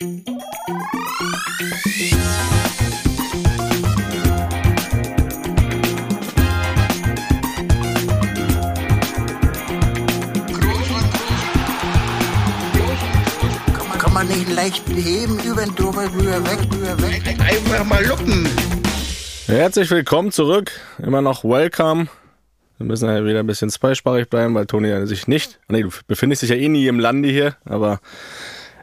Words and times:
Kann 0.00 0.12
man 14.12 14.28
nicht 14.28 14.48
leicht 14.54 14.88
heben, 14.88 15.40
über 15.40 15.62
den 15.62 15.74
drüber, 15.74 16.04
rüber, 16.14 16.44
weg, 16.44 16.60
rüber, 16.72 17.02
weg. 17.02 17.22
Einfach 17.40 17.84
mal 17.84 18.06
luppen. 18.06 18.48
Herzlich 19.46 19.90
willkommen 19.90 20.30
zurück. 20.30 20.70
Immer 21.02 21.22
noch 21.22 21.42
welcome. 21.42 22.06
Wir 22.76 22.86
müssen 22.86 23.08
ja 23.08 23.24
wieder 23.24 23.40
ein 23.40 23.48
bisschen 23.48 23.70
zweisprachig 23.70 24.30
bleiben, 24.30 24.54
weil 24.54 24.66
Toni 24.66 25.08
sich 25.08 25.26
nicht. 25.26 25.58
Nee, 25.66 25.82
du 25.82 25.90
befindest 26.06 26.42
dich 26.42 26.50
ja 26.50 26.56
eh 26.56 26.68
nie 26.68 26.86
im 26.86 27.00
Lande 27.00 27.28
hier, 27.30 27.56
aber 27.64 27.98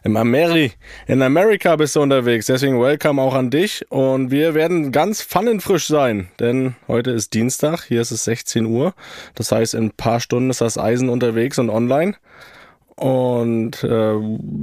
im 0.05 0.17
Ameri 0.17 0.71
in 1.07 1.23
Amerika 1.23 1.75
bist 1.75 1.95
du 1.95 2.01
unterwegs. 2.01 2.45
Deswegen 2.45 2.79
welcome 2.79 3.19
auch 3.19 3.33
an 3.33 3.49
dich. 3.49 3.83
Und 3.89 4.29
wir 4.29 4.53
werden 4.53 4.91
ganz 4.91 5.23
pfannenfrisch 5.23 5.87
sein, 5.87 6.29
denn 6.39 6.75
heute 6.87 7.09
ist 7.09 7.33
Dienstag, 7.33 7.83
hier 7.85 8.01
ist 8.01 8.11
es 8.11 8.23
16 8.23 8.67
Uhr. 8.67 8.93
Das 9.33 9.51
heißt, 9.51 9.73
in 9.73 9.85
ein 9.85 9.91
paar 9.91 10.19
Stunden 10.19 10.51
ist 10.51 10.61
das 10.61 10.77
Eisen 10.77 11.09
unterwegs 11.09 11.57
und 11.57 11.71
online. 11.71 12.13
Und 12.95 13.83
äh, 13.83 14.15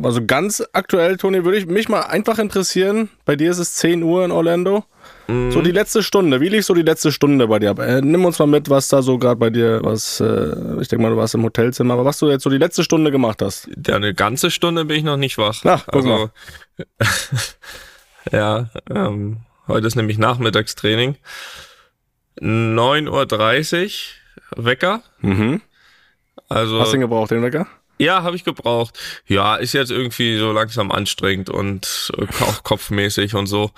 also 0.04 0.24
ganz 0.24 0.62
aktuell, 0.72 1.16
Toni, 1.16 1.44
würde 1.44 1.58
ich 1.58 1.66
mich 1.66 1.88
mal 1.88 2.02
einfach 2.02 2.38
interessieren. 2.38 3.10
Bei 3.24 3.34
dir 3.34 3.50
ist 3.50 3.58
es 3.58 3.74
10 3.74 4.04
Uhr 4.04 4.24
in 4.24 4.30
Orlando. 4.30 4.84
So 5.28 5.62
die 5.62 5.70
letzte 5.70 6.02
Stunde. 6.02 6.40
Wie 6.40 6.48
lief 6.48 6.64
so 6.64 6.74
die 6.74 6.82
letzte 6.82 7.12
Stunde 7.12 7.46
bei 7.46 7.58
dir 7.58 7.70
ab? 7.70 7.78
Äh, 7.78 8.00
nimm 8.02 8.24
uns 8.24 8.38
mal 8.38 8.46
mit, 8.46 8.68
was 8.68 8.88
da 8.88 9.02
so 9.02 9.18
gerade 9.18 9.36
bei 9.36 9.50
dir, 9.50 9.80
was, 9.82 10.20
äh, 10.20 10.80
ich 10.80 10.88
denke 10.88 11.02
mal, 11.02 11.10
du 11.10 11.16
warst 11.16 11.34
im 11.34 11.44
Hotelzimmer, 11.44 11.94
aber 11.94 12.04
was 12.04 12.18
du 12.18 12.28
jetzt 12.28 12.42
so 12.42 12.50
die 12.50 12.58
letzte 12.58 12.82
Stunde 12.82 13.10
gemacht 13.10 13.40
hast. 13.40 13.68
Ja, 13.86 13.96
eine 13.96 14.14
ganze 14.14 14.50
Stunde 14.50 14.84
bin 14.84 14.98
ich 14.98 15.04
noch 15.04 15.16
nicht 15.16 15.38
wach. 15.38 15.60
Na, 15.64 15.80
guck 15.90 16.04
mal. 16.04 16.30
ja, 18.32 18.70
ähm, 18.90 19.38
heute 19.68 19.86
ist 19.86 19.94
nämlich 19.96 20.18
Nachmittagstraining. 20.18 21.16
9.30 22.40 23.84
Uhr 24.56 24.64
Wecker. 24.64 25.02
Mhm. 25.20 25.60
Also 26.48 26.80
Hast 26.80 26.92
du 26.92 26.96
ihn 26.96 27.02
gebraucht, 27.02 27.30
den 27.30 27.42
Wecker? 27.42 27.66
ja, 27.98 28.22
habe 28.24 28.34
ich 28.36 28.44
gebraucht. 28.44 28.98
Ja, 29.26 29.56
ist 29.56 29.74
jetzt 29.74 29.90
irgendwie 29.92 30.36
so 30.36 30.50
langsam 30.52 30.90
anstrengend 30.90 31.48
und 31.48 32.12
auch 32.40 32.62
kopfmäßig 32.64 33.34
und 33.34 33.46
so. 33.46 33.70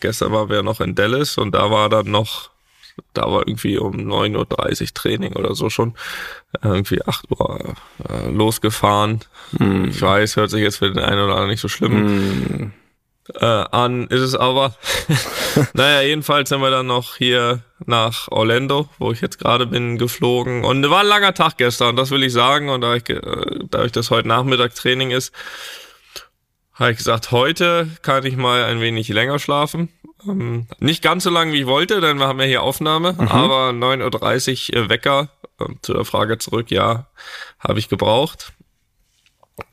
Gestern 0.00 0.32
waren 0.32 0.48
wir 0.48 0.56
ja 0.56 0.62
noch 0.62 0.80
in 0.80 0.94
Dallas 0.94 1.38
und 1.38 1.52
da 1.54 1.70
war 1.70 1.88
dann 1.88 2.10
noch, 2.10 2.50
da 3.14 3.22
war 3.30 3.46
irgendwie 3.46 3.78
um 3.78 3.94
9.30 3.94 4.82
Uhr 4.82 4.94
Training 4.94 5.32
oder 5.34 5.54
so 5.54 5.70
schon. 5.70 5.94
Irgendwie 6.62 7.02
8 7.02 7.30
Uhr 7.30 7.74
äh, 8.08 8.28
losgefahren. 8.30 9.20
Ich 9.88 10.00
weiß, 10.00 10.36
hört 10.36 10.50
sich 10.50 10.62
jetzt 10.62 10.76
für 10.76 10.90
den 10.90 11.02
einen 11.02 11.20
oder 11.20 11.32
anderen 11.32 11.50
nicht 11.50 11.60
so 11.60 11.68
schlimm 11.68 12.72
äh, 13.34 13.44
an, 13.44 14.06
ist 14.08 14.20
es 14.20 14.34
aber. 14.34 14.74
naja, 15.74 16.02
jedenfalls 16.02 16.48
sind 16.48 16.60
wir 16.60 16.70
dann 16.70 16.86
noch 16.86 17.16
hier 17.16 17.62
nach 17.86 18.28
Orlando, 18.28 18.88
wo 18.98 19.12
ich 19.12 19.20
jetzt 19.20 19.38
gerade 19.38 19.66
bin, 19.66 19.98
geflogen. 19.98 20.64
Und 20.64 20.88
war 20.90 21.00
ein 21.00 21.06
langer 21.06 21.34
Tag 21.34 21.56
gestern, 21.56 21.96
das 21.96 22.10
will 22.10 22.22
ich 22.22 22.32
sagen. 22.32 22.68
Und 22.68 22.80
da 22.80 22.94
ich, 22.94 23.08
äh, 23.08 23.20
dadurch, 23.70 23.92
dass 23.92 24.10
heute 24.10 24.28
Nachmittag 24.28 24.74
Training 24.74 25.10
ist, 25.10 25.32
habe 26.74 26.92
ich 26.92 26.98
gesagt, 26.98 27.30
heute 27.30 27.88
kann 28.02 28.24
ich 28.24 28.36
mal 28.36 28.64
ein 28.64 28.80
wenig 28.80 29.08
länger 29.08 29.38
schlafen. 29.38 29.88
Ähm, 30.26 30.66
nicht 30.78 31.02
ganz 31.02 31.24
so 31.24 31.30
lang, 31.30 31.52
wie 31.52 31.60
ich 31.60 31.66
wollte, 31.66 32.00
denn 32.00 32.18
wir 32.18 32.26
haben 32.26 32.40
ja 32.40 32.46
hier 32.46 32.62
Aufnahme, 32.62 33.16
aber 33.18 33.70
9.30 33.70 34.76
Uhr 34.76 34.88
Wecker, 34.88 35.28
ähm, 35.60 35.78
zu 35.82 35.92
der 35.92 36.04
Frage 36.04 36.38
zurück, 36.38 36.70
ja, 36.70 37.06
habe 37.58 37.78
ich 37.78 37.88
gebraucht. 37.88 38.52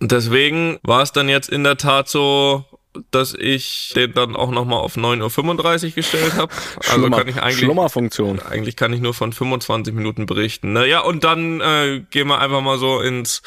Deswegen 0.02 0.80
war 0.83 1.02
es 1.02 1.11
dann 1.11 1.30
jetzt 1.30 1.50
in 1.50 1.64
der 1.64 1.77
Tat 1.77 2.09
so, 2.09 2.66
dass 3.11 3.33
ich 3.33 3.94
den 3.95 4.14
dann 4.14 4.36
auch 4.36 4.52
nochmal 4.52 4.80
auf 4.80 4.97
9.35 4.97 5.86
Uhr 5.86 5.92
gestellt 5.92 6.33
habe. 6.33 6.53
Also 6.89 7.09
kann 7.09 7.27
ich 7.27 7.42
eigentlich 7.42 7.59
Schlummerfunktion. 7.59 8.42
eigentlich 8.42 8.75
kann 8.75 8.94
ich 8.94 9.00
nur 9.00 9.14
von 9.14 9.31
25 9.31 9.94
Minuten 9.94 10.25
berichten. 10.25 10.73
Naja, 10.73 11.02
und 11.02 11.23
dann 11.23 11.61
äh, 11.61 12.04
gehen 12.09 12.27
wir 12.27 12.39
einfach 12.39 12.61
mal 12.61 12.77
so 12.77 12.99
ins 12.99 13.42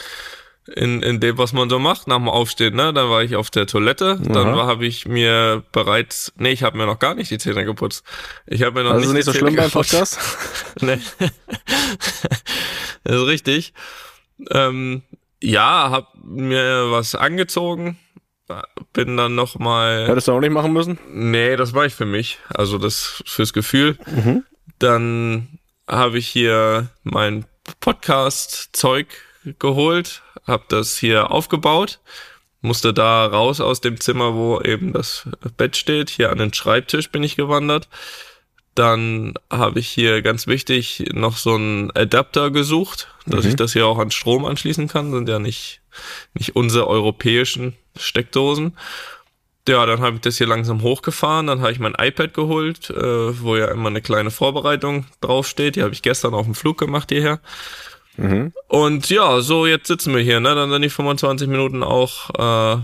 in, 0.66 1.02
in 1.02 1.18
dem, 1.20 1.38
was 1.38 1.52
man 1.52 1.68
so 1.68 1.78
macht 1.78 2.06
nach 2.06 2.16
dem 2.16 2.28
Aufstehen. 2.28 2.76
Ne? 2.76 2.92
Dann 2.92 3.10
war 3.10 3.22
ich 3.22 3.34
auf 3.36 3.50
der 3.50 3.66
Toilette, 3.66 4.18
dann 4.22 4.54
Aha. 4.54 4.66
habe 4.66 4.86
ich 4.86 5.06
mir 5.06 5.64
bereits, 5.72 6.32
nee, 6.36 6.52
ich 6.52 6.62
habe 6.62 6.76
mir 6.78 6.86
noch 6.86 6.98
gar 6.98 7.14
nicht 7.14 7.30
die 7.30 7.38
Zähne 7.38 7.64
geputzt. 7.64 8.04
Ich 8.46 8.62
habe 8.62 8.82
mir 8.82 8.84
noch 8.88 8.94
Das 8.94 9.02
ist 9.02 9.08
nicht 9.12 9.26
nicht 9.26 9.28
die 9.28 9.32
so 9.32 9.32
Zähne 9.32 9.50
schlimm 9.50 9.56
beim 9.56 9.66
geputzt. 9.66 9.90
Podcast. 9.90 10.18
Nee. 10.80 10.98
das 13.04 13.16
ist 13.16 13.26
richtig. 13.26 13.74
Ähm, 14.50 15.02
ja, 15.42 15.90
hab 15.90 16.14
mir 16.22 16.90
was 16.90 17.14
angezogen, 17.14 17.98
bin 18.92 19.16
dann 19.16 19.34
noch 19.34 19.58
mal 19.58 20.06
Hättest 20.06 20.28
du 20.28 20.32
auch 20.32 20.40
nicht 20.40 20.52
machen 20.52 20.72
müssen? 20.72 20.98
Nee, 21.10 21.56
das 21.56 21.74
war 21.74 21.86
ich 21.86 21.94
für 21.94 22.04
mich. 22.06 22.38
Also 22.54 22.78
das 22.78 23.22
fürs 23.26 23.52
Gefühl. 23.52 23.98
Dann 24.78 25.58
habe 25.88 26.18
ich 26.18 26.28
hier 26.28 26.88
mein 27.02 27.44
Podcast-Zeug 27.80 29.06
geholt, 29.58 30.22
habe 30.46 30.64
das 30.68 30.96
hier 30.96 31.30
aufgebaut, 31.30 32.00
musste 32.60 32.94
da 32.94 33.26
raus 33.26 33.60
aus 33.60 33.80
dem 33.80 34.00
Zimmer, 34.00 34.34
wo 34.34 34.60
eben 34.60 34.92
das 34.92 35.28
Bett 35.56 35.76
steht. 35.76 36.10
Hier 36.10 36.30
an 36.30 36.38
den 36.38 36.54
Schreibtisch 36.54 37.10
bin 37.10 37.22
ich 37.22 37.36
gewandert. 37.36 37.88
Dann 38.74 39.34
habe 39.50 39.80
ich 39.80 39.88
hier 39.88 40.22
ganz 40.22 40.46
wichtig 40.46 41.04
noch 41.12 41.36
so 41.36 41.54
einen 41.54 41.90
Adapter 41.90 42.50
gesucht, 42.50 43.08
dass 43.26 43.44
ich 43.44 43.56
das 43.56 43.74
hier 43.74 43.86
auch 43.86 43.98
an 43.98 44.10
Strom 44.10 44.46
anschließen 44.46 44.88
kann. 44.88 45.12
Sind 45.12 45.28
ja 45.28 45.38
nicht, 45.38 45.82
nicht 46.32 46.56
unsere 46.56 46.86
europäischen 46.86 47.76
Steckdosen. 47.96 48.76
Ja, 49.68 49.86
dann 49.86 50.00
habe 50.00 50.16
ich 50.16 50.22
das 50.22 50.38
hier 50.38 50.48
langsam 50.48 50.82
hochgefahren, 50.82 51.46
dann 51.46 51.60
habe 51.60 51.70
ich 51.70 51.78
mein 51.78 51.94
iPad 51.96 52.34
geholt, 52.34 52.90
äh, 52.90 53.40
wo 53.42 53.54
ja 53.56 53.66
immer 53.66 53.90
eine 53.90 54.02
kleine 54.02 54.32
Vorbereitung 54.32 55.06
draufsteht. 55.20 55.76
Die 55.76 55.82
habe 55.82 55.92
ich 55.92 56.02
gestern 56.02 56.34
auf 56.34 56.46
dem 56.46 56.56
Flug 56.56 56.78
gemacht 56.78 57.10
hierher. 57.10 57.38
Und 58.68 59.08
ja, 59.10 59.40
so 59.40 59.66
jetzt 59.66 59.86
sitzen 59.88 60.14
wir 60.14 60.22
hier, 60.22 60.40
ne? 60.40 60.54
Dann 60.54 60.70
sind 60.70 60.82
die 60.82 60.90
25 60.90 61.48
Minuten 61.48 61.82
auch. 61.82 62.30
Äh, 62.76 62.82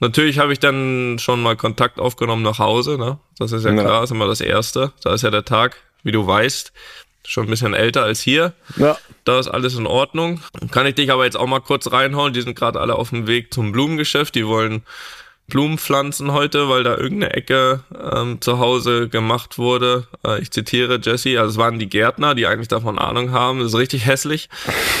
natürlich 0.00 0.38
habe 0.38 0.52
ich 0.52 0.60
dann 0.60 1.18
schon 1.18 1.42
mal 1.42 1.56
Kontakt 1.56 1.98
aufgenommen 1.98 2.42
nach 2.42 2.58
Hause, 2.58 2.96
ne? 2.98 3.18
Das 3.38 3.52
ist 3.52 3.64
ja 3.64 3.72
Ja. 3.72 3.82
klar, 3.82 4.04
ist 4.04 4.10
immer 4.12 4.26
das 4.26 4.40
Erste. 4.40 4.92
Da 5.02 5.12
ist 5.14 5.22
ja 5.22 5.30
der 5.30 5.44
Tag, 5.44 5.76
wie 6.04 6.12
du 6.12 6.26
weißt, 6.26 6.72
schon 7.26 7.44
ein 7.46 7.50
bisschen 7.50 7.74
älter 7.74 8.04
als 8.04 8.20
hier. 8.20 8.52
Ja. 8.76 8.96
Da 9.24 9.38
ist 9.38 9.48
alles 9.48 9.74
in 9.74 9.86
Ordnung. 9.86 10.40
Kann 10.70 10.86
ich 10.86 10.94
dich 10.94 11.10
aber 11.12 11.24
jetzt 11.24 11.36
auch 11.36 11.46
mal 11.46 11.60
kurz 11.60 11.90
reinhauen. 11.92 12.32
Die 12.32 12.40
sind 12.40 12.54
gerade 12.56 12.80
alle 12.80 12.94
auf 12.94 13.10
dem 13.10 13.26
Weg 13.26 13.52
zum 13.52 13.72
Blumengeschäft. 13.72 14.34
Die 14.34 14.46
wollen 14.46 14.82
Blumen 15.48 15.78
pflanzen 15.78 16.32
heute, 16.32 16.68
weil 16.68 16.84
da 16.84 16.96
irgendeine 16.96 17.32
Ecke 17.32 17.80
ähm, 18.14 18.38
zu 18.40 18.58
Hause 18.58 19.08
gemacht 19.08 19.56
wurde. 19.56 20.06
Äh, 20.24 20.42
ich 20.42 20.50
zitiere 20.50 21.00
Jesse, 21.02 21.40
also 21.40 21.52
es 21.52 21.56
waren 21.56 21.78
die 21.78 21.88
Gärtner, 21.88 22.34
die 22.34 22.46
eigentlich 22.46 22.68
davon 22.68 22.98
Ahnung 22.98 23.32
haben. 23.32 23.60
Das 23.60 23.68
ist 23.68 23.78
richtig 23.78 24.04
hässlich. 24.04 24.50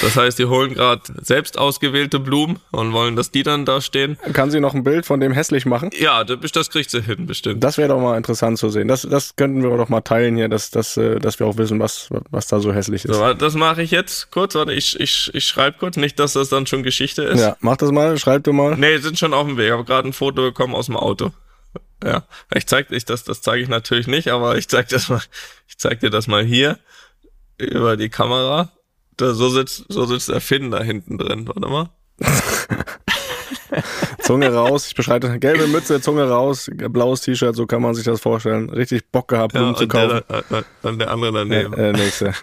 Das 0.00 0.16
heißt, 0.16 0.38
die 0.38 0.46
holen 0.46 0.72
gerade 0.72 1.02
selbst 1.20 1.58
ausgewählte 1.58 2.18
Blumen 2.18 2.60
und 2.70 2.94
wollen, 2.94 3.14
dass 3.14 3.30
die 3.30 3.42
dann 3.42 3.66
da 3.66 3.82
stehen. 3.82 4.16
Kann 4.32 4.50
sie 4.50 4.58
noch 4.60 4.72
ein 4.72 4.84
Bild 4.84 5.04
von 5.04 5.20
dem 5.20 5.32
hässlich 5.32 5.66
machen? 5.66 5.90
Ja, 5.98 6.24
das, 6.24 6.50
das 6.52 6.70
kriegt 6.70 6.90
sie 6.90 7.02
hin, 7.02 7.26
bestimmt. 7.26 7.62
Das 7.62 7.76
wäre 7.76 7.88
doch 7.88 8.00
mal 8.00 8.16
interessant 8.16 8.56
zu 8.56 8.70
sehen. 8.70 8.88
Das, 8.88 9.02
das 9.02 9.36
könnten 9.36 9.62
wir 9.62 9.76
doch 9.76 9.90
mal 9.90 10.00
teilen 10.00 10.36
hier, 10.36 10.48
dass, 10.48 10.70
dass, 10.70 10.96
äh, 10.96 11.18
dass 11.20 11.38
wir 11.38 11.46
auch 11.46 11.58
wissen, 11.58 11.78
was, 11.78 12.08
was 12.30 12.46
da 12.46 12.58
so 12.60 12.72
hässlich 12.72 13.04
ist. 13.04 13.14
So, 13.14 13.34
das 13.34 13.54
mache 13.54 13.82
ich 13.82 13.90
jetzt 13.90 14.30
kurz. 14.30 14.54
Warte, 14.54 14.72
ich, 14.72 14.98
ich, 14.98 15.30
ich 15.34 15.46
schreibe 15.46 15.76
kurz. 15.78 15.98
Nicht, 15.98 16.18
dass 16.18 16.32
das 16.32 16.48
dann 16.48 16.66
schon 16.66 16.82
Geschichte 16.82 17.22
ist. 17.22 17.40
Ja, 17.40 17.56
mach 17.60 17.76
das 17.76 17.92
mal, 17.92 18.16
schreib 18.16 18.44
du 18.44 18.54
mal. 18.54 18.76
Nee, 18.78 18.96
sind 18.98 19.18
schon 19.18 19.34
auf 19.34 19.46
dem 19.46 19.58
Weg. 19.58 19.66
Ich 19.66 19.72
habe 19.72 19.84
gerade 19.84 20.08
ein 20.08 20.12
Foto 20.14 20.37
bekommen 20.42 20.74
aus 20.74 20.86
dem 20.86 20.96
Auto. 20.96 21.32
Ja, 22.02 22.24
ich 22.54 22.66
zeig 22.66 22.90
ich 22.90 23.04
das, 23.04 23.24
das 23.24 23.42
zeige 23.42 23.62
ich 23.62 23.68
natürlich 23.68 24.06
nicht, 24.06 24.28
aber 24.28 24.56
ich 24.56 24.68
zeig 24.68 24.88
das 24.88 25.08
mal, 25.08 25.20
ich 25.66 25.78
zeig 25.78 26.00
dir 26.00 26.10
das 26.10 26.26
mal 26.28 26.44
hier 26.44 26.78
über 27.58 27.96
die 27.96 28.08
Kamera. 28.08 28.70
Da, 29.16 29.34
so 29.34 29.48
sitzt, 29.48 29.84
so 29.88 30.06
sitzt 30.06 30.28
der 30.28 30.40
Finn 30.40 30.70
da 30.70 30.80
hinten 30.82 31.18
drin. 31.18 31.48
Warte 31.48 31.60
mal. 31.68 31.90
Zunge 34.20 34.52
raus, 34.52 34.86
ich 34.86 34.94
beschreibe 34.94 35.28
das. 35.28 35.40
Gelbe 35.40 35.66
Mütze, 35.66 36.00
Zunge 36.00 36.28
raus, 36.28 36.70
blaues 36.72 37.20
T-Shirt, 37.22 37.56
so 37.56 37.66
kann 37.66 37.82
man 37.82 37.94
sich 37.94 38.04
das 38.04 38.20
vorstellen. 38.20 38.70
Richtig 38.70 39.10
Bock 39.10 39.28
gehabt, 39.28 39.54
Blumen 39.54 39.74
zu 39.74 39.84
und 39.84 39.92
der, 39.92 40.22
kaufen. 40.22 40.54
äh, 40.54 40.62
dann 40.82 40.98
der 40.98 41.10
andere 41.10 41.32
daneben. 41.32 41.74
Äh, 41.74 41.92
nächste. 41.92 42.34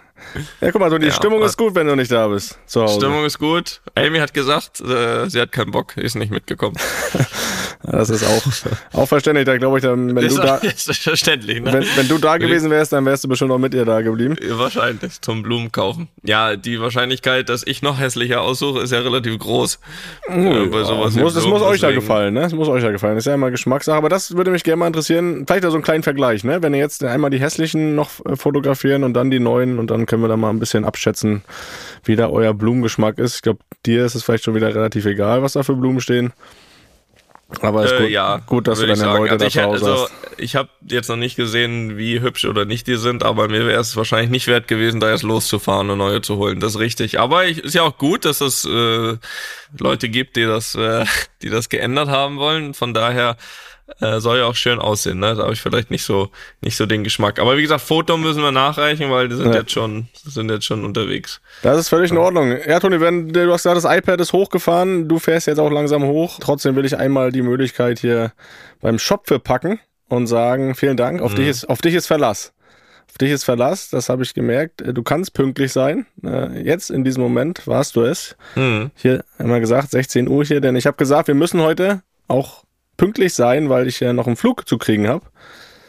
Ja, 0.60 0.70
guck 0.72 0.80
mal, 0.80 0.90
so 0.90 0.98
die 0.98 1.06
Ja, 1.06 1.12
Stimmung 1.12 1.42
ist 1.42 1.56
gut, 1.56 1.74
wenn 1.74 1.86
du 1.86 1.94
nicht 1.94 2.10
da 2.10 2.28
bist. 2.28 2.58
Zu 2.66 2.82
Hause. 2.82 2.96
Stimmung 2.96 3.24
ist 3.24 3.38
gut. 3.38 3.80
Amy 3.94 4.18
hat 4.18 4.34
gesagt, 4.34 4.80
äh, 4.80 5.28
sie 5.28 5.40
hat 5.40 5.52
keinen 5.52 5.70
Bock, 5.70 5.96
ist 5.96 6.14
nicht 6.14 6.30
mitgekommen. 6.30 6.76
Das 7.82 8.10
ist 8.10 8.24
auch, 8.24 9.00
auch 9.00 9.06
verständlich. 9.06 9.46
Da 9.46 9.56
glaube 9.58 9.78
ich, 9.78 9.84
dann, 9.84 10.08
wenn, 10.08 10.16
du 10.16 10.22
ist, 10.22 10.38
da, 10.38 10.56
ist 10.56 10.92
verständlich, 10.98 11.60
ne? 11.60 11.72
wenn, 11.72 11.84
wenn 11.94 12.08
du 12.08 12.18
da 12.18 12.36
gewesen 12.36 12.70
wärst, 12.70 12.92
dann 12.92 13.04
wärst 13.04 13.22
du 13.24 13.28
bestimmt 13.28 13.52
auch 13.52 13.58
mit 13.58 13.74
ihr 13.74 13.84
da 13.84 14.00
geblieben. 14.00 14.36
Wahrscheinlich 14.50 15.20
zum 15.20 15.42
Blumen 15.42 15.70
kaufen. 15.70 16.08
Ja, 16.24 16.56
die 16.56 16.80
Wahrscheinlichkeit, 16.80 17.48
dass 17.48 17.64
ich 17.64 17.82
noch 17.82 18.00
hässlicher 18.00 18.42
aussuche, 18.42 18.80
ist 18.80 18.90
ja 18.92 19.00
relativ 19.00 19.38
groß. 19.38 19.78
äh, 20.28 20.66
bei 20.66 20.82
sowas 20.82 21.04
Das 21.06 21.16
wie 21.16 21.20
muss, 21.20 21.34
das 21.34 21.46
muss 21.46 21.62
euch 21.62 21.80
da 21.80 21.92
gefallen, 21.92 22.34
ne? 22.34 22.40
Das 22.40 22.52
muss 22.54 22.68
euch 22.68 22.82
da 22.82 22.90
gefallen. 22.90 23.14
Das 23.14 23.22
ist 23.22 23.28
ja 23.28 23.34
immer 23.34 23.50
Geschmackssache. 23.50 23.96
Aber 23.96 24.08
das 24.08 24.36
würde 24.36 24.50
mich 24.50 24.64
gerne 24.64 24.78
mal 24.78 24.86
interessieren. 24.88 25.44
Vielleicht 25.46 25.64
da 25.64 25.70
so 25.70 25.76
einen 25.76 25.84
kleinen 25.84 26.02
Vergleich, 26.02 26.42
ne? 26.42 26.62
Wenn 26.62 26.74
ihr 26.74 26.80
jetzt 26.80 27.04
einmal 27.04 27.30
die 27.30 27.40
hässlichen 27.40 27.94
noch 27.94 28.24
äh, 28.26 28.34
fotografieren 28.36 29.04
und 29.04 29.14
dann 29.14 29.30
die 29.30 29.38
neuen 29.38 29.78
und 29.78 29.90
dann 29.90 30.05
können 30.06 30.22
wir 30.22 30.28
da 30.28 30.36
mal 30.36 30.50
ein 30.50 30.58
bisschen 30.58 30.84
abschätzen, 30.84 31.42
wie 32.04 32.16
da 32.16 32.28
euer 32.28 32.54
Blumengeschmack 32.54 33.18
ist. 33.18 33.36
Ich 33.36 33.42
glaube, 33.42 33.60
dir 33.84 34.04
ist 34.04 34.14
es 34.14 34.22
vielleicht 34.22 34.44
schon 34.44 34.54
wieder 34.54 34.74
relativ 34.74 35.06
egal, 35.06 35.42
was 35.42 35.54
da 35.54 35.62
für 35.62 35.74
Blumen 35.74 36.00
stehen. 36.00 36.32
Aber 37.60 37.84
ist 37.84 37.92
Äh, 37.92 38.02
gut, 38.02 38.10
ja, 38.10 38.38
gut, 38.38 38.66
dass 38.66 38.80
du 38.80 38.86
deine 38.86 38.96
sagen. 38.96 39.18
Leute 39.18 39.32
also 39.32 39.44
da 39.44 39.46
ich, 39.46 39.60
also, 39.60 40.02
hast. 40.02 40.12
ich 40.36 40.56
habe 40.56 40.68
jetzt 40.88 41.08
noch 41.08 41.16
nicht 41.16 41.36
gesehen, 41.36 41.96
wie 41.96 42.20
hübsch 42.20 42.44
oder 42.44 42.64
nicht 42.64 42.88
die 42.88 42.96
sind, 42.96 43.22
aber 43.22 43.48
mir 43.48 43.66
wäre 43.66 43.80
es 43.80 43.96
wahrscheinlich 43.96 44.30
nicht 44.30 44.48
wert 44.48 44.66
gewesen, 44.66 44.98
da 44.98 45.10
jetzt 45.10 45.22
loszufahren 45.22 45.88
und 45.90 45.98
neue 45.98 46.22
zu 46.22 46.36
holen. 46.38 46.58
Das 46.58 46.74
ist 46.74 46.80
richtig. 46.80 47.20
Aber 47.20 47.46
ich, 47.46 47.58
ist 47.58 47.74
ja 47.74 47.82
auch 47.82 47.98
gut, 47.98 48.24
dass 48.24 48.40
es 48.40 48.64
äh, 48.64 49.16
Leute 49.78 50.08
gibt, 50.08 50.36
die 50.36 50.44
das, 50.44 50.74
äh, 50.74 51.04
die 51.42 51.48
das 51.48 51.68
geändert 51.68 52.08
haben 52.08 52.38
wollen. 52.38 52.74
Von 52.74 52.94
daher 52.94 53.36
äh, 54.00 54.18
soll 54.20 54.38
ja 54.38 54.44
auch 54.46 54.54
schön 54.54 54.78
aussehen. 54.78 55.18
Ne? 55.20 55.34
Da 55.34 55.44
habe 55.44 55.52
ich 55.52 55.60
vielleicht 55.60 55.90
nicht 55.90 56.04
so 56.04 56.30
nicht 56.60 56.76
so 56.76 56.86
den 56.86 57.04
Geschmack. 57.04 57.38
Aber 57.38 57.56
wie 57.56 57.62
gesagt, 57.62 57.82
Foto 57.82 58.16
müssen 58.16 58.42
wir 58.42 58.52
nachreichen, 58.52 59.10
weil 59.10 59.28
die 59.28 59.36
sind 59.36 59.52
Ja. 59.52 59.60
jetzt 59.60 59.72
schon 59.72 60.08
sind 60.24 60.50
jetzt 60.50 60.64
schon 60.66 60.84
unterwegs. 60.84 61.40
Das 61.62 61.78
ist 61.78 61.88
völlig 61.88 62.10
in 62.10 62.18
Ordnung. 62.18 62.56
Ja, 62.66 62.80
Toni, 62.80 63.00
wenn 63.00 63.32
du 63.32 63.52
hast 63.52 63.62
gesagt, 63.62 63.76
das 63.84 63.96
iPad 63.96 64.20
ist 64.20 64.32
hochgefahren, 64.32 65.08
du 65.08 65.18
fährst 65.18 65.46
jetzt 65.46 65.58
auch 65.58 65.70
langsam 65.70 66.04
hoch. 66.04 66.38
Trotzdem 66.40 66.74
will 66.76 66.84
ich 66.84 66.96
einmal 66.96 67.32
die 67.32 67.42
Möglichkeit 67.42 67.98
hier 68.00 68.32
beim 68.80 68.98
Shop 68.98 69.26
für 69.28 69.38
packen 69.38 69.78
und 70.08 70.26
sagen, 70.26 70.74
vielen 70.74 70.96
Dank. 70.96 71.22
Auf 71.22 71.34
dich 71.34 71.48
ist, 71.48 71.68
auf 71.68 71.80
dich 71.80 71.94
ist 71.94 72.06
Verlass. 72.06 72.52
Auf 73.08 73.18
dich 73.18 73.30
ist 73.30 73.44
Verlass, 73.44 73.88
das 73.88 74.08
habe 74.08 74.24
ich 74.24 74.34
gemerkt. 74.34 74.82
Du 74.84 75.02
kannst 75.02 75.32
pünktlich 75.32 75.72
sein. 75.72 76.06
Äh, 76.24 76.60
Jetzt 76.62 76.90
in 76.90 77.02
diesem 77.04 77.22
Moment 77.22 77.66
warst 77.66 77.94
du 77.96 78.02
es. 78.02 78.36
Hm. 78.54 78.90
Hier 78.96 79.24
immer 79.38 79.60
gesagt, 79.60 79.92
16 79.92 80.28
Uhr 80.28 80.44
hier, 80.44 80.60
denn 80.60 80.76
ich 80.76 80.86
habe 80.86 80.96
gesagt, 80.96 81.28
wir 81.28 81.34
müssen 81.34 81.60
heute 81.62 82.02
auch 82.28 82.64
pünktlich 82.96 83.34
sein, 83.34 83.68
weil 83.68 83.86
ich 83.86 84.00
ja 84.00 84.12
noch 84.12 84.26
einen 84.26 84.36
Flug 84.36 84.68
zu 84.68 84.78
kriegen 84.78 85.08
habe. 85.08 85.24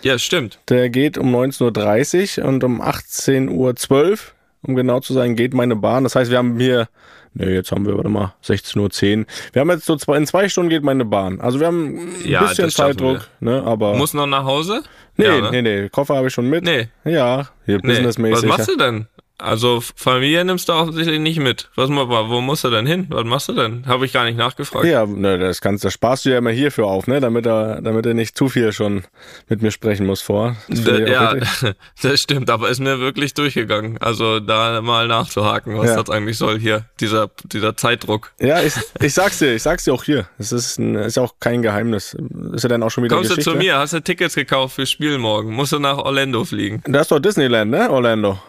Ja, 0.03 0.19
stimmt. 0.19 0.59
Der 0.69 0.89
geht 0.89 1.17
um 1.17 1.35
19.30 1.35 2.39
Uhr 2.41 2.45
und 2.47 2.63
um 2.63 2.81
18.12 2.81 3.51
Uhr, 3.51 4.17
um 4.63 4.75
genau 4.75 4.99
zu 4.99 5.13
sein, 5.13 5.35
geht 5.35 5.53
meine 5.53 5.75
Bahn. 5.75 6.03
Das 6.03 6.15
heißt, 6.15 6.29
wir 6.29 6.37
haben 6.37 6.59
hier, 6.59 6.87
ne, 7.33 7.49
jetzt 7.51 7.71
haben 7.71 7.85
wir, 7.85 7.95
warte 7.95 8.09
mal, 8.09 8.33
16.10 8.45 9.19
Uhr. 9.21 9.25
Wir 9.53 9.59
haben 9.61 9.69
jetzt 9.71 9.85
so 9.85 9.95
zwei, 9.95 10.17
in 10.17 10.27
zwei 10.27 10.49
Stunden 10.49 10.69
geht 10.69 10.83
meine 10.83 11.05
Bahn. 11.05 11.41
Also 11.41 11.59
wir 11.59 11.67
haben 11.67 11.97
ein 11.97 12.15
Ja, 12.29 12.41
bisschen 12.45 12.69
Zeitdruck, 12.69 13.27
ne, 13.39 13.63
aber. 13.63 13.95
Muss 13.95 14.13
noch 14.13 14.27
nach 14.27 14.43
Hause? 14.45 14.83
nee, 15.17 15.25
Ja, 15.25 15.41
ne? 15.41 15.49
nee, 15.51 15.61
nee, 15.61 15.89
Koffer 15.89 16.15
habe 16.15 16.27
ich 16.27 16.33
schon 16.33 16.49
mit. 16.49 16.63
Nee. 16.63 16.89
Ja, 17.03 17.49
hier 17.65 17.77
Nee. 17.77 17.83
Was 17.83 17.95
businessmäßig. 17.97 18.47
machst 18.49 18.69
du 18.69 18.77
denn? 18.77 19.07
Also 19.39 19.83
Familie 19.95 20.43
nimmst 20.43 20.67
du 20.67 20.73
offensichtlich 20.73 21.19
nicht 21.19 21.39
mit. 21.39 21.69
Was 21.75 21.89
wo 21.89 22.41
musst 22.41 22.63
du 22.63 22.71
denn 22.71 22.87
hin? 22.87 23.05
Was 23.09 23.23
machst 23.23 23.47
du 23.49 23.53
denn? 23.53 23.85
Habe 23.85 24.05
ich 24.07 24.13
gar 24.13 24.23
nicht 24.25 24.37
nachgefragt. 24.37 24.85
Ja, 24.85 25.05
ne, 25.05 25.37
das 25.37 25.61
kannst, 25.61 25.85
das 25.85 25.93
sparst 25.93 26.25
du 26.25 26.31
ja 26.31 26.39
immer 26.39 26.49
hierfür 26.49 26.87
auf, 26.87 27.05
ne, 27.05 27.19
damit 27.19 27.45
er, 27.45 27.79
damit 27.81 28.07
er 28.07 28.15
nicht 28.15 28.35
zu 28.35 28.49
viel 28.49 28.71
schon 28.71 29.03
mit 29.47 29.61
mir 29.61 29.69
sprechen 29.69 30.07
muss 30.07 30.23
vor. 30.23 30.55
Das 30.69 30.83
Da, 30.83 30.97
ja, 30.97 31.29
richtig. 31.29 31.73
das 32.01 32.19
stimmt, 32.19 32.49
aber 32.49 32.69
ist 32.69 32.79
mir 32.79 32.99
wirklich 32.99 33.35
durchgegangen. 33.35 33.99
Also 33.99 34.39
da 34.39 34.81
mal 34.81 35.07
nachzuhaken, 35.07 35.77
was 35.77 35.89
Ja. 35.89 36.01
das 36.01 36.09
eigentlich 36.09 36.39
soll 36.39 36.57
hier, 36.59 36.85
dieser, 36.99 37.29
dieser 37.43 37.77
Zeitdruck. 37.77 38.31
Ja, 38.39 38.63
ich, 38.63 38.73
ich 39.01 39.13
sag's 39.13 39.37
dir, 39.37 39.53
ich 39.53 39.61
sag's 39.61 39.83
dir 39.83 39.93
auch 39.93 40.03
hier. 40.03 40.27
Es 40.39 40.51
ist, 40.51 40.79
ein, 40.79 40.95
ist 40.95 41.17
ja 41.17 41.21
auch 41.21 41.35
kein 41.39 41.61
Geheimnis. 41.61 42.17
Ist 42.53 42.63
ja 42.63 42.69
dann 42.69 42.81
auch 42.81 42.89
schon 42.89 43.03
wieder 43.03 43.15
Kommst 43.15 43.29
du 43.29 43.35
Geschichte. 43.35 43.51
zu 43.51 43.63
mir, 43.63 43.77
hast 43.77 43.93
du 43.93 43.99
Tickets 44.01 44.33
gekauft 44.33 44.75
fürs 44.75 44.89
Spiel 44.89 45.19
morgen, 45.19 45.53
musst 45.53 45.73
du 45.73 45.79
nach 45.79 45.97
Orlando 45.97 46.43
fliegen. 46.43 46.81
Da 46.87 47.01
ist 47.01 47.11
doch 47.11 47.19
Disneyland, 47.19 47.69
ne? 47.69 47.91
Orlando. 47.91 48.39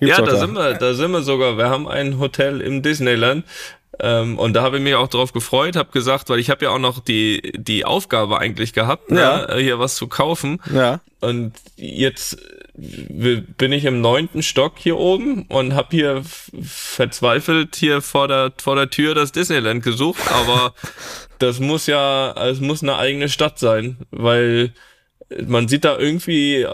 Gibt's 0.00 0.16
ja, 0.18 0.24
doch 0.24 0.32
da 0.32 0.36
sind 0.38 0.52
wir, 0.54 0.74
da 0.74 0.94
sind 0.94 1.10
wir 1.10 1.22
sogar. 1.22 1.56
Wir 1.58 1.68
haben 1.70 1.88
ein 1.88 2.18
Hotel 2.18 2.60
im 2.60 2.82
Disneyland. 2.82 3.44
Ähm, 3.98 4.38
und 4.38 4.52
da 4.52 4.62
habe 4.62 4.76
ich 4.76 4.82
mich 4.82 4.94
auch 4.94 5.08
drauf 5.08 5.32
gefreut, 5.32 5.74
habe 5.74 5.90
gesagt, 5.90 6.28
weil 6.28 6.38
ich 6.38 6.50
habe 6.50 6.66
ja 6.66 6.70
auch 6.70 6.78
noch 6.78 7.00
die, 7.00 7.40
die 7.56 7.86
Aufgabe 7.86 8.38
eigentlich 8.38 8.74
gehabt, 8.74 9.10
Ja. 9.10 9.46
ne, 9.46 9.56
hier 9.58 9.78
was 9.78 9.94
zu 9.94 10.06
kaufen. 10.06 10.60
Ja. 10.70 11.00
Und 11.20 11.54
jetzt 11.76 12.36
bin 12.76 13.72
ich 13.72 13.86
im 13.86 14.02
neunten 14.02 14.42
Stock 14.42 14.74
hier 14.76 14.98
oben 14.98 15.46
und 15.48 15.74
habe 15.74 15.88
hier 15.92 16.22
verzweifelt 16.60 17.74
hier 17.76 18.02
vor 18.02 18.28
der, 18.28 18.52
vor 18.60 18.76
der 18.76 18.90
Tür 18.90 19.14
das 19.14 19.32
Disneyland 19.32 19.82
gesucht, 19.82 20.20
aber 20.30 20.74
das 21.38 21.58
muss 21.58 21.86
ja, 21.86 22.32
es 22.48 22.60
muss 22.60 22.82
eine 22.82 22.98
eigene 22.98 23.30
Stadt 23.30 23.58
sein, 23.58 23.96
weil 24.10 24.74
man 25.46 25.68
sieht 25.68 25.86
da 25.86 25.96
irgendwie 25.98 26.66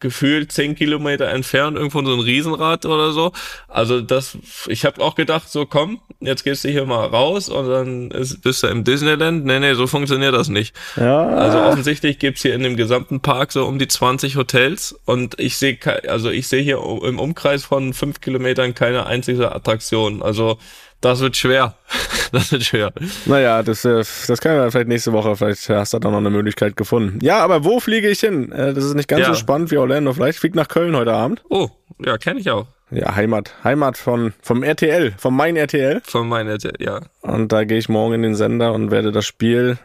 gefühlt 0.00 0.50
zehn 0.50 0.74
Kilometer 0.74 1.28
entfernt 1.28 1.76
irgendwo 1.76 2.02
so 2.02 2.12
ein 2.12 2.20
Riesenrad 2.20 2.86
oder 2.86 3.12
so. 3.12 3.32
Also 3.68 4.00
das, 4.00 4.36
ich 4.66 4.84
habe 4.84 5.00
auch 5.02 5.14
gedacht, 5.14 5.50
so 5.50 5.66
komm, 5.66 6.00
jetzt 6.20 6.44
gehst 6.44 6.64
du 6.64 6.68
hier 6.68 6.86
mal 6.86 7.06
raus 7.06 7.48
und 7.48 7.68
dann 7.68 8.10
ist, 8.10 8.42
bist 8.42 8.62
du 8.62 8.66
im 8.66 8.84
Disneyland. 8.84 9.44
Nee, 9.44 9.60
nee, 9.60 9.74
so 9.74 9.86
funktioniert 9.86 10.34
das 10.34 10.48
nicht. 10.48 10.74
Ja. 10.96 11.28
Also 11.28 11.60
offensichtlich 11.60 12.18
gibt's 12.18 12.42
hier 12.42 12.54
in 12.54 12.62
dem 12.62 12.76
gesamten 12.76 13.20
Park 13.20 13.52
so 13.52 13.66
um 13.66 13.78
die 13.78 13.88
20 13.88 14.36
Hotels 14.36 14.98
und 15.04 15.38
ich 15.38 15.56
sehe 15.56 15.78
also 16.08 16.30
ich 16.30 16.48
sehe 16.48 16.62
hier 16.62 16.78
im 16.78 17.18
Umkreis 17.18 17.64
von 17.64 17.92
fünf 17.92 18.20
Kilometern 18.20 18.74
keine 18.74 19.06
einzige 19.06 19.54
Attraktion. 19.54 20.22
Also 20.22 20.58
das 21.00 21.20
wird 21.20 21.36
schwer. 21.36 21.74
Das 22.32 22.52
wird 22.52 22.62
schwer. 22.62 22.92
Naja, 23.26 23.60
das, 23.64 23.84
äh, 23.84 24.04
das 24.28 24.40
können 24.40 24.62
wir 24.62 24.70
vielleicht 24.70 24.86
nächste 24.86 25.12
Woche, 25.12 25.34
vielleicht 25.34 25.68
hast 25.68 25.94
du 25.94 25.98
da 25.98 26.10
noch 26.12 26.18
eine 26.18 26.30
Möglichkeit 26.30 26.76
gefunden. 26.76 27.18
Ja, 27.22 27.38
aber 27.40 27.64
wo 27.64 27.80
fliege 27.80 28.08
ich 28.08 28.20
hin? 28.20 28.52
Äh, 28.52 28.72
Das 28.72 28.84
ist 28.84 28.94
nicht 28.94 29.08
ganz 29.08 29.22
Ja. 29.22 29.28
so 29.28 29.34
spannend 29.34 29.72
wie 29.72 29.78
Orlando. 29.78 30.12
Vielleicht 30.12 30.38
fliege 30.38 30.56
nach 30.56 30.68
Köln 30.68 30.94
heute 30.94 31.12
Abend. 31.12 31.42
Oh, 31.48 31.70
ja, 31.98 32.16
kenne 32.18 32.38
ich 32.38 32.48
auch. 32.48 32.68
Ja, 32.92 33.16
Heimat. 33.16 33.52
Heimat 33.64 33.96
von, 33.98 34.32
vom 34.42 34.62
RTL, 34.62 35.12
vom 35.18 35.36
Mein 35.36 35.56
RTL. 35.56 36.02
Von 36.04 36.28
meiner, 36.28 36.56
ja. 36.78 37.00
Und 37.22 37.50
da 37.50 37.64
gehe 37.64 37.78
ich 37.78 37.88
morgen 37.88 38.14
in 38.14 38.22
den 38.22 38.34
Sender 38.36 38.74
und 38.74 38.92
werde 38.92 39.10
das 39.10 39.26
Spiel 39.26 39.78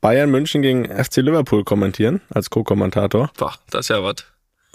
Bayern 0.00 0.30
München 0.30 0.62
gegen 0.62 0.86
FC 0.86 1.16
Liverpool 1.18 1.64
kommentieren, 1.64 2.22
als 2.30 2.48
Co-Kommentator. 2.48 3.30
Boah, 3.36 3.52
das 3.70 3.80
ist 3.80 3.88
ja 3.90 4.02
was. 4.02 4.24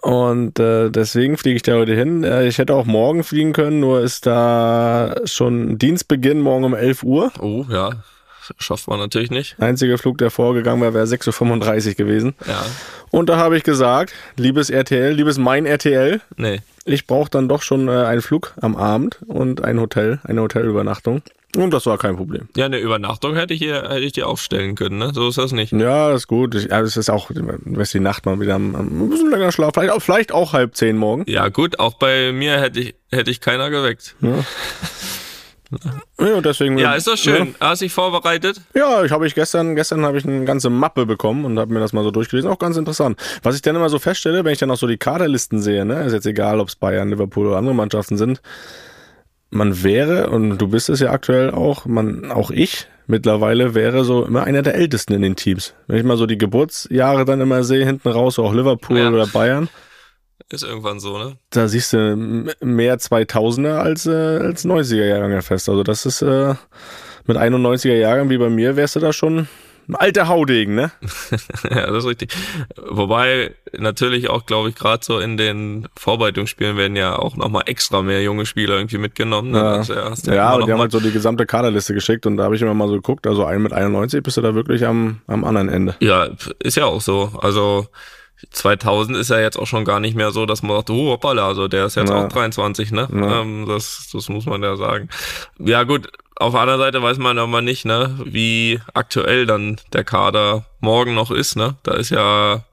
Und 0.06 0.60
äh, 0.60 0.92
deswegen 0.92 1.36
fliege 1.36 1.56
ich 1.56 1.64
da 1.64 1.74
heute 1.74 1.96
hin. 1.96 2.24
Äh, 2.24 2.46
ich 2.46 2.60
hätte 2.60 2.76
auch 2.76 2.86
morgen 2.86 3.24
fliegen 3.24 3.54
können, 3.54 3.80
nur 3.80 4.02
ist 4.02 4.28
da 4.28 5.16
schon 5.26 5.80
Dienstbeginn 5.80 6.42
morgen 6.42 6.64
um 6.64 6.76
11 6.76 7.02
Uhr. 7.02 7.32
Oh, 7.40 7.66
ja. 7.72 7.90
Schafft 8.58 8.88
man 8.88 9.00
natürlich 9.00 9.32
nicht. 9.32 9.56
Einziger 9.60 9.98
Flug, 9.98 10.18
der 10.18 10.32
vorgegangen 10.32 10.82
wäre, 10.82 10.94
wäre 10.94 11.06
6.35 11.06 11.90
Uhr 11.90 11.94
gewesen. 11.96 12.36
Ja. 12.48 12.66
Und 13.12 13.30
da 13.30 13.38
habe 13.38 13.58
ich 13.58 13.64
gesagt, 13.64 14.14
liebes 14.38 14.70
RTL, 14.70 15.14
liebes 15.14 15.38
Mein 15.38 15.66
RTL, 15.66 16.22
Nee. 16.38 16.62
ich 16.86 17.08
brauche 17.08 17.30
dann 17.30 17.48
doch 17.48 17.62
schon 17.62 17.88
äh, 17.88 17.92
einen 17.92 18.22
Flug 18.22 18.54
am 18.62 18.76
Abend 18.76 19.20
und 19.28 19.64
ein 19.64 19.80
Hotel, 19.80 20.20
eine 20.24 20.42
Hotelübernachtung. 20.42 21.22
Und 21.56 21.74
das 21.74 21.86
war 21.86 21.98
kein 21.98 22.18
Problem. 22.18 22.50
Ja, 22.58 22.66
eine 22.66 22.80
Übernachtung 22.80 23.36
hätte 23.36 23.54
ich 23.54 23.60
hier, 23.62 23.84
hätte 23.84 24.00
ich 24.02 24.12
dir 24.12 24.28
aufstellen 24.28 24.76
können, 24.76 24.98
ne? 24.98 25.12
So 25.14 25.30
ist 25.30 25.38
das 25.38 25.54
nicht. 25.54 25.72
Ja, 25.72 26.10
das 26.10 26.24
ist 26.24 26.28
gut. 26.28 26.54
Ich, 26.54 26.66
ja, 26.66 26.82
es 26.82 26.98
ist 26.98 27.10
auch, 27.10 27.32
du 27.32 27.84
die 27.94 28.00
Nacht 28.02 28.26
mal 28.26 28.38
wieder 28.42 28.56
am, 28.56 28.76
am, 28.76 29.06
ein 29.06 29.10
bisschen 29.10 29.32
länger 29.32 29.54
schlafen. 29.54 29.72
Vielleicht 29.76 29.94
auch, 29.94 30.02
vielleicht 30.02 30.32
auch 30.34 30.52
halb 30.52 30.76
zehn 30.76 30.98
morgen. 30.98 31.24
Ja, 31.28 31.48
gut, 31.48 31.80
auch 31.80 31.94
bei 31.94 32.34
mir 32.34 32.60
hätte 32.60 32.82
ich, 32.82 32.96
hätte 33.10 33.32
ich 33.32 33.40
keiner 33.40 33.70
geweckt. 33.70 34.16
Ja, 34.20 34.44
und 36.18 36.46
deswegen, 36.46 36.78
Ja, 36.78 36.94
ist 36.94 37.08
doch 37.08 37.18
schön. 37.18 37.56
Hast 37.60 37.82
dich 37.82 37.92
vorbereitet? 37.94 38.62
Ja, 38.74 39.04
ich 39.04 39.12
habe 39.12 39.28
ich 39.28 39.36
gestern, 39.36 39.76
gestern 39.76 40.06
habe 40.06 40.18
ich 40.18 40.26
eine 40.26 40.46
ganze 40.46 40.70
Mappe 40.70 41.06
bekommen 41.06 41.46
und 41.46 41.60
habe 41.60 41.74
mir 41.74 41.80
das 41.80 41.94
mal 41.94 42.04
so 42.04 42.12
durchgelesen. 42.12 42.50
Auch 42.50 42.60
ganz 42.60 42.78
interessant. 42.78 43.20
Was 43.44 43.56
ich 43.56 43.62
dann 43.62 43.76
immer 43.76 43.90
so 43.90 44.00
feststelle, 44.00 44.44
wenn 44.46 44.54
ich 44.54 44.60
dann 44.60 44.72
auch 44.72 44.78
so 44.78 44.88
die 44.88 44.98
Kaderlisten 44.98 45.62
sehe, 45.62 45.86
ne, 45.86 46.04
ist 46.06 46.14
jetzt 46.14 46.26
egal, 46.26 46.60
ob 46.60 46.68
es 46.70 46.76
Bayern, 46.76 47.10
Liverpool 47.10 47.48
oder 47.48 47.58
andere 47.58 47.76
Mannschaften 47.76 48.18
sind, 48.18 48.42
man 49.52 49.84
wäre, 49.84 50.30
und 50.30 50.58
du 50.58 50.68
bist 50.68 50.90
es 50.90 51.00
ja 51.00 51.12
aktuell 51.12 51.52
auch, 51.52 51.86
man, 51.86 52.32
auch 52.32 52.52
ich 52.52 52.88
mittlerweile 53.08 53.76
wäre 53.76 54.04
so 54.04 54.26
immer 54.26 54.44
einer 54.44 54.64
der 54.64 54.76
Ältesten 54.76 55.14
in 55.14 55.22
den 55.22 55.36
Teams. 55.36 55.74
Wenn 55.88 55.98
ich 55.98 56.04
mal 56.04 56.18
so 56.18 56.26
die 56.26 56.38
Geburtsjahre 56.38 57.24
dann 57.26 57.40
immer 57.40 57.64
sehe, 57.64 57.86
hinten 57.86 58.10
raus, 58.10 58.36
so 58.36 58.44
auch 58.44 58.54
Liverpool 58.54 58.98
Ja. 58.98 59.10
oder 59.10 59.28
Bayern, 59.28 59.70
Ist 60.50 60.64
irgendwann 60.64 61.00
so, 61.00 61.18
ne? 61.18 61.38
da 61.50 61.68
siehst 61.68 61.94
du 61.94 62.16
mehr 62.62 62.98
2000er 62.98 63.78
als, 63.78 64.06
äh, 64.06 64.12
als 64.12 64.66
90er 64.66 65.06
Jahrgänge 65.06 65.42
fest. 65.42 65.70
Also 65.70 65.84
das 65.84 66.06
ist 66.06 66.22
äh, 66.22 66.54
mit 67.26 67.38
91er 67.38 67.96
Jahrgang 67.96 68.30
wie 68.30 68.38
bei 68.38 68.50
mir 68.50 68.76
wärst 68.76 68.96
du 68.96 69.00
da 69.00 69.12
schon 69.12 69.48
ein 69.88 69.96
alter 69.96 70.28
Haudegen, 70.28 70.76
ne? 70.76 70.92
ja, 71.70 71.88
das 71.88 72.04
ist 72.04 72.10
richtig. 72.10 72.36
Wobei 72.76 73.54
natürlich 73.78 74.30
auch, 74.30 74.46
glaube 74.46 74.70
ich, 74.70 74.76
gerade 74.76 75.04
so 75.06 75.20
in 75.20 75.38
den 75.38 75.88
Vorbereitungsspielen 75.98 76.76
werden 76.78 76.96
ja 76.96 77.18
auch 77.18 77.36
nochmal 77.36 77.64
extra 77.68 78.02
mehr 78.02 78.24
junge 78.24 78.46
Spieler 78.46 78.76
irgendwie 78.76 78.98
mitgenommen. 78.98 79.52
Ne? 79.52 79.60
Ja, 79.60 79.74
Also, 79.74 79.94
ja, 79.94 80.36
ja 80.36 80.58
noch 80.58 80.66
die 80.66 80.72
haben 80.72 80.80
halt 80.80 80.92
so 80.92 81.00
die 81.00 81.12
gesamte 81.12 81.46
Kaderliste 81.46 81.94
geschickt 81.94 82.26
und 82.26 82.38
da 82.38 82.46
habe 82.46 82.56
ich 82.56 82.62
immer 82.62 82.74
mal 82.74 82.88
so 82.88 82.96
geguckt, 82.96 83.28
also 83.28 83.46
ein 83.46 83.62
mit 83.62 83.74
91 83.74 84.24
bist 84.24 84.38
du 84.38 84.42
da 84.42 84.56
wirklich 84.56 84.86
am, 84.86 85.22
am 85.28 85.44
anderen 85.44 85.70
Ende. 85.70 85.96
Ja, 86.00 86.30
ist 86.60 86.78
ja 86.78 86.86
auch 86.86 87.02
so. 87.02 87.32
Also 87.42 87.88
2000 88.52 89.18
ist 89.18 89.30
ja 89.30 89.40
jetzt 89.40 89.58
auch 89.58 89.68
schon 89.68 89.86
gar 89.86 90.00
nicht 90.00 90.16
mehr 90.16 90.32
so, 90.32 90.46
dass 90.46 90.62
man 90.64 90.76
sagt, 90.78 90.90
oh, 90.90 91.12
hoppala, 91.12 91.48
also 91.48 91.68
der 91.68 91.86
ist 91.86 91.96
jetzt 91.96 92.10
Ja. 92.10 92.26
auch 92.26 92.28
23, 92.30 92.92
ne? 92.92 93.08
Ähm, 93.12 93.66
das, 93.68 94.10
das 94.12 94.30
muss 94.30 94.46
man 94.46 94.62
ja 94.64 94.76
sagen. 94.76 95.10
Ja 95.60 95.84
gut, 95.84 96.10
auf 96.36 96.52
der 96.52 96.62
anderen 96.62 96.80
Seite 96.82 97.02
weiß 97.02 97.18
man 97.18 97.38
aber 97.40 97.62
nicht, 97.62 97.86
ne, 97.86 98.20
wie 98.26 98.80
aktuell 98.94 99.46
dann 99.46 99.78
der 99.94 100.04
Kader 100.04 100.66
morgen 100.82 101.14
noch 101.16 101.32
ist, 101.32 101.56
ne? 101.56 101.76
Da 101.84 101.94
ist 101.94 102.10
ja 102.10 102.64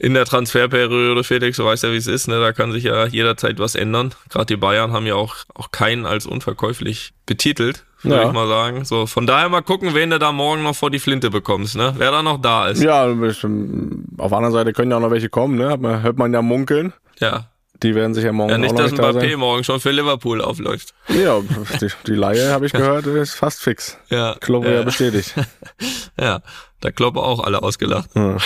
in 0.00 0.14
der 0.14 0.24
Transferperiode, 0.24 1.22
Felix, 1.24 1.58
du 1.58 1.64
weißt 1.66 1.82
ja, 1.84 1.92
wie 1.92 1.96
es 1.96 2.06
ist, 2.06 2.26
ne? 2.26 2.40
Da 2.40 2.52
kann 2.54 2.72
sich 2.72 2.84
ja 2.84 3.04
jederzeit 3.06 3.58
was 3.58 3.74
ändern. 3.74 4.14
Gerade 4.30 4.46
die 4.46 4.56
Bayern 4.56 4.92
haben 4.92 5.04
ja 5.06 5.14
auch, 5.14 5.36
auch 5.54 5.70
keinen 5.72 6.06
als 6.06 6.24
unverkäuflich 6.24 7.12
betitelt, 7.26 7.84
würde 8.02 8.16
Ja. 8.16 8.26
ich 8.26 8.32
mal 8.32 8.48
sagen. 8.48 8.86
So, 8.86 9.04
von 9.06 9.26
daher 9.26 9.50
mal 9.50 9.60
gucken, 9.60 9.94
wen 9.94 10.08
du 10.08 10.18
da 10.18 10.32
morgen 10.32 10.62
noch 10.62 10.74
vor 10.74 10.90
die 10.90 11.00
Flinte 11.00 11.28
bekommst, 11.28 11.76
ne? 11.76 11.92
Wer 11.98 12.10
da 12.12 12.22
noch 12.22 12.40
da 12.40 12.68
ist. 12.68 12.82
Ja, 12.82 13.04
auf 13.04 13.10
der 13.12 13.44
anderen 13.44 14.52
Seite 14.52 14.72
können 14.72 14.90
ja 14.90 14.96
auch 14.96 15.02
noch 15.02 15.10
welche 15.10 15.28
kommen, 15.28 15.56
ne? 15.58 15.78
Hört 16.02 16.16
man 16.16 16.32
ja 16.32 16.40
munkeln. 16.40 16.94
Ja. 17.18 17.50
Die 17.82 17.94
werden 17.94 18.14
sich 18.14 18.24
ja 18.24 18.32
morgen 18.32 18.50
Ja, 18.50 18.56
auch 18.56 18.60
nicht, 18.60 18.72
noch 18.72 18.80
dass 18.80 18.90
nicht 18.92 19.02
da 19.02 19.10
Mbappé 19.10 19.30
sein. 19.30 19.38
morgen 19.38 19.64
schon 19.64 19.80
für 19.80 19.90
Liverpool 19.90 20.42
aufläuft. 20.42 20.92
Ja, 21.08 21.40
die, 21.80 21.88
die 22.06 22.14
Laie, 22.14 22.50
habe 22.50 22.66
ich 22.66 22.72
gehört, 22.74 23.06
ist 23.06 23.34
fast 23.34 23.60
fix. 23.62 23.96
Ja. 24.10 24.36
Kloppe 24.40 24.68
ja 24.68 24.74
ja, 24.76 24.82
bestätigt. 24.82 25.34
ja, 26.20 26.42
da 26.80 26.90
Klopp 26.90 27.16
auch 27.16 27.42
alle 27.44 27.62
ausgelacht. 27.62 28.10
Ja. 28.14 28.36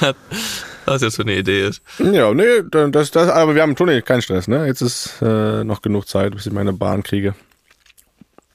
Was 0.84 1.02
jetzt 1.02 1.16
für 1.16 1.22
eine 1.22 1.36
Idee 1.36 1.66
ist. 1.68 1.82
Ja, 1.98 2.32
nee, 2.34 2.62
das, 2.70 3.10
das, 3.12 3.28
aber 3.28 3.54
wir 3.54 3.62
haben 3.62 3.76
Toni, 3.76 4.02
keinen 4.02 4.22
Stress, 4.22 4.48
ne? 4.48 4.66
Jetzt 4.66 4.80
ist 4.80 5.22
äh, 5.22 5.62
noch 5.62 5.80
genug 5.80 6.08
Zeit, 6.08 6.34
bis 6.34 6.46
ich 6.46 6.52
meine 6.52 6.72
Bahn 6.72 7.02
kriege. 7.02 7.34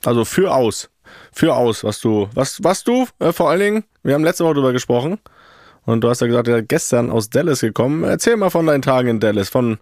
Also 0.03 0.25
für 0.25 0.53
aus. 0.53 0.89
Für 1.31 1.55
aus, 1.55 1.83
was 1.83 2.01
du, 2.01 2.29
was, 2.33 2.63
was 2.63 2.83
du, 2.83 3.07
äh, 3.19 3.31
vor 3.31 3.49
allen 3.49 3.59
Dingen, 3.59 3.83
wir 4.03 4.13
haben 4.13 4.23
letzte 4.23 4.43
Woche 4.43 4.55
drüber 4.55 4.73
gesprochen. 4.73 5.19
Und 5.87 6.01
du 6.01 6.09
hast 6.09 6.19
ja 6.19 6.27
gesagt, 6.27 6.49
ja, 6.49 6.59
gestern 6.59 7.09
aus 7.09 7.29
Dallas 7.29 7.61
gekommen. 7.61 8.03
Erzähl 8.03 8.35
mal 8.35 8.49
von 8.49 8.65
deinen 8.67 8.81
Tagen 8.81 9.07
in 9.07 9.19
Dallas, 9.21 9.47
von, 9.47 9.77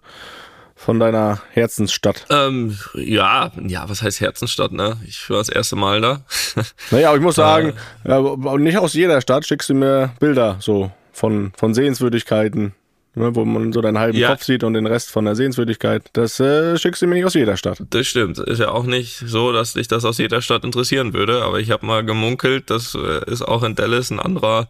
von 0.76 1.00
deiner 1.00 1.42
Herzensstadt. 1.50 2.26
Ähm, 2.30 2.78
ja, 2.94 3.50
ja, 3.66 3.88
was 3.88 4.02
heißt 4.02 4.20
Herzenstadt, 4.20 4.70
ne? 4.70 4.98
Ich 5.04 5.28
war 5.28 5.38
das 5.38 5.48
erste 5.48 5.74
Mal 5.74 6.00
da. 6.00 6.20
Naja, 6.92 7.08
aber 7.08 7.16
ich 7.16 7.24
muss 7.24 7.34
sagen, 7.34 7.72
ja, 8.04 8.20
nicht 8.56 8.78
aus 8.78 8.94
jeder 8.94 9.20
Stadt 9.20 9.46
schickst 9.46 9.68
du 9.68 9.74
mir 9.74 10.12
Bilder 10.20 10.58
so 10.60 10.92
von, 11.12 11.52
von 11.56 11.74
Sehenswürdigkeiten, 11.74 12.72
ne, 13.16 13.34
wo 13.34 13.44
man 13.44 13.72
so 13.72 13.80
deinen 13.80 13.98
halben 13.98 14.16
Ja. 14.16 14.28
Kopf 14.28 14.44
sieht 14.44 14.62
und 14.62 14.74
den 14.74 14.86
Rest 14.86 15.10
von 15.10 15.24
der 15.24 15.34
Sehenswürdigkeit. 15.34 16.04
Das 16.12 16.38
äh, 16.38 16.78
schickst 16.78 17.02
du 17.02 17.08
mir 17.08 17.16
nicht 17.16 17.24
aus 17.24 17.34
jeder 17.34 17.56
Stadt. 17.56 17.82
Das 17.90 18.06
stimmt. 18.06 18.38
Ist 18.38 18.60
ja 18.60 18.68
auch 18.68 18.84
nicht 18.84 19.24
so, 19.26 19.50
dass 19.50 19.72
dich 19.72 19.88
das 19.88 20.04
aus 20.04 20.18
jeder 20.18 20.40
Stadt 20.40 20.62
interessieren 20.62 21.14
würde, 21.14 21.42
aber 21.42 21.58
ich 21.58 21.72
habe 21.72 21.84
mal 21.84 22.04
gemunkelt, 22.04 22.70
das 22.70 22.94
äh, 22.94 23.28
ist 23.28 23.42
auch 23.42 23.64
in 23.64 23.74
Dallas 23.74 24.10
ein 24.12 24.20
anderer, 24.20 24.68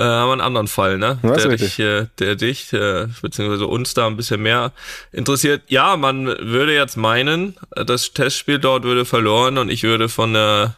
äh, 0.00 0.04
haben 0.04 0.32
einen 0.32 0.40
anderen 0.40 0.66
Fall, 0.66 0.96
ne? 0.96 1.18
Ist 1.22 1.44
der 1.44 1.56
dich, 1.56 1.78
äh, 1.78 2.06
der 2.18 2.34
dich, 2.34 2.72
äh, 2.72 3.06
beziehungsweise 3.20 3.66
uns 3.66 3.92
da 3.92 4.06
ein 4.06 4.16
bisschen 4.16 4.40
mehr 4.40 4.72
interessiert. 5.12 5.62
Ja, 5.68 5.96
man 5.98 6.26
würde 6.26 6.74
jetzt 6.74 6.96
meinen, 6.96 7.56
das 7.70 8.12
Testspiel 8.12 8.58
dort 8.58 8.84
würde 8.84 9.04
verloren 9.04 9.58
und 9.58 9.70
ich 9.70 9.82
würde 9.82 10.08
von 10.08 10.30
einer 10.30 10.76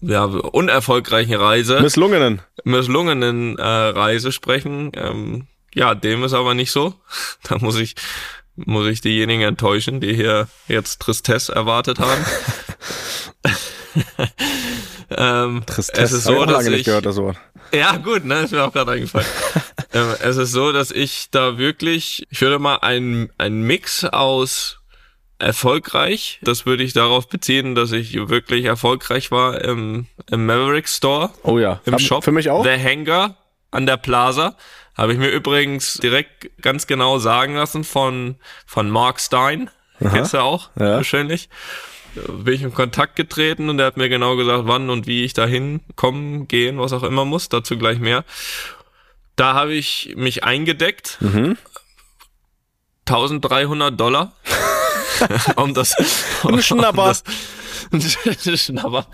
ja, 0.00 0.24
unerfolgreichen 0.24 1.34
Reise 1.34 1.80
Misslungenen. 1.80 2.42
misslungenen 2.64 3.58
äh, 3.58 3.62
Reise 3.62 4.30
sprechen. 4.30 4.92
Ähm, 4.94 5.46
ja, 5.74 5.94
dem 5.94 6.22
ist 6.22 6.34
aber 6.34 6.54
nicht 6.54 6.70
so. 6.70 6.94
Da 7.48 7.58
muss 7.58 7.78
ich 7.78 7.94
muss 8.56 8.86
ich 8.86 9.00
diejenigen 9.00 9.42
enttäuschen, 9.42 10.00
die 10.00 10.14
hier 10.14 10.46
jetzt 10.68 11.00
Tristesse 11.00 11.52
erwartet 11.52 11.98
haben. 11.98 12.24
ähm, 15.10 15.62
Tristesse. 15.66 16.02
es 16.02 16.12
ist 16.12 16.18
ich 16.18 16.24
so, 16.24 16.40
auch 16.40 16.46
dass 16.46 16.56
lange 16.58 16.70
nicht 16.70 16.80
ich 16.80 16.86
gehört, 16.86 17.06
das 17.06 17.16
Wort. 17.16 17.36
Ja, 17.74 17.96
gut, 17.96 18.24
ne, 18.24 18.40
ist 18.42 18.52
mir 18.52 18.62
auch 18.64 18.72
gerade 18.72 18.92
eingefallen. 18.92 19.26
ähm, 19.92 20.14
es 20.22 20.36
ist 20.36 20.52
so, 20.52 20.72
dass 20.72 20.90
ich 20.90 21.28
da 21.30 21.58
wirklich, 21.58 22.26
ich 22.30 22.40
würde 22.40 22.58
mal 22.58 22.76
einen 22.76 23.30
einen 23.38 23.62
Mix 23.62 24.04
aus 24.04 24.78
erfolgreich, 25.38 26.38
das 26.42 26.64
würde 26.64 26.82
ich 26.84 26.92
darauf 26.92 27.28
beziehen, 27.28 27.74
dass 27.74 27.92
ich 27.92 28.14
wirklich 28.28 28.64
erfolgreich 28.64 29.30
war 29.30 29.60
im, 29.60 30.06
im 30.30 30.46
Maverick 30.46 30.88
Store 30.88 31.30
Oh 31.42 31.58
ja. 31.58 31.80
im 31.84 31.94
Hab- 31.94 32.00
Shop. 32.00 32.24
Für 32.24 32.32
mich 32.32 32.50
auch. 32.50 32.64
The 32.64 32.70
Hangar 32.82 33.36
an 33.70 33.86
der 33.86 33.96
Plaza. 33.96 34.56
Habe 34.96 35.12
ich 35.12 35.18
mir 35.18 35.28
übrigens 35.30 35.94
direkt 35.94 36.50
ganz 36.62 36.86
genau 36.86 37.18
sagen 37.18 37.56
lassen 37.56 37.82
von, 37.82 38.36
von 38.64 38.88
Mark 38.88 39.20
Stein. 39.20 39.70
Kennst 39.98 40.34
du 40.34 40.38
auch? 40.38 40.70
Ja. 40.78 40.92
Wahrscheinlich. 40.96 41.48
Bin 42.14 42.54
ich 42.54 42.62
in 42.62 42.72
Kontakt 42.74 43.16
getreten 43.16 43.68
und 43.68 43.78
er 43.80 43.86
hat 43.86 43.96
mir 43.96 44.08
genau 44.08 44.36
gesagt, 44.36 44.64
wann 44.66 44.88
und 44.90 45.06
wie 45.06 45.24
ich 45.24 45.32
dahin 45.34 45.80
kommen, 45.96 46.46
gehen, 46.48 46.78
was 46.78 46.92
auch 46.92 47.02
immer 47.02 47.24
muss. 47.24 47.48
Dazu 47.48 47.76
gleich 47.76 47.98
mehr. 47.98 48.24
Da 49.36 49.54
habe 49.54 49.74
ich 49.74 50.14
mich 50.16 50.44
eingedeckt. 50.44 51.18
Mhm. 51.20 51.56
1300 53.08 53.98
Dollar. 53.98 54.32
um 55.56 55.74
das, 55.74 55.94
Ein 56.44 56.62
Schnapper. 56.62 57.14
Um 57.92 58.00
das, 58.00 58.60
Schnapper. 58.62 59.06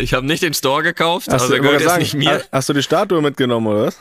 Ich 0.00 0.12
habe 0.14 0.26
nicht 0.26 0.42
den 0.42 0.52
Store 0.54 0.82
gekauft, 0.82 1.28
Hast, 1.28 1.42
also 1.42 1.54
du, 1.56 1.62
gehört 1.62 1.82
sagen, 1.82 2.02
nicht 2.02 2.14
mir. 2.14 2.38
ha- 2.40 2.44
hast 2.50 2.68
du 2.68 2.72
die 2.72 2.82
Statue 2.82 3.22
mitgenommen, 3.22 3.66
oder 3.68 3.86
was? 3.86 4.00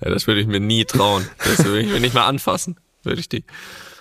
Ja, 0.00 0.10
das 0.10 0.26
würde 0.26 0.40
ich 0.40 0.46
mir 0.46 0.60
nie 0.60 0.84
trauen. 0.86 1.28
Das 1.44 1.64
würde 1.64 1.80
ich 1.80 1.88
mir 1.88 2.00
nicht 2.00 2.14
mal 2.14 2.24
anfassen, 2.26 2.78
würde 3.02 3.20
ich 3.20 3.28
die. 3.28 3.44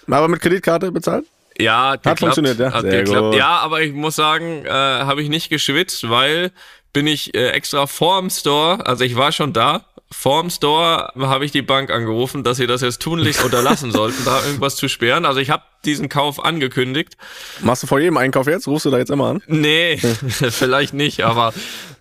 Aber 0.08 0.28
mit 0.28 0.42
Kreditkarte 0.42 0.92
bezahlt? 0.92 1.26
Ja, 1.60 1.92
hat, 1.92 2.04
geklappt. 2.04 2.20
funktioniert, 2.20 2.60
ja? 2.60 2.74
Hat 2.74 2.82
Sehr 2.82 3.04
geklappt. 3.04 3.32
gut. 3.32 3.36
Ja, 3.36 3.60
aber 3.60 3.82
ich 3.82 3.94
muss 3.94 4.16
sagen, 4.16 4.66
äh, 4.66 4.70
habe 4.70 5.22
ich 5.22 5.30
nicht 5.30 5.50
geschwitzt, 5.50 6.10
weil 6.10 6.52
bin 6.94 7.08
ich 7.08 7.34
äh, 7.36 7.50
extra 7.50 7.88
vorm 7.88 8.30
Store, 8.30 8.86
also 8.86 9.04
ich 9.04 9.16
war 9.16 9.32
schon 9.32 9.52
da, 9.54 9.86
vorm 10.12 10.50
Store 10.50 11.12
habe 11.20 11.44
ich 11.44 11.52
die 11.52 11.62
Bank 11.64 11.90
angerufen, 11.90 12.44
dass 12.44 12.58
sie 12.58 12.68
das 12.68 12.82
jetzt 12.82 13.02
tunlichst 13.02 13.44
unterlassen 13.46 13.92
sollten, 13.92 14.24
da 14.26 14.44
irgendwas 14.46 14.76
zu 14.76 14.88
sperren. 14.88 15.26
Also 15.26 15.40
ich 15.40 15.50
habe 15.50 15.64
diesen 15.86 16.08
Kauf 16.08 16.44
angekündigt. 16.44 17.18
Machst 17.62 17.84
du 17.84 17.88
vor 17.88 18.00
jedem 18.00 18.18
Einkauf 18.18 18.48
jetzt? 18.48 18.68
Rufst 18.68 18.86
du 18.86 18.92
da 18.92 19.00
jetzt 19.00 19.10
immer 19.10 19.28
an? 19.28 19.44
Nee, 19.48 19.98
vielleicht 20.50 20.94
nicht, 20.94 21.24
aber 21.24 21.54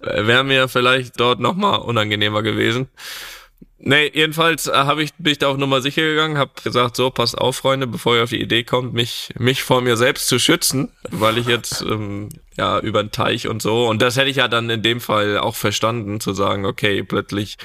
äh, 0.02 0.26
wäre 0.26 0.44
mir 0.44 0.68
vielleicht 0.68 1.18
dort 1.18 1.40
nochmal 1.40 1.80
unangenehmer 1.80 2.42
gewesen. 2.42 2.88
Nee, 3.84 4.12
jedenfalls 4.14 4.68
äh, 4.68 4.72
hab 4.72 4.98
ich, 4.98 5.12
bin 5.14 5.32
ich 5.32 5.38
da 5.38 5.48
auf 5.48 5.56
Nummer 5.56 5.80
sicher 5.80 6.02
gegangen, 6.02 6.38
habe 6.38 6.52
gesagt, 6.62 6.94
so, 6.96 7.10
passt 7.10 7.36
auf, 7.36 7.56
Freunde, 7.56 7.88
bevor 7.88 8.14
ihr 8.14 8.22
auf 8.22 8.30
die 8.30 8.40
Idee 8.40 8.62
kommt, 8.62 8.94
mich, 8.94 9.30
mich 9.36 9.64
vor 9.64 9.80
mir 9.80 9.96
selbst 9.96 10.28
zu 10.28 10.38
schützen, 10.38 10.92
weil 11.10 11.36
ich 11.36 11.46
jetzt 11.46 11.82
ähm, 11.88 12.28
ja 12.56 12.78
über 12.78 13.02
den 13.02 13.10
Teich 13.10 13.48
und 13.48 13.60
so. 13.60 13.88
Und 13.88 14.00
das 14.00 14.16
hätte 14.16 14.30
ich 14.30 14.36
ja 14.36 14.46
dann 14.46 14.70
in 14.70 14.82
dem 14.82 15.00
Fall 15.00 15.38
auch 15.38 15.56
verstanden, 15.56 16.20
zu 16.20 16.32
sagen, 16.32 16.64
okay, 16.64 17.02
plötzlich 17.02 17.58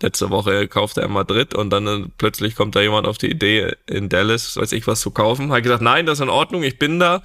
letzte 0.00 0.30
Woche 0.30 0.68
kauft 0.68 0.96
er 0.96 1.04
in 1.04 1.12
Madrid 1.12 1.54
und 1.54 1.70
dann 1.70 1.86
äh, 1.86 2.08
plötzlich 2.16 2.56
kommt 2.56 2.74
da 2.74 2.80
jemand 2.80 3.06
auf 3.06 3.18
die 3.18 3.30
Idee, 3.30 3.74
in 3.86 4.08
Dallas, 4.08 4.56
weiß 4.56 4.72
ich 4.72 4.86
was 4.86 5.00
zu 5.00 5.10
kaufen. 5.10 5.52
Hat 5.52 5.62
gesagt, 5.62 5.82
nein, 5.82 6.06
das 6.06 6.18
ist 6.18 6.22
in 6.22 6.30
Ordnung, 6.30 6.62
ich 6.62 6.78
bin 6.78 6.98
da. 6.98 7.22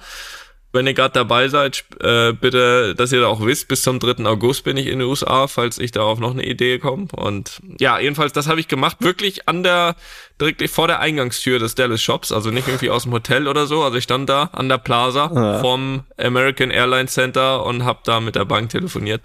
Wenn 0.70 0.86
ihr 0.86 0.92
gerade 0.92 1.14
dabei 1.14 1.48
seid, 1.48 1.84
äh, 2.00 2.32
bitte, 2.34 2.94
dass 2.94 3.10
ihr 3.10 3.22
da 3.22 3.28
auch 3.28 3.40
wisst, 3.44 3.68
bis 3.68 3.80
zum 3.80 3.98
3. 4.00 4.26
August 4.26 4.64
bin 4.64 4.76
ich 4.76 4.86
in 4.86 4.98
den 4.98 5.08
USA, 5.08 5.46
falls 5.46 5.78
ich 5.78 5.92
darauf 5.92 6.18
noch 6.20 6.32
eine 6.32 6.44
Idee 6.44 6.78
komme. 6.78 7.06
Und 7.16 7.60
ja, 7.80 7.98
jedenfalls, 7.98 8.34
das 8.34 8.48
habe 8.48 8.60
ich 8.60 8.68
gemacht, 8.68 8.98
wirklich 9.00 9.48
an 9.48 9.62
der, 9.62 9.96
direkt 10.38 10.68
vor 10.68 10.86
der 10.86 11.00
Eingangstür 11.00 11.58
des 11.58 11.74
Dallas 11.74 12.02
Shops, 12.02 12.32
also 12.32 12.50
nicht 12.50 12.68
irgendwie 12.68 12.90
aus 12.90 13.04
dem 13.04 13.12
Hotel 13.12 13.48
oder 13.48 13.66
so. 13.66 13.82
Also 13.82 13.96
ich 13.96 14.04
stand 14.04 14.28
da 14.28 14.50
an 14.52 14.68
der 14.68 14.76
Plaza 14.76 15.30
Ja. 15.34 15.58
vom 15.60 16.04
American 16.18 16.70
Airlines 16.70 17.14
Center 17.14 17.64
und 17.64 17.86
habe 17.86 18.00
da 18.04 18.20
mit 18.20 18.34
der 18.34 18.44
Bank 18.44 18.68
telefoniert. 18.68 19.22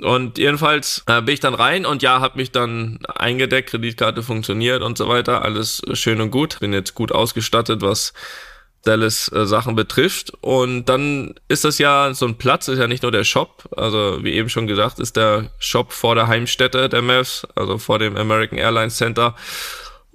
Und 0.00 0.38
jedenfalls 0.38 1.04
äh, 1.06 1.20
bin 1.20 1.34
ich 1.34 1.40
dann 1.40 1.54
rein 1.54 1.84
und 1.84 2.00
ja, 2.02 2.20
habe 2.20 2.38
mich 2.38 2.52
dann 2.52 3.00
eingedeckt, 3.06 3.68
Kreditkarte 3.70 4.22
funktioniert 4.22 4.82
und 4.82 4.96
so 4.96 5.08
weiter, 5.08 5.42
alles 5.44 5.82
schön 5.92 6.22
und 6.22 6.30
gut. 6.30 6.58
Bin 6.60 6.72
jetzt 6.72 6.94
gut 6.94 7.12
ausgestattet, 7.12 7.82
was 7.82 8.14
Dallas 8.84 9.30
äh, 9.32 9.46
Sachen 9.46 9.74
betrifft. 9.74 10.32
Und 10.40 10.86
dann 10.86 11.34
ist 11.48 11.64
das 11.64 11.78
ja 11.78 12.14
so 12.14 12.26
ein 12.26 12.36
Platz, 12.36 12.68
ist 12.68 12.78
ja 12.78 12.86
nicht 12.86 13.02
nur 13.02 13.12
der 13.12 13.24
Shop, 13.24 13.68
also 13.76 14.18
wie 14.22 14.32
eben 14.32 14.48
schon 14.48 14.66
gesagt, 14.66 14.98
ist 14.98 15.16
der 15.16 15.50
Shop 15.58 15.92
vor 15.92 16.14
der 16.14 16.26
Heimstätte 16.28 16.88
der 16.88 17.02
Mavs, 17.02 17.46
also 17.54 17.78
vor 17.78 17.98
dem 17.98 18.16
American 18.16 18.58
Airlines 18.58 18.96
Center. 18.96 19.34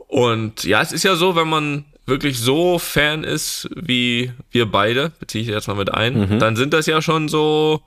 Und 0.07 0.63
ja, 0.63 0.81
es 0.81 0.91
ist 0.91 1.03
ja 1.03 1.15
so, 1.15 1.35
wenn 1.35 1.49
man 1.49 1.85
wirklich 2.05 2.39
so 2.39 2.77
Fan 2.77 3.23
ist 3.23 3.67
wie 3.75 4.31
wir 4.51 4.67
beide, 4.67 5.11
beziehe 5.19 5.43
ich 5.43 5.49
jetzt 5.49 5.67
mal 5.67 5.75
mit 5.75 5.93
ein, 5.93 6.39
dann 6.39 6.55
sind 6.55 6.73
das 6.73 6.85
ja 6.85 7.01
schon 7.01 7.27
so, 7.29 7.81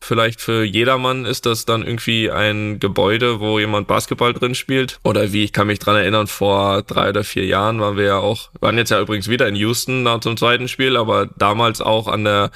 vielleicht 0.00 0.40
für 0.40 0.64
jedermann 0.64 1.24
ist 1.24 1.46
das 1.46 1.64
dann 1.64 1.82
irgendwie 1.82 2.30
ein 2.30 2.80
Gebäude, 2.80 3.40
wo 3.40 3.58
jemand 3.58 3.86
Basketball 3.86 4.32
drin 4.32 4.54
spielt. 4.54 4.98
Oder 5.04 5.32
wie, 5.32 5.44
ich 5.44 5.52
kann 5.52 5.66
mich 5.66 5.78
dran 5.78 5.96
erinnern, 5.96 6.26
vor 6.26 6.82
drei 6.82 7.10
oder 7.10 7.24
vier 7.24 7.44
Jahren 7.44 7.80
waren 7.80 7.96
wir 7.96 8.04
ja 8.04 8.18
auch, 8.18 8.50
waren 8.60 8.78
jetzt 8.78 8.90
ja 8.90 9.00
übrigens 9.00 9.28
wieder 9.28 9.46
in 9.48 9.56
Houston 9.56 10.02
nach 10.02 10.20
zum 10.20 10.36
zweiten 10.36 10.68
Spiel, 10.68 10.96
aber 10.96 11.26
damals 11.36 11.80
auch 11.80 12.08
an 12.08 12.24
der, 12.24 12.50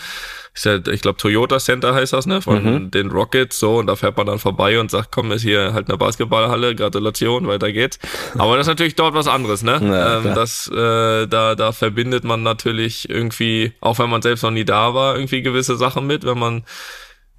ich 0.55 1.02
glaube 1.02 1.19
Toyota 1.19 1.59
Center 1.59 1.95
heißt 1.95 2.14
das, 2.14 2.26
ne, 2.26 2.40
von 2.40 2.90
den 2.90 3.11
Rockets, 3.11 3.59
so, 3.59 3.76
und 3.76 3.87
da 3.87 3.97
fährt 3.97 4.16
man 4.16 4.26
dann 4.26 4.38
vorbei 4.38 4.81
und 4.81 4.90
sagt, 4.90 5.12
komm, 5.12 5.31
ist 5.31 5.43
hier 5.43 5.75
halt 5.75 5.88
eine 5.88 5.99
Basketballhalle, 5.99 6.75
Gratulation, 6.75 7.47
weiter 7.47 7.73
geht's. 7.73 7.99
Aber 8.38 8.57
das 8.57 8.66
ist 8.66 8.71
natürlich 8.71 8.95
dort 8.95 9.14
was 9.14 9.28
anderes, 9.28 9.62
ne? 9.62 9.78
Ja, 9.83 10.19
ähm, 10.19 10.35
das, 10.35 10.69
äh, 10.69 11.26
da, 11.26 11.55
da 11.55 11.73
verbindet 11.73 12.25
man 12.25 12.43
natürlich 12.43 13.09
irgendwie, 13.11 13.73
auch 13.81 13.99
wenn 13.99 14.09
man 14.09 14.23
selbst 14.23 14.43
noch 14.43 14.50
nie 14.50 14.64
da 14.64 14.95
war, 14.95 15.14
irgendwie 15.14 15.43
gewisse 15.43 15.76
Sachen 15.76 16.07
mit, 16.07 16.25
wenn 16.25 16.38
man 16.38 16.64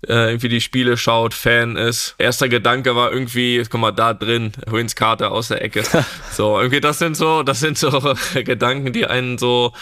äh, 0.06 0.30
irgendwie 0.30 0.50
die 0.50 0.62
Spiele 0.62 0.98
schaut, 0.98 1.34
Fan 1.34 1.76
ist. 1.76 2.16
Erster 2.18 2.50
Gedanke 2.50 2.96
war 2.96 3.12
irgendwie, 3.12 3.64
guck 3.70 3.80
mal, 3.80 3.92
da 3.92 4.14
drin, 4.14 4.52
Wins 4.68 4.96
Karte 4.96 5.32
aus 5.32 5.48
der 5.48 5.64
Ecke. 5.64 5.84
so, 6.32 6.58
irgendwie 6.60 6.82
das 6.82 7.00
sind 7.00 7.18
so, 7.18 7.44
das 7.44 7.60
sind 7.60 7.78
so 7.78 7.90
Gedanken, 8.36 8.94
die 8.94 9.08
einen 9.08 9.38
so, 9.38 9.74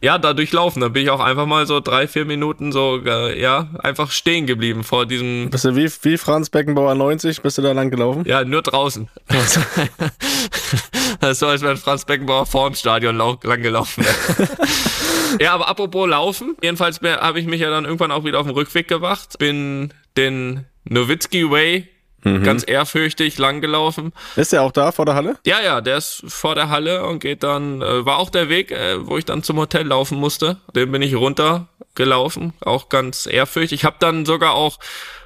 ja, 0.00 0.18
da 0.18 0.34
durchlaufen. 0.34 0.82
Da 0.82 0.88
bin 0.88 1.04
ich 1.04 1.10
auch 1.10 1.20
einfach 1.20 1.46
mal 1.46 1.66
so 1.66 1.80
drei, 1.80 2.06
vier 2.06 2.24
Minuten 2.24 2.72
so, 2.72 3.00
äh, 3.04 3.40
ja, 3.40 3.68
einfach 3.78 4.10
stehen 4.10 4.46
geblieben 4.46 4.84
vor 4.84 5.06
diesem, 5.06 5.48
Bist 5.50 5.64
du 5.64 5.74
wie, 5.74 5.90
wie 6.02 6.18
Franz 6.18 6.50
Beckenbauer 6.50 6.94
90? 6.94 7.40
Bist 7.40 7.58
du 7.58 7.62
da 7.62 7.72
lang 7.72 7.90
gelaufen? 7.90 8.24
ja, 8.26 8.44
nur 8.44 8.62
draußen. 8.62 9.08
so, 11.32 11.46
als 11.46 11.62
wenn 11.62 11.76
Franz 11.76 12.04
Beckenbauer 12.04 12.46
vor 12.46 12.70
dem 12.70 12.74
Stadion 12.74 13.16
lau 13.16 13.38
lang 13.42 13.62
gelaufen 13.62 14.04
wäre. 14.04 14.48
ja, 15.40 15.54
aber 15.54 15.68
apropos 15.68 16.08
Laufen, 16.08 16.56
jedenfalls 16.62 17.00
habe 17.00 17.40
ich 17.40 17.46
mich 17.46 17.60
ja 17.60 17.70
dann 17.70 17.84
irgendwann 17.84 18.12
auch 18.12 18.24
wieder 18.24 18.40
auf 18.40 18.46
dem 18.46 18.54
Rückweg 18.54 18.88
gewacht, 18.88 19.38
bin 19.38 19.92
den 20.16 20.66
Nowitzki 20.84 21.50
Way 21.50 21.88
mhm. 22.24 22.42
ganz 22.42 22.64
ehrfürchtig 22.66 23.38
langgelaufen. 23.38 24.12
Ist 24.36 24.52
er 24.52 24.62
auch 24.62 24.72
da 24.72 24.92
vor 24.92 25.06
der 25.06 25.14
Halle? 25.14 25.36
Ja, 25.46 25.60
ja, 25.60 25.80
der 25.80 25.98
ist 25.98 26.22
vor 26.26 26.54
der 26.54 26.68
Halle 26.68 27.06
und 27.06 27.20
geht 27.20 27.42
dann, 27.42 27.82
äh, 27.82 28.04
war 28.04 28.18
auch 28.18 28.30
der 28.30 28.48
Weg, 28.48 28.70
äh, 28.70 29.06
wo 29.06 29.18
ich 29.18 29.24
dann 29.24 29.42
zum 29.42 29.58
Hotel 29.58 29.86
laufen 29.86 30.18
musste. 30.18 30.58
Den 30.74 30.90
bin 30.92 31.02
ich 31.02 31.14
runtergelaufen, 31.92 32.52
auch 32.60 32.88
ganz 32.88 33.26
ehrfürchtig. 33.30 33.80
Ich 33.80 33.84
habe 33.84 33.96
dann 33.98 34.24
sogar 34.24 34.54
auch 34.54 34.78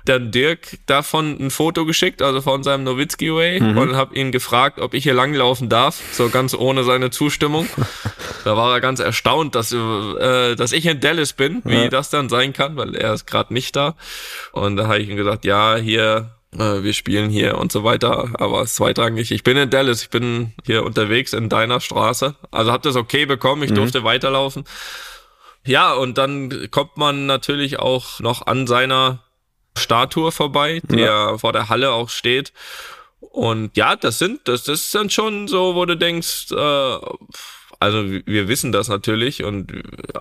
dann 0.04 0.30
Dirk 0.30 0.78
davon 0.86 1.36
ein 1.40 1.50
Foto 1.50 1.84
geschickt, 1.84 2.22
also 2.22 2.40
von 2.40 2.62
seinem 2.62 2.84
Nowitzki 2.84 3.34
Way 3.34 3.60
mhm. 3.60 3.78
und 3.78 3.96
habe 3.96 4.14
ihn 4.14 4.30
gefragt, 4.30 4.78
ob 4.78 4.94
ich 4.94 5.02
hier 5.02 5.14
langlaufen 5.14 5.68
darf, 5.68 6.00
so 6.12 6.28
ganz 6.28 6.54
ohne 6.54 6.84
seine 6.84 7.10
Zustimmung. 7.10 7.66
da 8.44 8.56
war 8.56 8.72
er 8.72 8.80
ganz 8.80 9.00
erstaunt, 9.00 9.56
dass, 9.56 9.72
äh, 9.72 10.54
dass 10.54 10.72
ich 10.72 10.86
in 10.86 11.00
Dallas 11.00 11.32
bin, 11.32 11.60
wie 11.64 11.74
ja. 11.74 11.88
das 11.88 12.10
dann 12.10 12.28
sein 12.28 12.52
kann, 12.52 12.76
weil 12.76 12.94
er 12.94 13.14
ist 13.14 13.26
gerade 13.26 13.52
nicht 13.52 13.74
da. 13.74 13.96
Und 14.52 14.76
da 14.76 14.86
habe 14.86 15.00
ich 15.00 15.08
ihm 15.08 15.16
gesagt, 15.16 15.44
ja, 15.44 15.74
hier 15.74 16.30
äh, 16.54 16.84
wir 16.84 16.92
spielen 16.92 17.28
hier 17.28 17.58
und 17.58 17.72
so 17.72 17.82
weiter, 17.82 18.30
aber 18.34 18.62
es 18.62 18.70
ist 18.70 18.76
zweitrangig. 18.76 19.32
Ich 19.32 19.42
bin 19.42 19.56
in 19.56 19.70
Dallas, 19.70 20.02
ich 20.02 20.10
bin 20.10 20.52
hier 20.64 20.84
unterwegs 20.84 21.32
in 21.32 21.48
deiner 21.48 21.80
Straße. 21.80 22.36
Also 22.52 22.70
hab 22.70 22.82
das 22.82 22.94
okay 22.94 23.26
bekommen, 23.26 23.64
ich 23.64 23.70
mhm. 23.70 23.76
durfte 23.76 24.04
weiterlaufen. 24.04 24.64
Ja, 25.66 25.92
und 25.92 26.16
dann 26.18 26.70
kommt 26.70 26.96
man 26.96 27.26
natürlich 27.26 27.78
auch 27.78 28.20
noch 28.20 28.46
an 28.46 28.66
seiner 28.66 29.22
Statue 29.76 30.32
vorbei, 30.32 30.80
der 30.84 31.06
ja. 31.06 31.38
vor 31.38 31.52
der 31.52 31.68
Halle 31.68 31.92
auch 31.92 32.08
steht. 32.08 32.52
Und 33.20 33.76
ja, 33.76 33.96
das 33.96 34.18
sind, 34.18 34.48
das, 34.48 34.64
das 34.64 34.80
ist 34.84 34.94
dann 34.94 35.10
schon 35.10 35.48
so, 35.48 35.74
wo 35.74 35.84
du 35.84 35.96
denkst, 35.96 36.52
äh, 36.52 36.98
also 37.78 38.04
wir 38.08 38.48
wissen 38.48 38.72
das 38.72 38.88
natürlich 38.88 39.44
und 39.44 39.72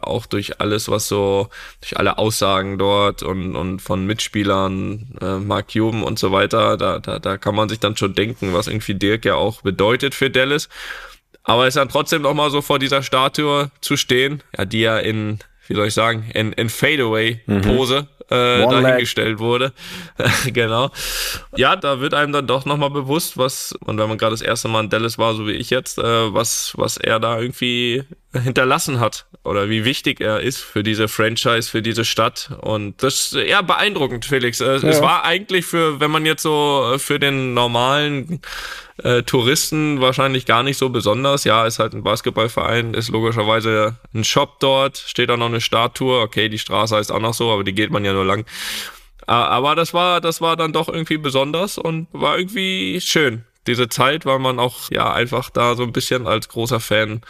auch 0.01 0.25
durch 0.25 0.59
alles, 0.59 0.89
was 0.89 1.07
so, 1.07 1.49
durch 1.81 1.97
alle 1.97 2.17
Aussagen 2.17 2.77
dort 2.77 3.23
und, 3.23 3.55
und 3.55 3.81
von 3.81 4.05
Mitspielern, 4.05 5.17
äh, 5.21 5.37
Mark 5.37 5.71
Cuban 5.71 6.03
und 6.03 6.19
so 6.19 6.31
weiter, 6.31 6.77
da, 6.77 6.99
da, 6.99 7.19
da 7.19 7.37
kann 7.37 7.55
man 7.55 7.69
sich 7.69 7.79
dann 7.79 7.95
schon 7.95 8.13
denken, 8.13 8.53
was 8.53 8.67
irgendwie 8.67 8.95
Dirk 8.95 9.25
ja 9.25 9.35
auch 9.35 9.61
bedeutet 9.61 10.15
für 10.15 10.29
Dallas. 10.29 10.67
Aber 11.45 11.63
es 11.63 11.69
ist 11.69 11.77
dann 11.77 11.89
trotzdem 11.89 12.23
noch 12.23 12.33
mal 12.33 12.49
so 12.49 12.61
vor 12.61 12.79
dieser 12.79 13.03
Statue 13.03 13.71
zu 13.79 13.97
stehen, 13.97 14.43
ja, 14.57 14.65
die 14.65 14.81
ja 14.81 14.97
in, 14.97 15.39
wie 15.67 15.75
soll 15.75 15.87
ich 15.87 15.93
sagen, 15.93 16.29
in, 16.33 16.51
in 16.53 16.69
Fadeaway-Pose. 16.69 18.01
Mhm 18.01 18.14
äh, 18.29 18.61
dahingestellt 18.61 19.39
wurde. 19.39 19.73
genau. 20.47 20.91
Ja, 21.55 21.75
da 21.75 21.99
wird 21.99 22.13
einem 22.13 22.33
dann 22.33 22.47
doch 22.47 22.65
nochmal 22.65 22.89
bewusst, 22.89 23.37
was, 23.37 23.73
und 23.85 23.97
wenn 23.97 24.07
man 24.07 24.17
gerade 24.17 24.33
das 24.33 24.41
erste 24.41 24.67
Mal 24.67 24.83
in 24.83 24.89
Dallas 24.89 25.17
war, 25.17 25.33
so 25.33 25.47
wie 25.47 25.53
ich 25.53 25.69
jetzt, 25.69 25.97
äh, 25.97 26.33
was, 26.33 26.73
was 26.75 26.97
er 26.97 27.19
da 27.19 27.39
irgendwie 27.39 28.03
hinterlassen 28.41 28.99
hat 28.99 29.25
oder 29.43 29.69
wie 29.69 29.85
wichtig 29.85 30.21
er 30.21 30.41
ist 30.41 30.59
für 30.59 30.83
diese 30.83 31.07
Franchise, 31.07 31.69
für 31.69 31.81
diese 31.81 32.05
Stadt. 32.05 32.49
Und 32.61 33.01
das 33.01 33.31
ist 33.31 33.35
eher 33.35 33.63
beeindruckend, 33.63 34.25
Felix. 34.25 34.59
Äh, 34.61 34.77
ja. 34.77 34.89
Es 34.89 35.01
war 35.01 35.23
eigentlich 35.23 35.65
für, 35.65 35.99
wenn 35.99 36.11
man 36.11 36.25
jetzt 36.25 36.43
so 36.43 36.93
äh, 36.93 36.99
für 36.99 37.19
den 37.19 37.53
normalen 37.53 38.41
äh, 39.03 39.23
Touristen 39.23 40.01
wahrscheinlich 40.01 40.45
gar 40.45 40.63
nicht 40.63 40.77
so 40.77 40.89
besonders. 40.89 41.43
Ja, 41.43 41.65
ist 41.65 41.79
halt 41.79 41.93
ein 41.93 42.03
Basketballverein, 42.03 42.93
ist 42.93 43.09
logischerweise 43.09 43.95
ein 44.13 44.23
Shop 44.23 44.59
dort, 44.59 44.97
steht 44.97 45.29
auch 45.29 45.37
noch 45.37 45.47
eine 45.47 45.61
Statue. 45.61 46.21
Okay, 46.21 46.49
die 46.49 46.59
Straße 46.59 46.95
heißt 46.95 47.11
auch 47.11 47.19
noch 47.19 47.33
so, 47.33 47.51
aber 47.51 47.63
die 47.63 47.73
geht 47.73 47.91
man 47.91 48.05
ja 48.05 48.13
nur 48.15 48.25
lang. 48.25 48.45
Aber 49.27 49.75
das 49.75 49.93
war, 49.93 50.21
das 50.21 50.41
war 50.41 50.55
dann 50.55 50.71
doch 50.71 50.87
irgendwie 50.87 51.17
besonders 51.17 51.77
und 51.77 52.07
war 52.11 52.37
irgendwie 52.37 52.99
schön. 53.01 53.43
Diese 53.67 53.89
Zeit, 53.89 54.25
weil 54.25 54.39
man 54.39 54.59
auch 54.59 54.91
ja 54.91 55.11
einfach 55.11 55.49
da 55.49 55.75
so 55.75 55.83
ein 55.83 55.91
bisschen 55.91 56.27
als 56.27 56.49
großer 56.49 56.79
Fan 56.79 57.21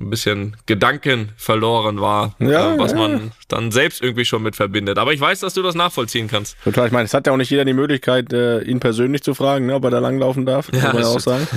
ein 0.00 0.10
bisschen 0.10 0.56
Gedanken 0.66 1.30
verloren 1.36 2.00
war, 2.00 2.34
ja, 2.40 2.74
äh, 2.74 2.78
was 2.78 2.92
ja. 2.92 2.98
man 2.98 3.32
dann 3.48 3.70
selbst 3.70 4.02
irgendwie 4.02 4.24
schon 4.24 4.42
mit 4.42 4.56
verbindet. 4.56 4.98
Aber 4.98 5.12
ich 5.12 5.20
weiß, 5.20 5.40
dass 5.40 5.54
du 5.54 5.62
das 5.62 5.74
nachvollziehen 5.74 6.26
kannst. 6.28 6.56
Total, 6.64 6.86
ich 6.86 6.92
meine, 6.92 7.04
es 7.04 7.14
hat 7.14 7.26
ja 7.26 7.32
auch 7.32 7.36
nicht 7.36 7.50
jeder 7.50 7.64
die 7.64 7.74
Möglichkeit, 7.74 8.32
äh, 8.32 8.60
ihn 8.62 8.80
persönlich 8.80 9.22
zu 9.22 9.34
fragen, 9.34 9.66
ne, 9.66 9.74
ob 9.74 9.84
er 9.84 9.90
da 9.90 10.00
langlaufen 10.00 10.46
darf, 10.46 10.68
ja, 10.72 10.80
muss 10.80 10.92
man 10.92 11.02
ja 11.02 11.08
auch 11.08 11.20
sagen. 11.20 11.48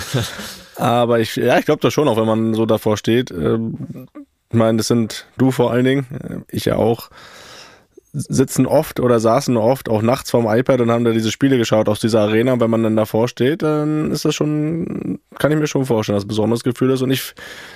Aber 0.75 1.19
ich, 1.19 1.35
ja, 1.35 1.57
ich 1.57 1.65
glaube 1.65 1.81
das 1.81 1.93
schon, 1.93 2.07
auch 2.07 2.17
wenn 2.17 2.27
man 2.27 2.53
so 2.53 2.67
davor 2.67 2.97
steht. 2.97 3.31
Ähm, 3.31 4.07
ich 4.49 4.57
meine, 4.57 4.77
das 4.77 4.87
sind 4.87 5.25
du 5.37 5.51
vor 5.51 5.71
allen 5.71 5.85
Dingen, 5.85 6.45
äh, 6.49 6.55
ich 6.55 6.65
ja 6.65 6.75
auch 6.75 7.09
sitzen 8.17 8.65
oft 8.65 8.99
oder 8.99 9.19
saßen 9.19 9.57
oft 9.57 9.89
auch 9.89 10.01
nachts 10.01 10.31
vorm 10.31 10.47
iPad 10.47 10.81
und 10.81 10.91
haben 10.91 11.03
da 11.03 11.11
diese 11.11 11.31
Spiele 11.31 11.57
geschaut 11.57 11.87
aus 11.87 11.99
dieser 11.99 12.21
Arena. 12.21 12.53
Und 12.53 12.59
wenn 12.59 12.69
man 12.69 12.83
dann 12.83 12.95
davor 12.95 13.27
steht, 13.27 13.61
dann 13.61 14.11
ist 14.11 14.25
das 14.25 14.35
schon, 14.35 15.19
kann 15.37 15.51
ich 15.51 15.57
mir 15.57 15.67
schon 15.67 15.85
vorstellen, 15.85 16.15
dass 16.17 16.25
ein 16.25 16.29
besonderes 16.29 16.63
Gefühl 16.63 16.91
ist. 16.91 17.01
Und 17.01 17.11
ich 17.11 17.33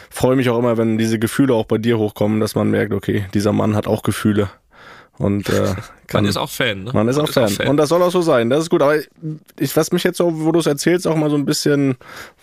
freue 0.10 0.36
mich 0.36 0.50
auch 0.50 0.60
immer, 0.60 0.78
wenn 0.78 0.98
diese 0.98 1.20
Gefühle 1.20 1.54
auch 1.54 1.66
bei 1.66 1.78
dir 1.78 1.98
hochkommen, 1.98 2.40
dass 2.40 2.56
man 2.56 2.72
merkt, 2.72 2.94
okay, 2.94 3.26
dieser 3.34 3.54
Mann 3.54 3.76
hat 3.76 3.88
auch 3.88 4.04
Gefühle. 4.04 4.50
Und 5.18 5.50
äh, 5.50 5.76
kann, 6.08 6.24
man 6.24 6.26
ist 6.26 6.38
auch 6.38 6.50
Fan. 6.50 6.86
Ne? 6.86 6.92
Man 6.94 7.08
ist, 7.08 7.18
auch, 7.18 7.28
ist 7.28 7.34
Fan. 7.34 7.46
auch 7.46 7.52
Fan. 7.52 7.68
Und 7.68 7.78
das 7.78 7.90
soll 7.90 8.02
auch 8.02 8.12
so 8.12 8.22
sein. 8.22 8.50
Das 8.50 8.60
ist 8.60 8.70
gut. 8.70 8.82
Aber 8.82 8.96
ich, 9.60 9.76
was 9.76 9.92
mich 9.92 10.04
jetzt 10.04 10.18
so, 10.18 10.44
wo 10.46 10.52
du 10.52 10.60
es 10.60 10.66
erzählst, 10.66 11.08
auch 11.08 11.16
mal 11.16 11.30
so 11.30 11.36
ein 11.36 11.46
bisschen, 11.46 11.96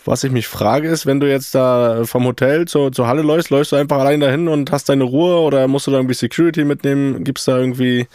was 0.05 0.25
ich 0.25 0.31
mich 0.31 0.47
frage, 0.47 0.89
ist, 0.89 1.07
wenn 1.07 1.21
du 1.21 1.29
jetzt 1.29 1.55
da 1.55 2.05
vom 2.05 2.25
Hotel 2.25 2.67
zur, 2.67 2.93
zur 2.93 3.07
Halle 3.07 3.23
läufst, 3.23 3.51
läufst 3.51 3.73
du 3.73 3.77
einfach 3.77 3.99
allein 3.99 4.21
dahin 4.21 4.49
und 4.49 4.71
hast 4.71 4.89
deine 4.89 5.05
Ruhe 5.05 5.41
oder 5.41 5.67
musst 5.69 5.87
du 5.87 5.91
da 5.91 5.99
irgendwie 5.99 6.15
Security 6.15 6.65
mitnehmen? 6.65 7.25
Gibt 7.25 7.39
es 7.39 7.47
da 7.47 7.59
irgendwie 7.59 8.07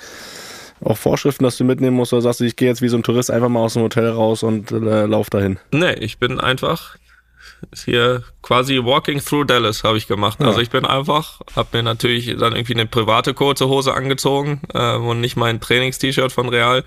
auch 0.83 0.97
Vorschriften, 0.97 1.43
dass 1.43 1.57
du 1.57 1.63
mitnehmen 1.63 1.95
musst 1.95 2.13
oder 2.13 2.21
sagst 2.21 2.39
du, 2.39 2.45
ich 2.45 2.55
gehe 2.55 2.67
jetzt 2.67 2.81
wie 2.81 2.89
so 2.89 2.97
ein 2.97 3.03
Tourist 3.03 3.31
einfach 3.31 3.49
mal 3.49 3.61
aus 3.61 3.73
dem 3.73 3.83
Hotel 3.83 4.09
raus 4.09 4.43
und 4.43 4.71
äh, 4.71 5.05
lauf 5.05 5.29
dahin? 5.29 5.59
Nee, 5.71 5.93
ich 5.93 6.17
bin 6.17 6.39
einfach 6.39 6.97
hier 7.85 8.23
quasi 8.41 8.83
Walking 8.83 9.19
Through 9.19 9.45
Dallas 9.45 9.83
habe 9.83 9.97
ich 9.97 10.07
gemacht. 10.07 10.39
Ja. 10.39 10.47
Also 10.47 10.59
ich 10.59 10.69
bin 10.69 10.85
einfach, 10.85 11.41
habe 11.55 11.77
mir 11.77 11.83
natürlich 11.83 12.35
dann 12.37 12.55
irgendwie 12.55 12.73
eine 12.73 12.85
private 12.85 13.33
kurze 13.33 13.67
Hose 13.67 13.93
angezogen 13.93 14.61
äh, 14.73 14.95
und 14.95 15.21
nicht 15.21 15.35
mein 15.35 15.59
Trainings-T-Shirt 15.59 16.31
von 16.31 16.49
Real 16.49 16.83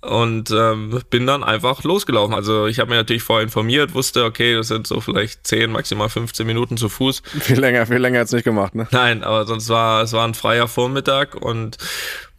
und 0.00 0.50
ähm, 0.52 1.00
bin 1.10 1.26
dann 1.26 1.42
einfach 1.42 1.82
losgelaufen. 1.82 2.34
Also 2.34 2.66
ich 2.66 2.78
habe 2.78 2.90
mir 2.90 2.96
natürlich 2.96 3.22
vorher 3.22 3.42
informiert, 3.42 3.94
wusste, 3.94 4.24
okay, 4.24 4.54
das 4.54 4.68
sind 4.68 4.86
so 4.86 5.00
vielleicht 5.00 5.46
10, 5.46 5.72
maximal 5.72 6.08
15 6.08 6.46
Minuten 6.46 6.76
zu 6.76 6.88
Fuß. 6.88 7.22
Viel 7.40 7.58
länger, 7.58 7.86
viel 7.86 7.96
länger 7.96 8.20
hat's 8.20 8.32
nicht 8.32 8.44
gemacht, 8.44 8.74
ne? 8.74 8.86
Nein, 8.92 9.24
aber 9.24 9.46
sonst 9.46 9.68
war 9.68 10.02
es 10.02 10.12
war 10.12 10.26
ein 10.26 10.34
freier 10.34 10.68
Vormittag 10.68 11.34
und 11.34 11.78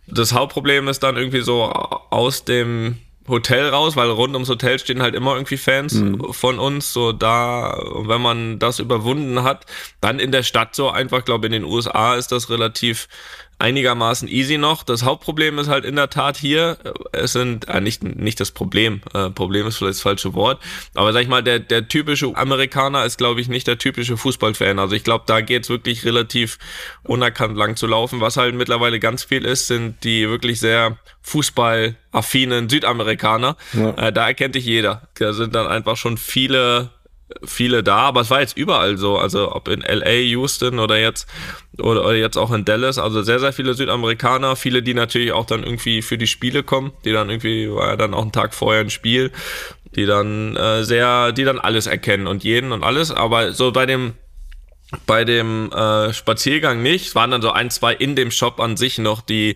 das 0.07 0.33
Hauptproblem 0.33 0.87
ist 0.87 1.03
dann 1.03 1.17
irgendwie 1.17 1.41
so 1.41 1.63
aus 1.63 2.45
dem 2.45 2.97
Hotel 3.29 3.69
raus, 3.69 3.95
weil 3.95 4.09
rund 4.09 4.33
ums 4.33 4.49
Hotel 4.49 4.79
stehen 4.79 5.01
halt 5.01 5.15
immer 5.15 5.33
irgendwie 5.33 5.57
Fans 5.57 5.93
mhm. 5.93 6.33
von 6.33 6.59
uns. 6.59 6.93
So 6.93 7.11
da, 7.11 7.77
wenn 8.05 8.21
man 8.21 8.59
das 8.59 8.79
überwunden 8.79 9.43
hat, 9.43 9.65
dann 10.01 10.19
in 10.19 10.31
der 10.31 10.43
Stadt 10.43 10.75
so 10.75 10.89
einfach, 10.89 11.25
glaube 11.25 11.47
in 11.47 11.53
den 11.53 11.63
USA 11.63 12.15
ist 12.15 12.31
das 12.31 12.49
relativ 12.49 13.07
einigermaßen 13.59 14.27
easy 14.27 14.57
noch. 14.57 14.83
Das 14.83 15.03
Hauptproblem 15.03 15.59
ist 15.59 15.67
halt 15.67 15.85
in 15.85 15.95
der 15.95 16.09
Tat 16.09 16.37
hier, 16.37 16.77
äh, 16.83 17.17
es 17.17 17.33
sind 17.33 17.67
äh, 17.67 17.81
nicht 17.81 18.03
nicht 18.03 18.39
das 18.39 18.51
Problem, 18.51 19.01
äh, 19.13 19.29
Problem 19.29 19.67
ist 19.67 19.77
vielleicht 19.77 19.95
das 19.95 20.01
falsche 20.01 20.33
Wort, 20.33 20.61
aber 20.95 21.13
sag 21.13 21.21
ich 21.21 21.27
mal, 21.27 21.43
der 21.43 21.59
der 21.59 21.87
typische 21.87 22.35
Amerikaner 22.35 23.05
ist 23.05 23.17
glaube 23.17 23.41
ich 23.41 23.49
nicht 23.49 23.67
der 23.67 23.77
typische 23.77 24.17
Fußballfan. 24.17 24.79
Also 24.79 24.95
ich 24.95 25.03
glaube, 25.03 25.25
da 25.27 25.41
geht's 25.41 25.69
wirklich 25.69 26.05
relativ 26.05 26.57
unerkannt 27.03 27.57
lang 27.57 27.75
zu 27.75 27.85
laufen. 27.85 28.21
Was 28.21 28.37
halt 28.37 28.55
mittlerweile 28.55 28.99
ganz 28.99 29.25
viel 29.25 29.45
ist, 29.45 29.67
sind 29.67 30.03
die 30.03 30.29
wirklich 30.29 30.59
sehr 30.59 30.97
Fußballaffinen 31.21 32.69
Südamerikaner. 32.69 33.57
Ja. 33.73 33.89
Äh, 33.91 34.13
da 34.13 34.27
erkennt 34.27 34.55
dich 34.55 34.65
jeder. 34.65 35.07
Da 35.15 35.33
sind 35.33 35.53
dann 35.53 35.67
einfach 35.67 35.97
schon 35.97 36.17
viele 36.17 36.91
viele 37.43 37.83
da, 37.83 37.97
aber 37.97 38.21
es 38.21 38.29
war 38.29 38.41
jetzt 38.41 38.57
überall 38.57 38.97
so, 38.97 39.17
also 39.17 39.53
ob 39.53 39.67
in 39.67 39.81
LA, 39.81 40.11
Houston 40.11 40.79
oder 40.79 40.97
jetzt 40.97 41.27
oder, 41.77 42.03
oder 42.03 42.15
jetzt 42.15 42.37
auch 42.37 42.51
in 42.51 42.65
Dallas, 42.65 42.97
also 42.97 43.21
sehr 43.21 43.39
sehr 43.39 43.53
viele 43.53 43.73
Südamerikaner, 43.73 44.55
viele 44.55 44.81
die 44.81 44.93
natürlich 44.93 45.31
auch 45.31 45.45
dann 45.45 45.63
irgendwie 45.63 46.01
für 46.01 46.17
die 46.17 46.27
Spiele 46.27 46.63
kommen, 46.63 46.91
die 47.05 47.11
dann 47.11 47.29
irgendwie 47.29 47.69
war 47.71 47.89
ja 47.89 47.95
dann 47.95 48.13
auch 48.13 48.23
ein 48.23 48.31
Tag 48.31 48.53
vorher 48.53 48.81
ein 48.81 48.89
Spiel, 48.89 49.31
die 49.95 50.05
dann 50.05 50.55
äh, 50.55 50.83
sehr, 50.83 51.31
die 51.31 51.43
dann 51.43 51.59
alles 51.59 51.87
erkennen 51.87 52.27
und 52.27 52.43
jeden 52.43 52.71
und 52.71 52.83
alles, 52.83 53.11
aber 53.11 53.53
so 53.53 53.71
bei 53.71 53.85
dem 53.85 54.13
bei 55.05 55.23
dem 55.23 55.71
äh, 55.71 56.13
Spaziergang 56.13 56.81
nicht, 56.81 57.07
es 57.07 57.15
waren 57.15 57.29
dann 57.29 57.43
so 57.43 57.51
ein, 57.51 57.69
zwei 57.69 57.93
in 57.93 58.15
dem 58.15 58.31
Shop 58.31 58.59
an 58.59 58.75
sich 58.75 58.97
noch, 58.97 59.21
die 59.21 59.55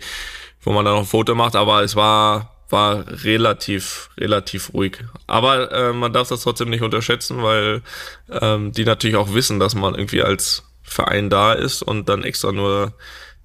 wo 0.62 0.72
man 0.72 0.86
dann 0.86 0.94
noch 0.94 1.02
ein 1.02 1.08
Foto 1.08 1.36
macht, 1.36 1.56
aber 1.56 1.84
es 1.84 1.96
war 1.96 2.53
war 2.74 3.06
relativ, 3.24 4.10
relativ 4.18 4.74
ruhig. 4.74 4.98
Aber 5.28 5.72
äh, 5.72 5.94
man 5.94 6.12
darf 6.12 6.28
das 6.28 6.42
trotzdem 6.42 6.70
nicht 6.70 6.82
unterschätzen, 6.82 7.42
weil 7.42 7.82
ähm, 8.30 8.74
die 8.74 8.84
natürlich 8.84 9.16
auch 9.16 9.34
wissen, 9.34 9.60
dass 9.60 9.76
man 9.76 9.96
irgendwie 9.96 10.24
als 10.24 10.64
Verein 10.82 11.30
da 11.30 11.54
ist 11.54 11.84
und 11.84 12.10
dann 12.10 12.24
extra 12.24 12.52
nur 12.52 12.94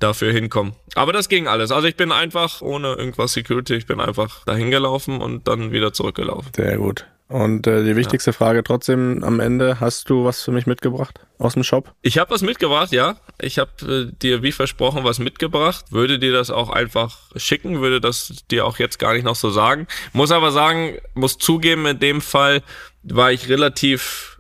dafür 0.01 0.33
hinkommen. 0.33 0.75
Aber 0.95 1.13
das 1.13 1.29
ging 1.29 1.47
alles. 1.47 1.71
Also 1.71 1.87
ich 1.87 1.97
bin 1.97 2.11
einfach 2.11 2.63
ohne 2.63 2.95
irgendwas 2.95 3.35
Security, 3.35 3.75
ich 3.75 3.87
bin 3.87 4.01
einfach 4.01 4.45
dahin 4.45 4.71
gelaufen 4.71 5.21
und 5.21 5.47
dann 5.47 5.71
wieder 5.73 5.93
zurückgelaufen. 5.93 6.51
Sehr 6.57 6.79
gut. 6.79 7.07
Und 7.29 7.67
äh, 7.67 7.85
die 7.85 7.95
wichtigste 7.95 8.31
ja. 8.31 8.37
Frage 8.37 8.65
trotzdem 8.65 9.23
am 9.23 9.39
Ende, 9.39 9.81
hast 9.81 10.09
du 10.09 10.25
was 10.25 10.43
für 10.43 10.51
mich 10.51 10.67
mitgebracht 10.67 11.21
aus 11.39 11.55
dem 11.55 11.63
Shop? 11.63 11.93
Ich 12.01 12.17
habe 12.17 12.31
was 12.31 12.41
mitgebracht, 12.41 12.91
ja. 12.91 13.17
Ich 13.39 13.59
habe 13.59 13.71
äh, 14.11 14.17
dir 14.17 14.43
wie 14.43 14.53
versprochen 14.53 15.05
was 15.05 15.19
mitgebracht. 15.19 15.85
Würde 15.91 16.19
dir 16.19 16.33
das 16.33 16.51
auch 16.51 16.71
einfach 16.71 17.19
schicken, 17.37 17.81
würde 17.81 18.01
das 18.01 18.45
dir 18.51 18.65
auch 18.65 18.79
jetzt 18.79 18.99
gar 18.99 19.13
nicht 19.13 19.25
noch 19.25 19.37
so 19.37 19.51
sagen. 19.51 19.87
Muss 20.15 20.33
aber 20.33 20.53
sagen, 20.53 20.99
muss 21.15 21.37
zugeben, 21.37 21.85
in 21.85 21.99
dem 21.99 22.23
Fall 22.23 22.63
war 23.03 23.31
ich 23.31 23.51
relativ 23.51 24.38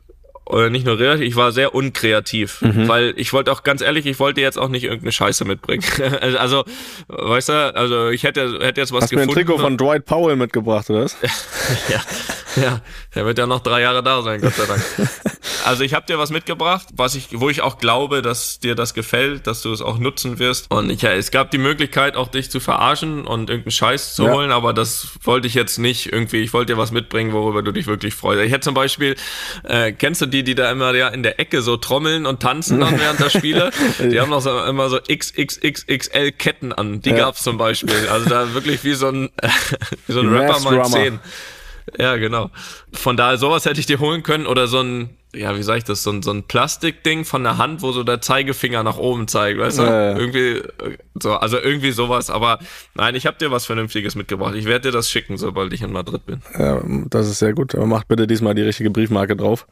nicht 0.70 0.86
nur 0.86 0.98
relativ, 0.98 1.26
ich 1.26 1.36
war 1.36 1.52
sehr 1.52 1.74
unkreativ, 1.74 2.62
Mhm. 2.62 2.88
weil 2.88 3.14
ich 3.16 3.32
wollte 3.32 3.52
auch 3.52 3.62
ganz 3.62 3.82
ehrlich, 3.82 4.06
ich 4.06 4.18
wollte 4.18 4.40
jetzt 4.40 4.58
auch 4.58 4.68
nicht 4.68 4.84
irgendeine 4.84 5.12
Scheiße 5.12 5.44
mitbringen. 5.44 5.84
also, 6.38 6.64
weißt 7.08 7.48
du, 7.50 7.74
also 7.74 8.08
ich 8.08 8.22
hätte, 8.22 8.58
hätte 8.62 8.80
jetzt 8.80 8.92
was 8.92 9.02
Hast 9.04 9.12
du 9.12 9.16
mir 9.16 9.22
ein 9.22 9.28
gefunden. 9.28 9.46
Trikot 9.48 9.62
von 9.62 9.76
Dwight 9.76 10.04
Powell 10.04 10.36
mitgebracht, 10.36 10.88
oder 10.90 11.06
ja, 11.88 12.00
ja, 12.62 12.80
der 13.14 13.24
wird 13.26 13.38
ja 13.38 13.46
noch 13.46 13.60
drei 13.60 13.82
Jahre 13.82 14.02
da 14.02 14.22
sein, 14.22 14.40
Gott 14.40 14.54
sei 14.54 14.66
Dank. 14.66 14.82
Also 15.64 15.82
ich 15.82 15.92
habe 15.92 16.06
dir 16.06 16.18
was 16.18 16.30
mitgebracht, 16.30 16.86
was 16.94 17.14
ich, 17.14 17.28
wo 17.32 17.50
ich 17.50 17.62
auch 17.62 17.78
glaube, 17.78 18.22
dass 18.22 18.58
dir 18.60 18.74
das 18.74 18.94
gefällt, 18.94 19.46
dass 19.46 19.60
du 19.60 19.72
es 19.72 19.82
auch 19.82 19.98
nutzen 19.98 20.38
wirst. 20.38 20.70
Und 20.70 20.88
ich, 20.88 21.02
ja, 21.02 21.10
es 21.12 21.30
gab 21.30 21.50
die 21.50 21.58
Möglichkeit, 21.58 22.16
auch 22.16 22.28
dich 22.28 22.50
zu 22.50 22.60
verarschen 22.60 23.26
und 23.26 23.50
irgendeinen 23.50 23.72
Scheiß 23.72 24.14
zu 24.14 24.24
Ja. 24.26 24.32
holen, 24.32 24.50
aber 24.52 24.72
das 24.72 25.08
wollte 25.24 25.46
ich 25.48 25.54
jetzt 25.54 25.78
nicht 25.78 26.10
irgendwie. 26.12 26.38
Ich 26.42 26.52
wollte 26.54 26.72
dir 26.72 26.78
was 26.78 26.90
mitbringen, 26.92 27.32
worüber 27.32 27.62
du 27.62 27.72
dich 27.72 27.86
wirklich 27.86 28.14
freust. 28.14 28.40
Ich 28.40 28.50
hätte 28.52 28.60
zum 28.60 28.74
Beispiel, 28.74 29.16
äh, 29.64 29.92
kennst 29.92 30.22
du 30.22 30.26
die, 30.26 30.37
die 30.42 30.54
da 30.54 30.70
immer 30.70 30.94
ja 30.94 31.08
in 31.08 31.22
der 31.22 31.40
Ecke 31.40 31.62
so 31.62 31.76
trommeln 31.76 32.26
und 32.26 32.40
tanzen 32.40 32.80
dann 32.80 32.98
während 32.98 33.20
der 33.20 33.30
Spiele? 33.30 33.70
Die 33.98 34.20
haben 34.20 34.30
noch 34.30 34.40
so, 34.40 34.58
immer 34.64 34.88
so 34.88 34.98
XXXXL 35.00 36.32
Ketten 36.32 36.72
an. 36.72 37.00
Die 37.00 37.10
Ja. 37.10 37.16
gab's 37.16 37.42
zum 37.42 37.58
Beispiel. 37.58 38.08
Also 38.10 38.28
da 38.28 38.54
wirklich 38.54 38.84
wie 38.84 38.94
so 38.94 39.08
ein, 39.08 39.30
wie 40.06 40.12
so 40.12 40.20
ein 40.20 40.28
Die 40.28 40.34
Rapper 40.34 40.60
mal 40.60 40.76
Masked 40.76 40.94
Drummer. 40.94 41.04
10. 41.04 41.20
Ja, 41.98 42.16
genau. 42.16 42.50
Von 42.92 43.16
daher, 43.16 43.38
sowas 43.38 43.64
hätte 43.64 43.80
ich 43.80 43.86
dir 43.86 43.98
holen 43.98 44.22
können 44.22 44.46
oder 44.46 44.66
so 44.68 44.80
ein, 44.80 45.10
ja, 45.34 45.56
wie 45.56 45.62
sag 45.62 45.76
ich 45.76 45.84
das, 45.84 46.02
so 46.02 46.10
ein, 46.10 46.22
so 46.22 46.30
ein 46.30 46.44
Plastikding 46.44 47.24
von 47.24 47.42
der 47.44 47.58
Hand, 47.58 47.82
wo 47.82 47.92
so 47.92 48.02
der 48.02 48.20
Zeigefinger 48.20 48.82
nach 48.82 48.96
oben 48.96 49.28
zeigt, 49.28 49.58
weißt 49.58 49.78
du? 49.78 49.82
Ja, 49.82 50.10
ja. 50.12 50.18
Irgendwie, 50.18 50.56
äh, 50.56 50.98
so, 51.22 51.32
also 51.32 51.58
irgendwie 51.58 51.90
sowas, 51.90 52.30
aber 52.30 52.58
nein, 52.94 53.14
ich 53.14 53.26
habe 53.26 53.36
dir 53.36 53.50
was 53.50 53.66
Vernünftiges 53.66 54.14
mitgebracht. 54.14 54.54
Ich 54.54 54.64
werde 54.64 54.88
dir 54.88 54.92
das 54.92 55.10
schicken, 55.10 55.36
sobald 55.36 55.72
ich 55.72 55.82
in 55.82 55.92
Madrid 55.92 56.24
bin. 56.24 56.40
Ja, 56.58 56.82
das 57.10 57.28
ist 57.28 57.40
sehr 57.40 57.52
gut. 57.52 57.74
Aber 57.74 57.86
macht 57.86 58.08
bitte 58.08 58.26
diesmal 58.26 58.54
die 58.54 58.62
richtige 58.62 58.90
Briefmarke 58.90 59.36
drauf, 59.36 59.66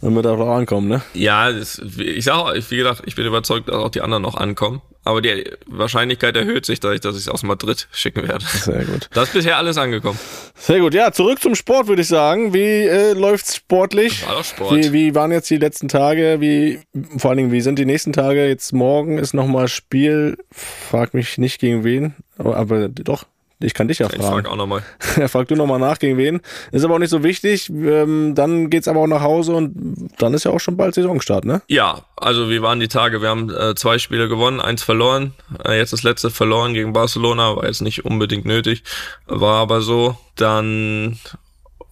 damit 0.00 0.24
er 0.24 0.32
auch 0.32 0.56
ankommt, 0.56 0.88
ne? 0.88 1.02
Ja, 1.14 1.52
das, 1.52 1.78
ich 1.98 2.24
sag 2.24 2.34
auch, 2.34 2.52
wie 2.54 2.76
gesagt, 2.76 3.02
ich 3.06 3.14
bin 3.14 3.24
überzeugt, 3.26 3.68
dass 3.68 3.76
auch 3.76 3.90
die 3.90 4.00
anderen 4.00 4.22
noch 4.22 4.36
ankommen. 4.36 4.82
Aber 5.08 5.22
die 5.22 5.42
Wahrscheinlichkeit 5.64 6.36
erhöht 6.36 6.66
sich 6.66 6.80
dadurch, 6.80 7.00
dass 7.00 7.16
ich 7.16 7.22
es 7.22 7.28
aus 7.30 7.42
Madrid 7.42 7.88
schicken 7.92 8.28
werde. 8.28 8.44
Sehr 8.44 8.84
gut. 8.84 9.08
Das 9.14 9.28
ist 9.28 9.32
bisher 9.32 9.56
alles 9.56 9.78
angekommen. 9.78 10.18
Sehr 10.54 10.80
gut. 10.80 10.92
Ja, 10.92 11.12
zurück 11.12 11.40
zum 11.40 11.54
Sport, 11.54 11.86
würde 11.86 12.02
ich 12.02 12.08
sagen. 12.08 12.52
Wie 12.52 12.60
äh, 12.60 13.14
läuft's 13.14 13.56
sportlich? 13.56 14.26
War 14.26 14.34
doch 14.34 14.44
Sport. 14.44 14.76
Wie, 14.76 14.92
wie 14.92 15.14
waren 15.14 15.32
jetzt 15.32 15.48
die 15.48 15.56
letzten 15.56 15.88
Tage? 15.88 16.42
Wie, 16.42 16.80
vor 17.16 17.30
allen 17.30 17.38
Dingen, 17.38 17.52
wie 17.52 17.62
sind 17.62 17.78
die 17.78 17.86
nächsten 17.86 18.12
Tage? 18.12 18.46
Jetzt 18.48 18.74
morgen 18.74 19.16
ist 19.16 19.32
nochmal 19.32 19.68
Spiel. 19.68 20.36
Frag 20.52 21.14
mich 21.14 21.38
nicht 21.38 21.58
gegen 21.58 21.84
wen. 21.84 22.14
Aber, 22.36 22.58
aber 22.58 22.90
doch, 22.90 23.24
ich 23.60 23.74
kann 23.74 23.88
dich 23.88 23.98
ja 23.98 24.06
Ich 24.06 24.12
fragen. 24.16 24.28
frage 24.30 24.50
auch 24.50 24.56
nochmal. 24.56 24.82
Frag 25.28 25.48
du 25.48 25.56
nochmal 25.56 25.78
nach, 25.80 25.98
gegen 25.98 26.16
wen. 26.16 26.40
Ist 26.72 26.84
aber 26.84 26.94
auch 26.94 26.98
nicht 26.98 27.10
so 27.10 27.22
wichtig. 27.24 27.68
Ähm, 27.70 28.34
dann 28.34 28.70
geht's 28.70 28.86
aber 28.88 29.00
auch 29.00 29.06
nach 29.06 29.22
Hause 29.22 29.54
und 29.54 30.08
dann 30.18 30.34
ist 30.34 30.44
ja 30.44 30.50
auch 30.52 30.60
schon 30.60 30.76
bald 30.76 30.94
Saisonstart, 30.94 31.44
ne? 31.44 31.62
Ja, 31.68 32.02
also 32.16 32.50
wie 32.50 32.62
waren 32.62 32.78
die 32.80 32.88
Tage? 32.88 33.20
Wir 33.22 33.28
haben 33.30 33.50
äh, 33.50 33.74
zwei 33.74 33.98
Spiele 33.98 34.28
gewonnen, 34.28 34.60
eins 34.60 34.82
verloren. 34.82 35.34
Äh, 35.64 35.78
jetzt 35.78 35.92
das 35.92 36.02
letzte 36.02 36.30
verloren 36.30 36.72
gegen 36.74 36.92
Barcelona, 36.92 37.56
war 37.56 37.66
jetzt 37.66 37.82
nicht 37.82 38.04
unbedingt 38.04 38.44
nötig, 38.44 38.84
war 39.26 39.56
aber 39.56 39.80
so. 39.80 40.16
Dann 40.36 41.18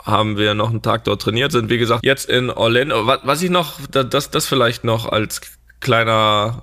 haben 0.04 0.36
wir 0.36 0.54
noch 0.54 0.70
einen 0.70 0.82
Tag 0.82 1.02
dort 1.02 1.20
trainiert, 1.22 1.50
sind 1.50 1.68
wie 1.68 1.78
gesagt 1.78 2.04
jetzt 2.04 2.28
in 2.30 2.48
Orlando. 2.50 3.06
Was, 3.08 3.20
was 3.24 3.42
ich 3.42 3.50
noch, 3.50 3.74
da- 3.90 4.04
das, 4.04 4.30
das 4.30 4.46
vielleicht 4.46 4.84
noch 4.84 5.06
als 5.10 5.40
kleiner 5.80 6.62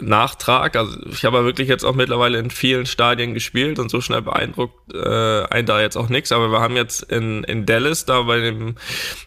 Nachtrag. 0.00 0.76
Also 0.76 0.96
ich 1.10 1.24
habe 1.24 1.38
ja 1.38 1.44
wirklich 1.44 1.68
jetzt 1.68 1.84
auch 1.84 1.94
mittlerweile 1.94 2.38
in 2.38 2.50
vielen 2.50 2.86
Stadien 2.86 3.34
gespielt 3.34 3.78
und 3.78 3.90
so 3.90 4.00
schnell 4.00 4.22
beeindruckt 4.22 4.94
äh, 4.94 5.44
ein 5.44 5.66
da 5.66 5.80
jetzt 5.80 5.96
auch 5.96 6.08
nichts. 6.08 6.32
Aber 6.32 6.50
wir 6.50 6.60
haben 6.60 6.76
jetzt 6.76 7.02
in, 7.04 7.44
in 7.44 7.66
Dallas 7.66 8.04
da 8.04 8.22
bei 8.22 8.40
dem 8.40 8.74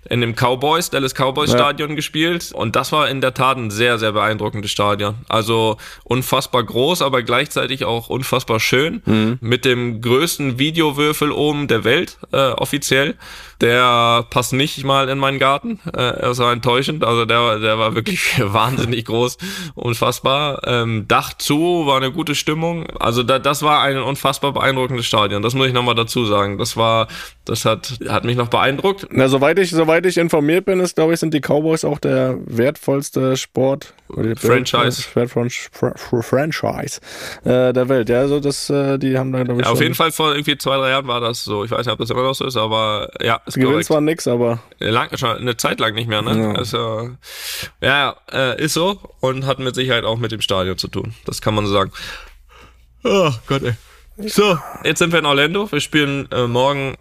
in 0.09 0.21
dem 0.21 0.35
Cowboys 0.35 0.89
Dallas 0.89 1.13
Cowboys 1.13 1.51
Ja. 1.51 1.57
Stadion 1.57 1.95
gespielt 1.95 2.51
und 2.53 2.75
das 2.75 2.91
war 2.91 3.09
in 3.09 3.21
der 3.21 3.33
Tat 3.33 3.57
ein 3.57 3.71
sehr 3.71 3.97
sehr 3.99 4.11
beeindruckendes 4.11 4.71
Stadion. 4.71 5.15
Also 5.29 5.77
unfassbar 6.03 6.63
groß, 6.63 7.01
aber 7.01 7.23
gleichzeitig 7.23 7.85
auch 7.85 8.09
unfassbar 8.09 8.59
schön 8.59 9.01
mit 9.41 9.65
dem 9.65 10.01
größten 10.01 10.59
Videowürfel 10.59 11.31
oben 11.31 11.67
der 11.67 11.83
Welt 11.83 12.17
äh, 12.31 12.49
offiziell. 12.51 13.15
Der 13.61 14.25
passt 14.29 14.51
nicht 14.51 14.83
mal 14.83 15.07
in 15.07 15.17
meinen 15.17 15.39
Garten. 15.39 15.79
Äh, 15.87 16.21
das 16.21 16.39
war 16.39 16.51
enttäuschend. 16.51 17.03
Also 17.03 17.25
der, 17.25 17.59
der 17.59 17.79
war 17.79 17.95
wirklich 17.95 18.19
wahnsinnig 18.39 19.05
groß, 19.05 19.37
unfassbar. 19.75 20.52
Ähm, 20.65 21.05
Dach 21.07 21.33
zu, 21.33 21.85
war 21.85 21.97
eine 21.97 22.11
gute 22.11 22.35
Stimmung. 22.35 22.87
Also 22.99 23.23
da, 23.23 23.39
das 23.39 23.61
war 23.61 23.81
ein 23.81 23.97
unfassbar 23.97 24.51
beeindruckendes 24.51 25.05
Stadion. 25.05 25.41
Das 25.41 25.53
muss 25.53 25.67
ich 25.67 25.73
nochmal 25.73 25.95
dazu 25.95 26.25
sagen. 26.25 26.57
Das 26.57 26.77
war, 26.77 27.07
das 27.45 27.65
hat, 27.65 27.99
hat 28.07 28.23
mich 28.23 28.37
noch 28.37 28.47
beeindruckt. 28.47 29.07
Na, 29.11 29.27
soweit 29.27 29.59
ich, 29.59 29.71
soweit 29.71 30.05
ich 30.05 30.17
informiert 30.17 30.63
bin, 30.65 30.79
ist, 30.79 30.95
glaube 30.95 31.13
ich, 31.13 31.19
sind 31.19 31.33
die 31.33 31.41
Cowboys 31.41 31.83
auch 31.83 31.99
der 31.99 32.37
wertvollste 32.45 33.35
Sport. 33.35 33.93
Franchise. 34.35 35.01
Franchise 35.95 37.01
äh, 37.43 37.73
der 37.73 37.89
Welt. 37.89 38.09
Ja, 38.09 38.19
also 38.19 38.39
das, 38.39 38.69
äh, 38.69 38.97
die 38.97 39.17
haben 39.17 39.31
da, 39.33 39.43
glaube 39.43 39.59
ich, 39.61 39.67
Ja, 39.67 39.73
auf 39.73 39.81
jeden 39.81 39.95
Fall 39.95 40.11
vor 40.11 40.31
irgendwie 40.33 40.57
zwei, 40.57 40.77
drei 40.77 40.91
Jahren 40.91 41.07
war 41.07 41.19
das 41.19 41.43
so. 41.43 41.65
Ich 41.65 41.71
weiß 41.71 41.85
nicht, 41.85 41.93
ob 41.93 41.99
das 41.99 42.09
immer 42.09 42.23
noch 42.23 42.35
so 42.35 42.45
ist, 42.45 42.55
aber 42.55 43.09
ja, 43.21 43.41
ist 43.45 43.55
Sie 43.55 43.59
gewinnen 43.59 43.73
korrekt. 43.73 43.87
zwar 43.87 44.01
nix, 44.01 44.27
aber 44.27 44.59
Lang, 44.79 45.09
schon 45.17 45.37
eine 45.37 45.57
Zeit 45.57 45.79
lang 45.79 45.95
nicht 45.95 46.07
mehr, 46.07 46.21
ne? 46.21 46.37
Ja. 46.41 46.51
Also, 46.53 47.09
ja, 47.81 48.15
äh, 48.31 48.61
ist 48.63 48.73
so 48.73 48.99
und 49.19 49.45
hat 49.45 49.59
mit 49.59 49.75
Sicherheit 49.75 50.05
auch 50.05 50.17
mit 50.17 50.31
dem 50.31 50.41
Stadion 50.41 50.77
zu 50.77 50.87
tun. 50.87 51.13
Das 51.25 51.41
kann 51.41 51.55
man 51.55 51.65
so 51.65 51.73
sagen. 51.73 51.91
Oh 53.03 53.31
Gott, 53.47 53.63
ey. 53.63 53.73
So, 54.27 54.59
jetzt 54.83 54.99
sind 54.99 55.11
wir 55.11 55.19
in 55.19 55.25
Orlando. 55.25 55.71
Wir 55.71 55.79
spielen 55.81 56.31
äh, 56.31 56.45
morgen 56.45 56.95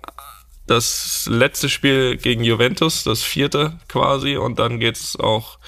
das 0.66 1.26
letzte 1.30 1.68
Spiel 1.68 2.16
gegen 2.16 2.44
Juventus, 2.44 3.04
das 3.04 3.22
vierte 3.22 3.78
quasi, 3.88 4.36
und 4.36 4.58
dann 4.58 4.78
geht's 4.78 5.16
auch 5.18 5.58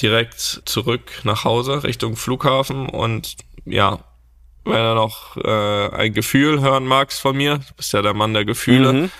direkt 0.00 0.62
zurück 0.64 1.20
nach 1.24 1.44
Hause 1.44 1.84
Richtung 1.84 2.16
Flughafen 2.16 2.88
und 2.88 3.36
ja, 3.64 4.00
wenn 4.64 4.74
du 4.82 4.94
noch 4.94 5.36
äh, 5.36 5.88
ein 5.90 6.12
Gefühl 6.12 6.60
hören 6.60 6.86
magst 6.86 7.20
von 7.20 7.36
mir, 7.36 7.58
du 7.58 7.74
bist 7.76 7.92
ja 7.92 8.02
der 8.02 8.14
Mann 8.14 8.32
der 8.34 8.44
Gefühle, 8.44 8.92
Mhm. 8.92 9.10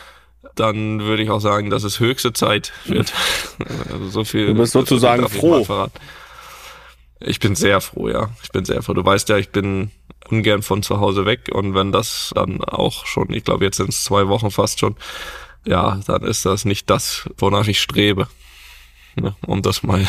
dann 0.55 1.01
würde 1.03 1.23
ich 1.23 1.31
auch 1.31 1.41
sagen, 1.41 1.71
dass 1.71 1.83
es 1.85 1.99
höchste 2.01 2.33
Zeit 2.33 2.73
wird. 2.85 3.13
also 3.93 4.09
so 4.09 4.25
viel. 4.25 4.47
Du 4.49 4.55
bist 4.55 4.73
sozusagen 4.73 5.29
froh. 5.29 5.67
Ich 7.25 7.41
bin 7.41 7.55
sehr 7.55 7.81
froh, 7.81 8.09
ja. 8.09 8.31
Ich 8.43 8.51
bin 8.51 8.65
sehr 8.65 8.83
froh. 8.83 8.95
Du 8.95 9.05
weißt 9.05 9.29
ja, 9.29 9.39
ich 9.39 9.51
bin 9.51 9.91
ungern 10.31 10.63
von 10.63 10.83
zu 10.83 11.01
Hause 11.01 11.27
weg 11.27 11.51
und 11.53 11.75
wenn 11.75 11.93
das 11.93 12.33
dann 12.35 12.63
auch 12.63 13.07
schon, 13.07 13.33
ich 13.33 13.45
glaube 13.45 13.65
jetzt 13.65 13.77
sind 13.77 13.91
es 13.91 14.05
zwei 14.05 14.29
Wochen 14.29 14.51
fast 14.51 14.81
schon, 14.81 14.97
ja, 15.67 16.01
dann 16.07 16.23
ist 16.23 16.45
das 16.45 16.65
nicht 16.65 16.91
das, 16.91 17.29
wonach 17.39 17.69
ich 17.69 17.81
strebe. 17.81 18.29
Ne? 19.17 19.35
Um 19.47 19.63
das 19.63 19.83
mal 19.83 20.07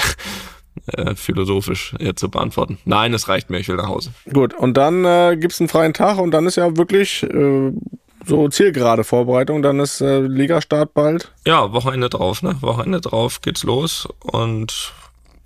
äh, 0.88 1.16
philosophisch 1.16 1.94
äh, 2.00 2.14
zu 2.14 2.30
beantworten. 2.30 2.78
Nein, 2.86 3.14
es 3.14 3.28
reicht 3.28 3.50
mir, 3.50 3.60
ich 3.60 3.68
will 3.68 3.76
nach 3.76 3.88
Hause. 3.88 4.12
gut. 4.32 4.54
Und 4.54 4.76
dann 4.76 5.06
äh, 5.06 5.38
gibt's 5.40 5.60
einen 5.60 5.70
freien 5.70 5.94
Tag 5.94 6.18
und 6.18 6.32
dann 6.32 6.46
ist 6.46 6.56
ja 6.56 6.76
wirklich 6.78 7.24
äh, 7.24 7.72
so 8.26 8.48
zielgerade 8.50 9.04
Vorbereitung. 9.04 9.62
Dann 9.62 9.80
ist 9.80 10.02
äh, 10.02 10.22
Ligastart 10.22 10.94
bald. 10.94 11.32
Ja, 11.46 11.72
Wochenende 11.74 12.10
drauf, 12.10 12.42
ne? 12.42 12.56
Wochenende 12.62 13.02
drauf 13.02 13.42
geht's 13.42 13.64
los 13.64 14.08
und 14.22 14.94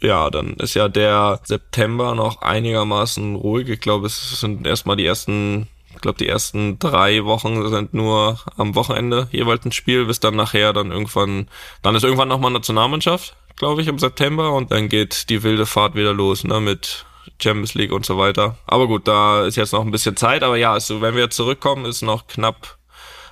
ja, 0.01 0.29
dann 0.29 0.53
ist 0.55 0.73
ja 0.73 0.87
der 0.89 1.39
September 1.43 2.15
noch 2.15 2.41
einigermaßen 2.41 3.35
ruhig. 3.35 3.69
Ich 3.69 3.79
glaube, 3.79 4.07
es 4.07 4.39
sind 4.39 4.65
erstmal 4.67 4.95
die 4.95 5.05
ersten, 5.05 5.67
ich 5.93 6.01
glaube, 6.01 6.19
die 6.19 6.27
ersten 6.27 6.77
drei 6.79 7.25
Wochen 7.25 7.67
sind 7.69 7.93
nur 7.93 8.39
am 8.57 8.75
Wochenende 8.75 9.27
jeweils 9.31 9.65
ein 9.65 9.71
Spiel, 9.71 10.05
bis 10.05 10.19
dann 10.19 10.35
nachher 10.35 10.73
dann 10.73 10.91
irgendwann, 10.91 11.47
dann 11.81 11.95
ist 11.95 12.03
irgendwann 12.03 12.27
nochmal 12.29 12.51
Nationalmannschaft, 12.51 13.35
glaube 13.55 13.81
ich, 13.81 13.87
im 13.87 13.99
September 13.99 14.53
und 14.53 14.71
dann 14.71 14.89
geht 14.89 15.29
die 15.29 15.43
wilde 15.43 15.65
Fahrt 15.65 15.95
wieder 15.95 16.13
los, 16.13 16.43
ne, 16.43 16.59
mit 16.59 17.05
Champions 17.41 17.73
League 17.73 17.91
und 17.91 18.05
so 18.05 18.17
weiter. 18.17 18.57
Aber 18.67 18.87
gut, 18.87 19.07
da 19.07 19.45
ist 19.45 19.57
jetzt 19.57 19.73
noch 19.73 19.81
ein 19.81 19.91
bisschen 19.91 20.15
Zeit, 20.15 20.43
aber 20.43 20.57
ja, 20.57 20.73
also 20.73 21.01
wenn 21.01 21.15
wir 21.15 21.29
zurückkommen, 21.29 21.85
ist 21.85 22.01
noch 22.01 22.27
knapp 22.27 22.77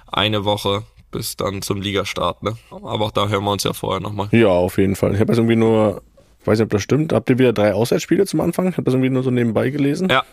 eine 0.08 0.46
Woche 0.46 0.84
bis 1.12 1.38
dann 1.38 1.62
zum 1.62 1.82
Ligastart, 1.82 2.44
ne? 2.44 2.58
Aber 2.72 3.06
auch 3.06 3.12
da 3.12 3.30
hören 3.30 3.46
wir 3.46 3.52
uns 3.52 3.64
ja 3.64 3.72
vorher 3.72 4.02
nochmal. 4.02 4.28
Ja, 4.32 4.50
auf 4.50 4.78
jeden 4.78 4.96
Fall. 4.96 5.14
Ich 5.14 5.20
habe 5.22 5.32
jetzt 5.32 5.38
irgendwie 5.38 5.56
nur, 5.56 6.02
weiß 6.48 6.60
nicht, 6.60 6.66
ob 6.66 6.72
das 6.72 6.82
stimmt. 6.82 7.14
Habt 7.14 7.30
ihr 7.30 7.40
wieder 7.40 7.54
drei 7.54 7.74
Auswärtsspiele 7.74 8.26
zum 8.26 8.42
Anfang? 8.42 8.68
Ich 8.68 8.74
habe 8.74 8.84
das 8.84 8.94
irgendwie 8.94 9.10
nur 9.10 9.24
so 9.24 9.32
nebenbei 9.32 9.70
gelesen. 9.70 10.10
Ja, 10.10 10.24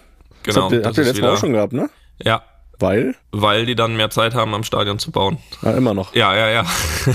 das 0.44 0.54
genau. 0.54 0.64
habt 0.64 0.72
ihr, 0.72 0.78
das 0.78 0.86
habt 0.88 0.98
ihr 0.98 1.04
letztes 1.04 1.22
Mal 1.22 1.30
auch 1.32 1.38
schon 1.38 1.52
gehabt, 1.52 1.72
ne? 1.72 1.90
Ja, 2.22 2.42
Weil? 2.78 3.14
weil 3.30 3.64
die 3.64 3.74
dann 3.74 3.96
mehr 3.96 4.10
Zeit 4.10 4.34
haben, 4.34 4.54
am 4.54 4.64
Stadion 4.64 4.98
zu 4.98 5.10
bauen. 5.10 5.38
Ja, 5.62 5.72
immer 5.72 5.94
noch. 5.94 6.14
Ja, 6.14 6.34
ja, 6.36 6.48
ja. 6.50 6.66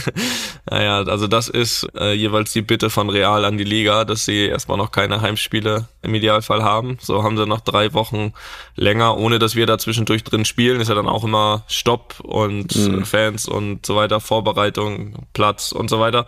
naja, 0.70 1.04
also 1.04 1.28
das 1.28 1.48
ist 1.50 1.88
äh, 1.98 2.14
jeweils 2.14 2.54
die 2.54 2.62
Bitte 2.62 2.90
von 2.90 3.10
Real 3.10 3.46
an 3.46 3.58
die 3.58 3.64
Liga, 3.64 4.06
dass 4.06 4.26
sie 4.26 4.48
erstmal 4.48 4.78
noch 4.78 4.92
keine 4.92 5.22
Heimspiele 5.22 5.88
im 6.02 6.16
Idealfall 6.16 6.64
haben. 6.64 6.98
So 7.02 7.24
haben 7.24 7.38
sie 7.38 7.46
noch 7.46 7.62
drei 7.62 7.94
Wochen 7.94 8.34
länger, 8.76 9.18
ohne 9.18 9.40
dass 9.40 9.56
wir 9.56 9.66
da 9.66 9.78
zwischendurch 9.78 10.24
drin 10.24 10.46
spielen. 10.46 10.82
Ist 10.82 10.88
ja 10.90 10.96
dann 10.96 11.08
auch 11.08 11.24
immer 11.24 11.64
Stopp 11.68 12.20
und 12.22 12.76
äh, 12.76 13.06
Fans 13.06 13.48
und 13.48 13.86
so 13.86 13.96
weiter, 13.96 14.20
Vorbereitung, 14.20 15.28
Platz 15.34 15.72
und 15.72 15.90
so 15.90 16.00
weiter. 16.00 16.26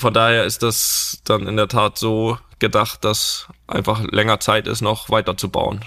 Von 0.00 0.14
daher 0.14 0.44
ist 0.44 0.62
das 0.62 1.20
dann 1.24 1.46
in 1.46 1.56
der 1.56 1.68
Tat 1.68 1.98
so 1.98 2.38
gedacht, 2.58 3.04
dass 3.04 3.46
einfach 3.66 4.02
länger 4.10 4.40
Zeit 4.40 4.66
ist, 4.66 4.80
noch 4.80 5.10
weiter 5.10 5.36
zu 5.36 5.48
bauen. 5.50 5.80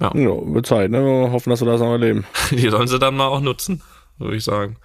Ja, 0.00 0.10
Ja, 0.14 0.30
wird 0.54 0.66
Zeit, 0.66 0.90
ne? 0.90 1.04
Wir 1.04 1.32
hoffen, 1.32 1.50
dass 1.50 1.60
wir 1.60 1.66
das 1.70 1.80
noch 1.80 1.90
erleben. 1.92 2.24
die 2.50 2.68
sollen 2.68 2.86
sie 2.88 2.98
dann 2.98 3.16
mal 3.16 3.26
auch 3.28 3.40
nutzen. 3.40 3.82
würde 4.18 4.36
ich 4.36 4.44
sagen. 4.44 4.76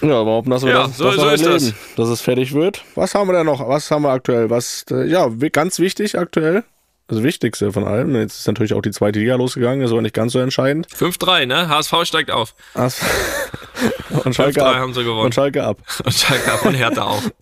Ja, 0.00 0.24
wir 0.24 0.32
hoffen, 0.32 0.50
dass 0.50 0.62
wir 0.64 0.72
Ja, 0.72 0.86
das, 0.86 0.96
so- 0.96 1.04
dass, 1.04 1.14
so 1.16 1.28
ist 1.28 1.44
das. 1.46 1.62
erleben, 1.62 1.78
dass 1.96 2.08
es 2.08 2.20
fertig 2.20 2.52
wird. 2.54 2.82
Was 2.94 3.14
haben 3.14 3.28
wir 3.28 3.34
denn 3.34 3.46
noch? 3.46 3.66
Was 3.68 3.90
haben 3.90 4.02
wir 4.02 4.10
aktuell? 4.10 4.50
Was, 4.50 4.84
äh, 4.90 5.06
ja, 5.06 5.28
ganz 5.52 5.78
wichtig 5.78 6.18
aktuell. 6.18 6.64
Das 7.06 7.22
Wichtigste 7.22 7.70
von 7.72 7.84
allem. 7.84 8.14
Jetzt 8.16 8.38
ist 8.40 8.46
natürlich 8.46 8.72
auch 8.72 8.80
die 8.80 8.90
zweite 8.90 9.18
Liga 9.18 9.34
losgegangen, 9.36 9.80
das 9.82 9.90
war 9.92 10.00
nicht 10.00 10.14
ganz 10.14 10.32
so 10.32 10.38
entscheidend. 10.38 10.86
5-3, 10.88 11.44
ne? 11.46 11.68
HSV 11.68 11.94
steigt 12.04 12.30
auf. 12.30 12.54
Und 12.74 14.34
Schalke 14.34 14.60
5-3 14.60 14.64
ab. 14.64 14.74
haben 14.76 14.94
sie 14.94 15.04
gewonnen. 15.04 15.26
Und 15.26 15.34
Schalke 15.34 15.64
ab. 15.64 15.78
Und 16.04 16.14
Schalke 16.14 16.52
ab 16.52 16.64
und 16.64 16.74
Hertha 16.74 17.02
auch. 17.04 17.22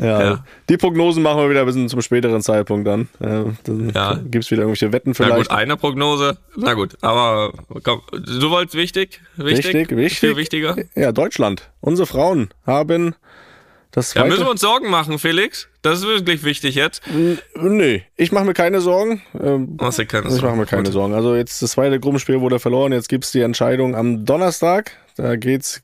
Ja. 0.00 0.22
Ja. 0.22 0.44
Die 0.68 0.76
Prognosen 0.76 1.24
machen 1.24 1.40
wir 1.40 1.50
wieder 1.50 1.58
ein 1.60 1.66
bisschen 1.66 1.88
zum 1.88 2.00
späteren 2.02 2.40
Zeitpunkt 2.40 2.86
dann. 2.86 3.08
Äh, 3.18 3.50
dann 3.64 3.90
Ja. 3.92 4.14
gibt's 4.24 4.48
wieder 4.52 4.62
irgendwelche 4.62 4.92
Wetten 4.92 5.10
Na 5.10 5.14
vielleicht. 5.24 5.48
gut, 5.48 5.50
eine 5.50 5.76
Prognose. 5.76 6.38
Na 6.56 6.74
gut, 6.74 6.96
aber 7.00 7.52
komm, 7.82 8.02
du 8.12 8.48
wolltest 8.50 8.76
wichtig? 8.76 9.20
Wichtig, 9.36 9.74
Wichtig, 9.74 9.96
wichtig. 9.96 10.18
Viel 10.20 10.36
wichtiger. 10.36 10.76
Ja, 10.94 11.10
Deutschland. 11.10 11.68
Unsere 11.80 12.06
Frauen 12.06 12.50
haben 12.64 13.16
das 13.98 14.14
Da 14.14 14.24
müssen 14.24 14.44
wir 14.44 14.50
uns 14.50 14.60
Sorgen 14.60 14.88
machen, 14.90 15.18
Felix. 15.18 15.68
Das 15.82 15.98
ist 16.00 16.06
wirklich 16.06 16.44
wichtig 16.44 16.74
jetzt. 16.74 17.02
nee, 17.54 18.04
ich 18.16 18.32
mache 18.32 18.44
mir 18.44 18.54
keine 18.54 18.80
Sorgen. 18.80 19.22
Ähm, 19.40 19.76
Machst 19.80 19.98
du 19.98 20.06
keine 20.06 20.28
ich 20.34 20.42
mache 20.42 20.56
mir 20.56 20.66
keine 20.66 20.84
Gut. 20.84 20.92
Sorgen. 20.92 21.14
Also 21.14 21.34
jetzt 21.34 21.60
das 21.62 21.72
zweite 21.72 22.00
Gruppenspiel 22.00 22.40
wurde 22.40 22.58
verloren. 22.58 22.92
Jetzt 22.92 23.08
gibt's 23.08 23.32
die 23.32 23.40
Entscheidung 23.42 23.94
am 23.94 24.24
Donnerstag. 24.24 24.92
Da 25.16 25.36
geht's 25.36 25.82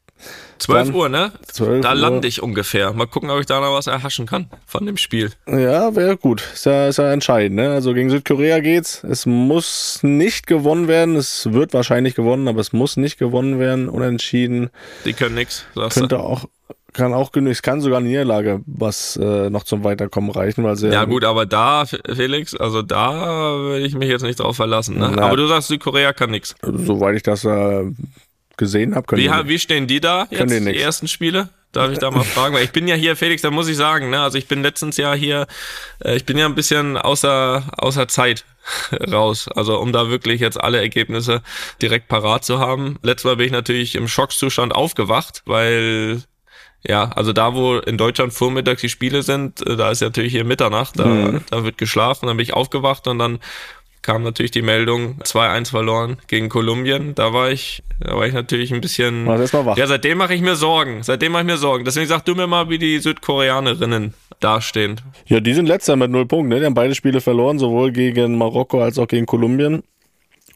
12 0.59 0.87
Dann 0.87 0.95
Uhr, 0.95 1.09
ne? 1.09 1.33
12 1.53 1.83
Da 1.83 1.93
lande 1.93 2.29
ich 2.29 2.43
ungefähr. 2.43 2.93
Mal 2.93 3.07
gucken, 3.07 3.31
ob 3.31 3.41
ich 3.41 3.47
da 3.47 3.61
noch 3.61 3.75
was 3.75 3.87
erhaschen 3.87 4.27
kann 4.27 4.49
von 4.67 4.87
dem 4.87 4.97
Spiel. 4.97 5.33
Ja, 5.47 5.95
wäre 5.95 6.17
gut. 6.17 6.43
Ist 6.55 6.67
ja, 6.67 6.89
ist 6.89 6.99
ja 6.99 7.13
entscheidend. 7.13 7.57
Ne? 7.57 7.71
Also 7.71 7.93
gegen 7.95 8.11
Südkorea 8.11 8.61
geht's. 8.61 9.03
Es 9.05 9.27
muss 9.27 9.99
nicht 10.03 10.47
gewonnen 10.47 10.89
werden. 10.89 11.17
Es 11.17 11.53
wird 11.53 11.75
wahrscheinlich 11.75 12.15
gewonnen, 12.15 12.49
aber 12.49 12.61
es 12.61 12.73
muss 12.73 12.97
nicht 12.97 13.19
gewonnen 13.19 13.59
werden. 13.59 13.89
Unentschieden 13.89 14.71
Die 15.05 15.13
können 15.13 15.35
nix, 15.35 15.65
sagst 15.75 15.99
könnte 15.99 16.17
du. 16.17 16.21
auch 16.23 16.47
kann 16.95 17.13
auch 17.13 17.33
genug. 17.33 17.53
Es 17.53 17.63
kann 17.63 17.81
sogar 17.81 17.99
eine 17.99 18.09
Niederlage, 18.09 18.63
was 18.67 19.17
äh, 19.17 19.51
noch 19.51 19.65
zum 19.65 19.85
Weiterkommen 19.85 20.31
reichen, 20.31 20.65
weil 20.65 20.77
sie 20.77 20.89
Ja 20.89 21.05
gut, 21.05 21.25
aber 21.25 21.45
da, 21.45 21.85
Felix, 21.87 22.55
also 22.55 22.83
da 22.83 23.59
will 23.59 23.85
ich 23.85 23.95
mich 23.95 24.09
jetzt 24.09 24.23
nicht 24.23 24.41
drauf 24.41 24.57
verlassen. 24.57 24.99
Ne? 24.99 25.13
Na. 25.15 25.23
Aber 25.27 25.37
du 25.37 25.47
sagst, 25.47 25.69
Südkorea 25.69 26.13
kann 26.13 26.31
nix. 26.31 26.55
soweit 26.63 27.17
ich 27.17 27.23
das 27.23 27.45
äh, 27.45 27.85
gesehen 28.57 28.95
habe, 28.95 29.07
können 29.07 29.23
Wie, 29.23 29.29
die 29.29 29.49
wie 29.49 29.59
stehen 29.59 29.87
die 29.87 30.01
da 30.01 30.27
jetzt, 30.31 30.51
die 30.51 30.61
die, 30.61 30.81
ersten 30.81 31.09
Spiele? 31.09 31.51
Darf 31.73 31.91
ich 31.91 31.99
da 31.99 32.13
mal 32.13 32.23
fragen? 32.23 32.55
Weil 32.55 32.63
ich 32.63 32.71
bin 32.71 32.87
ja 32.87 32.95
hier, 32.95 33.17
Felix, 33.17 33.43
da 33.43 33.51
muss 33.51 33.69
ich 33.69 33.77
sagen, 33.77 34.09
ne? 34.09 34.21
Also 34.21 34.39
ich 34.39 34.47
bin 34.47 34.63
letztens 34.63 34.97
Jahr 34.97 35.17
hier, 35.17 35.49
äh, 36.05 36.17
ich 36.17 36.25
bin 36.25 36.39
ja 36.39 36.47
ein 36.47 36.55
bisschen 36.55 36.97
außer, 36.97 37.65
außer 37.77 38.07
Zeit 38.07 38.45
raus. 39.13 39.49
Also 39.49 39.81
um 39.81 39.93
da 39.93 40.09
wirklich 40.09 40.41
jetzt 40.41 40.59
alle 40.61 40.79
Ergebnisse 40.79 41.43
direkt 41.83 42.07
parat 42.07 42.45
zu 42.45 42.61
haben. 42.61 42.99
Letztes 43.03 43.25
Mal 43.25 43.37
bin 43.37 43.47
ich 43.47 43.53
natürlich 43.53 43.97
im 43.97 44.07
Schockszustand 44.07 44.73
aufgewacht, 44.73 45.43
weil 45.47 46.23
ja, 46.87 47.11
also 47.15 47.33
da, 47.33 47.55
wo 47.55 47.77
in 47.79 47.97
Deutschland 47.97 48.33
vormittags 48.33 48.81
die 48.83 48.89
Spiele 48.89 49.23
sind, 49.23 49.67
äh, 49.67 49.77
da 49.77 49.91
ist 49.91 50.03
natürlich 50.03 50.33
hier 50.33 50.45
Mitternacht, 50.45 50.99
da, 50.99 51.07
Mhm. 51.07 51.41
da 51.51 51.65
wird 51.65 51.79
geschlafen, 51.79 52.27
dann 52.27 52.37
bin 52.37 52.45
ich 52.45 52.55
aufgewacht 52.55 53.07
und 53.09 53.19
dann 53.19 53.39
kam 54.03 54.23
natürlich 54.23 54.51
die 54.51 54.61
Meldung 54.61 55.17
2-1 55.25 55.71
verloren 55.71 56.19
gegen 56.27 56.51
Kolumbien. 56.51 57.15
Da 57.15 57.33
war 57.33 57.51
ich, 57.51 57.83
da 58.01 58.15
war 58.15 58.27
ich 58.27 58.35
natürlich 58.35 58.71
ein 58.71 58.83
bisschen. 58.83 59.25
Mal 59.25 59.41
wach. 59.41 59.79
Ja, 59.79 59.87
seitdem 59.87 60.19
mache 60.19 60.35
ich 60.35 60.43
mir 60.43 60.57
Sorgen. 60.57 61.03
Seitdem 61.03 61.33
mache 61.33 61.43
ich 61.43 61.47
mir 61.47 61.57
Sorgen. 61.57 61.87
Deswegen 61.87 62.07
sag 62.07 62.23
du 62.27 62.35
mir 62.35 62.47
mal, 62.47 62.69
wie 62.69 62.77
die 62.79 62.99
Südkoreanerinnen 62.99 64.13
dastehen. 64.41 65.01
Ja, 65.27 65.41
die 65.41 65.55
sind 65.55 65.67
letzter 65.67 65.97
mit 65.97 66.11
null 66.11 66.27
Punkten. 66.27 66.51
Ne? 66.51 66.61
Die 66.61 66.67
haben 66.67 66.75
beide 66.75 66.95
Spiele 66.95 67.23
verloren, 67.23 67.59
sowohl 67.59 67.93
gegen 67.93 68.37
Marokko 68.37 68.83
als 68.83 68.99
auch 68.99 69.09
gegen 69.09 69.25
Kolumbien. 69.25 69.83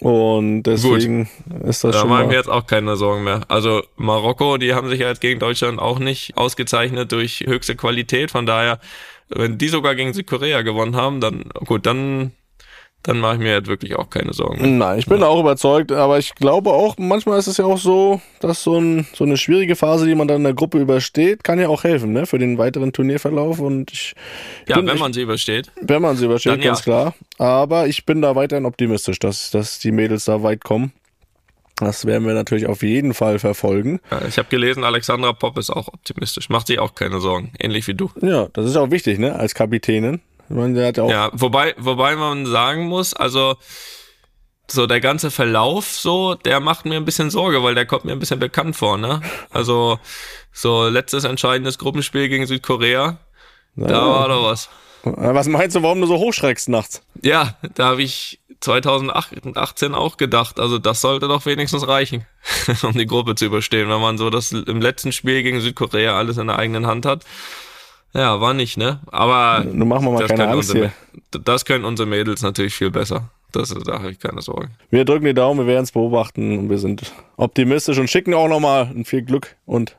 Und 0.01 0.63
deswegen 0.63 1.29
ist 1.65 1.83
das 1.83 1.93
Da 1.93 2.01
schon 2.01 2.09
mache 2.09 2.21
ich 2.21 2.27
mal. 2.27 2.33
mir 2.33 2.39
jetzt 2.39 2.49
auch 2.49 2.67
keine 2.67 2.97
Sorgen 2.97 3.25
mehr. 3.25 3.41
Also 3.49 3.83
Marokko, 3.97 4.57
die 4.57 4.75
haben 4.75 4.89
sich 4.89 5.01
ja 5.01 5.09
jetzt 5.09 5.21
gegen 5.21 5.41
Deutschland 5.41 5.81
auch 5.81 5.99
nicht 5.99 6.37
ausgezeichnet 6.37 7.11
durch 7.11 7.41
höchste 7.47 7.75
Qualität. 7.75 8.31
Von 8.31 8.47
daher, 8.47 8.79
wenn 9.29 9.59
die 9.59 9.69
sogar 9.69 9.97
gegen 9.97 10.13
Südkorea 10.13 10.63
gewonnen 10.63 10.95
haben, 10.95 11.21
dann 11.21 11.45
gut, 11.65 11.85
dann 11.87 12.33
dann 13.05 13.21
mache 13.21 13.35
ich 13.35 13.41
mir 13.41 13.53
jetzt 13.55 13.69
wirklich 13.69 13.97
auch 13.97 14.11
keine 14.11 14.33
Sorgen. 14.35 14.61
mehr. 14.61 14.71
Nein, 14.71 14.99
ich 14.99 15.07
bin 15.07 15.23
auch 15.23 15.41
überzeugt, 15.41 15.93
aber 15.93 16.19
ich 16.19 16.35
glaube 16.35 16.71
auch, 16.71 16.97
manchmal 16.99 17.39
ist 17.39 17.47
es 17.47 17.57
ja 17.57 17.65
auch 17.65 17.79
so, 17.79 18.21
dass 18.41 18.63
so, 18.63 18.79
ein, 18.79 19.07
so 19.15 19.25
eine 19.25 19.37
schwierige 19.39 19.77
Phase, 19.77 20.07
die 20.07 20.15
man 20.15 20.29
dann 20.29 20.39
in 20.39 20.45
der 20.45 20.53
Gruppe 20.55 20.79
übersteht, 20.79 21.43
kann 21.43 21.59
ja 21.59 21.69
auch 21.69 21.85
helfen, 21.85 22.13
ne, 22.13 22.27
für 22.27 22.39
den 22.39 22.59
weiteren 22.59 22.93
Turnierverlauf. 22.93 23.61
Und 23.61 23.93
ich, 23.93 24.15
Ja, 24.67 24.77
bin- 24.77 24.87
wenn 24.89 24.97
ich- 24.97 25.01
man 25.01 25.13
sie 25.15 25.23
übersteht. 25.23 25.71
wenn 25.81 26.03
man 26.03 26.17
sie 26.17 26.27
übersteht, 26.27 26.53
Dann 26.53 26.61
ja. 26.61 26.67
ganz 26.67 26.83
klar. 26.83 27.15
Aber 27.39 27.87
ich 27.87 28.05
bin 28.05 28.21
da 28.21 28.35
weiterhin 28.35 28.67
optimistisch, 28.67 29.19
dass, 29.21 29.51
dass 29.53 29.79
die 29.79 29.93
Mädels 29.93 30.27
da 30.27 30.43
weit 30.43 30.63
kommen. 30.65 30.93
Das 31.77 32.05
werden 32.07 32.27
wir 32.27 32.35
natürlich 32.35 32.67
auf 32.67 32.83
jeden 32.83 33.15
Fall 33.15 33.39
verfolgen. 33.39 34.01
Ja, 34.11 34.23
ich 34.27 34.37
habe 34.37 34.49
gelesen, 34.49 34.83
Alexandra 34.83 35.33
Popp 35.33 35.57
ist 35.59 35.71
auch 35.71 35.87
optimistisch. 35.89 36.49
Macht 36.49 36.67
sich 36.67 36.81
auch 36.81 36.95
keine 36.97 37.21
Sorgen. 37.21 37.53
Ähnlich 37.61 37.87
wie 37.87 37.95
du. 37.95 38.11
Ja, 38.21 38.49
das 38.53 38.67
ist 38.67 38.77
auch 38.77 38.91
wichtig, 38.91 39.21
ne, 39.21 39.37
als 39.37 39.55
Kapitänin. 39.55 40.21
Meine, 40.49 40.81
ja 40.81 41.09
Ja, 41.09 41.31
wobei, 41.33 41.75
wobei 41.79 42.17
man 42.17 42.47
sagen 42.47 42.87
muss, 42.87 43.15
also 43.15 43.57
so 44.71 44.87
der 44.87 45.01
ganze 45.01 45.31
Verlauf 45.31 45.87
so, 45.87 46.35
der 46.35 46.61
macht 46.61 46.85
mir 46.85 46.97
ein 46.97 47.05
bisschen 47.05 47.31
Sorge, 47.31 47.63
weil 47.63 47.75
der 47.75 47.87
kommt 47.87 48.05
mir 48.05 48.13
ein 48.13 48.19
bisschen 48.19 48.39
bekannt 48.41 48.77
vor, 48.77 48.99
ne? 48.99 49.23
Also 49.51 49.99
so 50.53 50.89
letztes 50.89 51.25
entscheidendes 51.25 51.79
Gruppenspiel 51.79 52.29
gegen 52.29 52.47
Südkorea, 52.47 53.19
da 53.77 54.07
war 54.07 54.29
doch 54.29 54.45
was. 54.45 54.69
Äh, 55.05 55.11
Was 55.35 55.49
meinst 55.49 55.77
du, 55.77 55.83
warum 55.83 56.01
du 56.01 56.07
so 56.07 56.19
hochschreckst 56.19 56.69
nachts? 56.69 57.03
Ja, 57.23 57.57
da 57.75 57.87
habe 57.87 58.03
ich 58.03 58.41
2018 58.61 59.95
auch 59.95 60.17
gedacht, 60.17 60.59
also 60.59 60.79
das 60.79 61.01
sollte 61.01 61.29
doch 61.29 61.47
wenigstens 61.47 61.87
reichen, 61.87 62.27
um 62.83 62.93
die 62.93 63.07
Gruppe 63.07 63.37
zu 63.37 63.47
überstehen, 63.47 63.89
wenn 63.89 64.01
man 64.01 64.19
so 64.19 64.31
das 64.31 64.53
im 64.53 64.81
letzten 64.81 65.13
Spiel 65.13 65.43
gegen 65.43 65.61
Südkorea 65.61 66.19
alles 66.19 66.39
in 66.39 66.49
der 66.49 66.59
eigenen 66.59 66.87
Hand 66.87 67.07
hat. 67.07 67.25
Ja, 68.14 68.40
war 68.40 68.55
nicht, 68.55 68.77
ne? 68.77 69.01
Aber 69.07 69.64
Nun 69.64 69.88
machen 69.88 70.05
wir 70.05 70.12
mal 70.12 70.21
das 70.21 70.29
keine 70.29 70.42
können 70.42 70.53
Angst 70.53 70.71
unsere, 70.71 70.92
hier. 71.33 71.40
Das 71.44 71.64
können 71.64 71.85
unsere 71.85 72.09
Mädels 72.09 72.42
natürlich 72.42 72.75
viel 72.75 72.90
besser. 72.90 73.31
Das, 73.53 73.71
da 73.71 73.99
habe 73.99 74.11
ich 74.11 74.18
keine 74.18 74.42
Sorgen. 74.42 74.71
Wir 74.90 75.05
drücken 75.05 75.25
die 75.25 75.35
Daumen, 75.35 75.61
wir 75.61 75.66
werden 75.66 75.85
es 75.85 75.92
beobachten 75.92 76.59
und 76.59 76.71
wir 76.71 76.79
sind 76.79 77.12
optimistisch 77.37 77.99
und 77.99 78.09
schicken 78.11 78.35
auch 78.35 78.49
nochmal 78.49 78.92
viel 79.05 79.23
Glück 79.23 79.57
und 79.64 79.97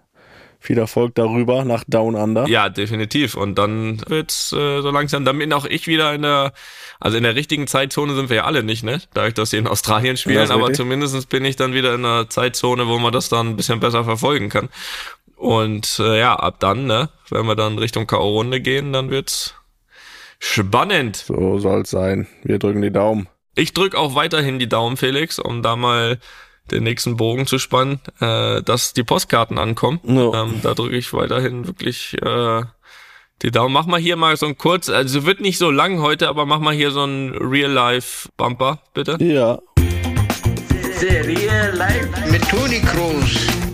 viel 0.60 0.78
Erfolg 0.78 1.16
darüber 1.16 1.64
nach 1.64 1.84
Down 1.88 2.16
Under. 2.16 2.48
Ja, 2.48 2.68
definitiv. 2.68 3.36
Und 3.36 3.56
dann 3.56 4.02
wird's 4.08 4.52
äh, 4.52 4.82
so 4.82 4.92
langsam, 4.92 5.24
dann 5.24 5.40
bin 5.40 5.54
auch 5.54 5.66
ich 5.66 5.88
wieder 5.88 6.14
in 6.14 6.22
der, 6.22 6.52
also 7.00 7.16
in 7.18 7.24
der 7.24 7.36
richtigen 7.36 7.66
Zeitzone 7.66 8.14
sind 8.14 8.30
wir 8.30 8.38
ja 8.38 8.44
alle 8.44 8.62
nicht, 8.62 8.84
ne? 8.84 9.02
Dadurch, 9.14 9.34
dass 9.34 9.52
sie 9.52 9.58
in 9.58 9.68
Australien 9.68 10.18
spielen, 10.18 10.52
aber 10.52 10.74
zumindest 10.74 11.30
bin 11.30 11.46
ich 11.46 11.56
dann 11.56 11.74
wieder 11.74 11.96
in 11.96 12.04
einer 12.04 12.30
Zeitzone, 12.30 12.88
wo 12.88 13.00
man 13.00 13.14
das 13.14 13.30
dann 13.30 13.48
ein 13.48 13.56
bisschen 13.56 13.80
besser 13.80 14.04
verfolgen 14.04 14.50
kann. 14.50 14.68
Und 15.40 16.00
äh, 16.00 16.20
ja, 16.20 16.36
ab 16.36 16.60
dann, 16.60 16.86
ne, 16.86 17.08
wenn 17.30 17.46
wir 17.46 17.56
dann 17.56 17.78
Richtung 17.78 18.08
K.O.-Runde 18.08 18.60
gehen, 18.60 18.92
dann 18.92 19.10
wird's 19.10 19.56
spannend. 20.38 21.16
So 21.16 21.60
soll 21.60 21.84
es 21.84 21.92
sein. 21.92 22.28
Wir 22.44 22.60
drücken 22.60 22.82
die 22.82 22.92
Daumen. 22.92 23.30
Ich 23.56 23.74
drück 23.74 23.96
auch 23.96 24.16
weiterhin 24.16 24.60
die 24.60 24.68
Daumen, 24.68 24.98
Felix, 24.98 25.40
um 25.40 25.64
da 25.64 25.78
mal 25.78 26.20
den 26.72 26.84
nächsten 26.84 27.16
Bogen 27.16 27.48
zu 27.48 27.58
spannen, 27.58 28.02
äh, 28.20 28.62
dass 28.64 28.92
die 28.92 29.04
Postkarten 29.04 29.58
ankommen. 29.58 30.02
Ja. 30.04 30.44
Ähm, 30.44 30.56
da 30.62 30.74
drücke 30.74 30.98
ich 30.98 31.14
weiterhin 31.14 31.66
wirklich 31.66 32.18
äh, 32.22 32.64
die 33.42 33.52
Daumen. 33.52 33.74
Mach 33.74 33.86
mal 33.86 34.00
hier 34.00 34.18
mal 34.18 34.36
so 34.36 34.46
ein 34.46 34.58
kurz, 34.58 34.90
also 34.90 35.26
wird 35.26 35.40
nicht 35.40 35.58
so 35.58 35.72
lang 35.72 36.02
heute, 36.02 36.28
aber 36.28 36.46
mach 36.46 36.60
mal 36.60 36.74
hier 36.74 36.92
so 36.92 37.06
ein 37.06 37.34
Real-Life-Bumper, 37.34 38.80
bitte. 38.94 39.18
Ja. 39.24 39.58
Serie 40.98 41.72
live 41.72 42.30
mit 42.30 42.46
Toni 42.50 42.82
Kroos. 42.82 43.69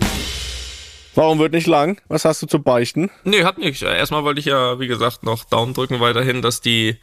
Warum 1.16 1.38
wird 1.38 1.52
nicht 1.52 1.66
lang? 1.66 2.00
Was 2.08 2.26
hast 2.26 2.42
du 2.42 2.46
zu 2.46 2.62
beichten? 2.62 3.10
Nee, 3.24 3.42
hat 3.42 3.56
nicht. 3.56 3.82
Erstmal 3.82 4.22
wollte 4.22 4.38
ich 4.38 4.46
ja, 4.46 4.78
wie 4.78 4.86
gesagt, 4.86 5.22
noch 5.24 5.44
Daumen 5.44 5.72
drücken 5.72 5.98
weiterhin, 5.98 6.42
dass 6.42 6.60
die 6.60 6.96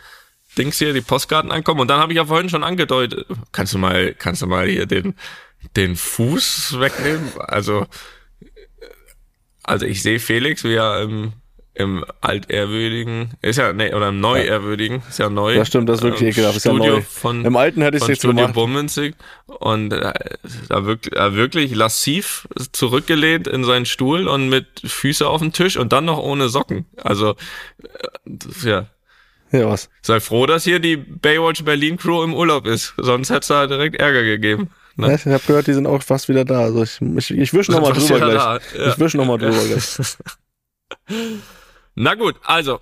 Dings 0.55 0.77
hier, 0.77 0.93
die 0.93 1.01
Postkarten 1.01 1.51
ankommen. 1.51 1.81
Und 1.81 1.87
dann 1.87 1.99
habe 1.99 2.13
ich 2.13 2.17
ja 2.17 2.25
vorhin 2.25 2.47
schon 2.47 2.63
angedeutet, 2.63 3.25
kannst 3.51 3.73
du 3.73 3.79
mal, 3.79 4.13
kannst 4.13 4.43
du 4.43 4.47
mal 4.47 4.67
hier 4.67 4.85
den, 4.85 5.15
den 5.75 5.95
Fuß 5.95 6.79
wegnehmen? 6.79 7.31
Also, 7.39 7.87
also 9.63 9.87
ich 9.87 10.03
sehe 10.03 10.19
Felix, 10.19 10.63
wie 10.63 10.75
er 10.75 11.01
im, 11.01 11.33
im 11.75 12.05
altehrwürdigen, 12.21 13.31
ist 13.41 13.57
ja, 13.57 13.73
nee, 13.73 13.93
oder 13.93 14.09
im 14.09 14.19
neuehrwürdigen, 14.19 15.01
ist 15.09 15.17
ja 15.17 15.29
neu. 15.29 15.55
Das 15.55 15.67
stimmt, 15.69 15.89
das 15.89 15.97
ist 15.99 16.03
wirklich 16.03 16.21
ähm, 16.21 16.27
ekelhaft, 16.29 16.57
ist 16.57 16.65
ja 16.65 16.73
neu. 16.73 17.01
Von, 17.01 17.43
Im 17.45 17.55
Alten 17.55 17.81
hätte 17.81 17.97
ich 17.97 18.03
von 18.03 18.09
nichts 18.11 18.21
Studio 18.21 18.41
gemacht. 18.41 18.53
Bummenzig 18.53 19.15
und 19.47 19.91
äh, 19.91 20.13
da 20.69 20.85
wirklich, 20.85 21.15
äh, 21.15 21.33
wirklich 21.35 21.73
lassiv 21.73 22.47
zurückgelehnt 22.73 23.47
in 23.47 23.63
seinen 23.63 23.87
Stuhl 23.87 24.27
und 24.27 24.49
mit 24.49 24.67
Füße 24.85 25.27
auf 25.27 25.41
dem 25.41 25.51
Tisch 25.51 25.77
und 25.77 25.91
dann 25.93 26.05
noch 26.05 26.19
ohne 26.19 26.47
Socken. 26.49 26.85
Also 27.01 27.35
äh, 27.81 28.67
ja, 28.69 28.85
Ja, 29.51 29.67
was? 29.67 29.89
sei 30.03 30.19
froh, 30.19 30.45
dass 30.45 30.63
hier 30.65 30.77
die 30.79 30.97
Baywatch 30.97 31.63
Berlin 31.63 31.97
Crew 31.97 32.23
im 32.23 32.35
Urlaub 32.35 32.67
ist, 32.67 32.93
sonst 32.97 33.31
hätte 33.31 33.39
es 33.39 33.47
da 33.47 33.65
direkt 33.65 33.95
Ärger 33.95 34.21
gegeben. 34.23 34.69
Ne? 34.95 35.07
Ja, 35.07 35.15
ich 35.15 35.25
habe 35.25 35.41
gehört, 35.47 35.65
die 35.65 35.73
sind 35.73 35.87
auch 35.87 36.03
fast 36.03 36.29
wieder 36.29 36.45
da. 36.45 36.59
Also 36.59 36.83
ich, 36.83 37.01
ich, 37.01 37.31
ich 37.31 37.53
wische 37.55 37.71
nochmal 37.71 37.93
drüber 37.93 38.15
wieder 38.17 38.29
gleich. 38.29 38.61
ja. 38.77 38.89
Ich 38.91 38.99
wische 38.99 39.17
nochmal 39.17 39.39
drüber 39.39 39.57
gleich. 39.65 39.97
Na 41.95 42.15
gut, 42.15 42.35
also 42.43 42.79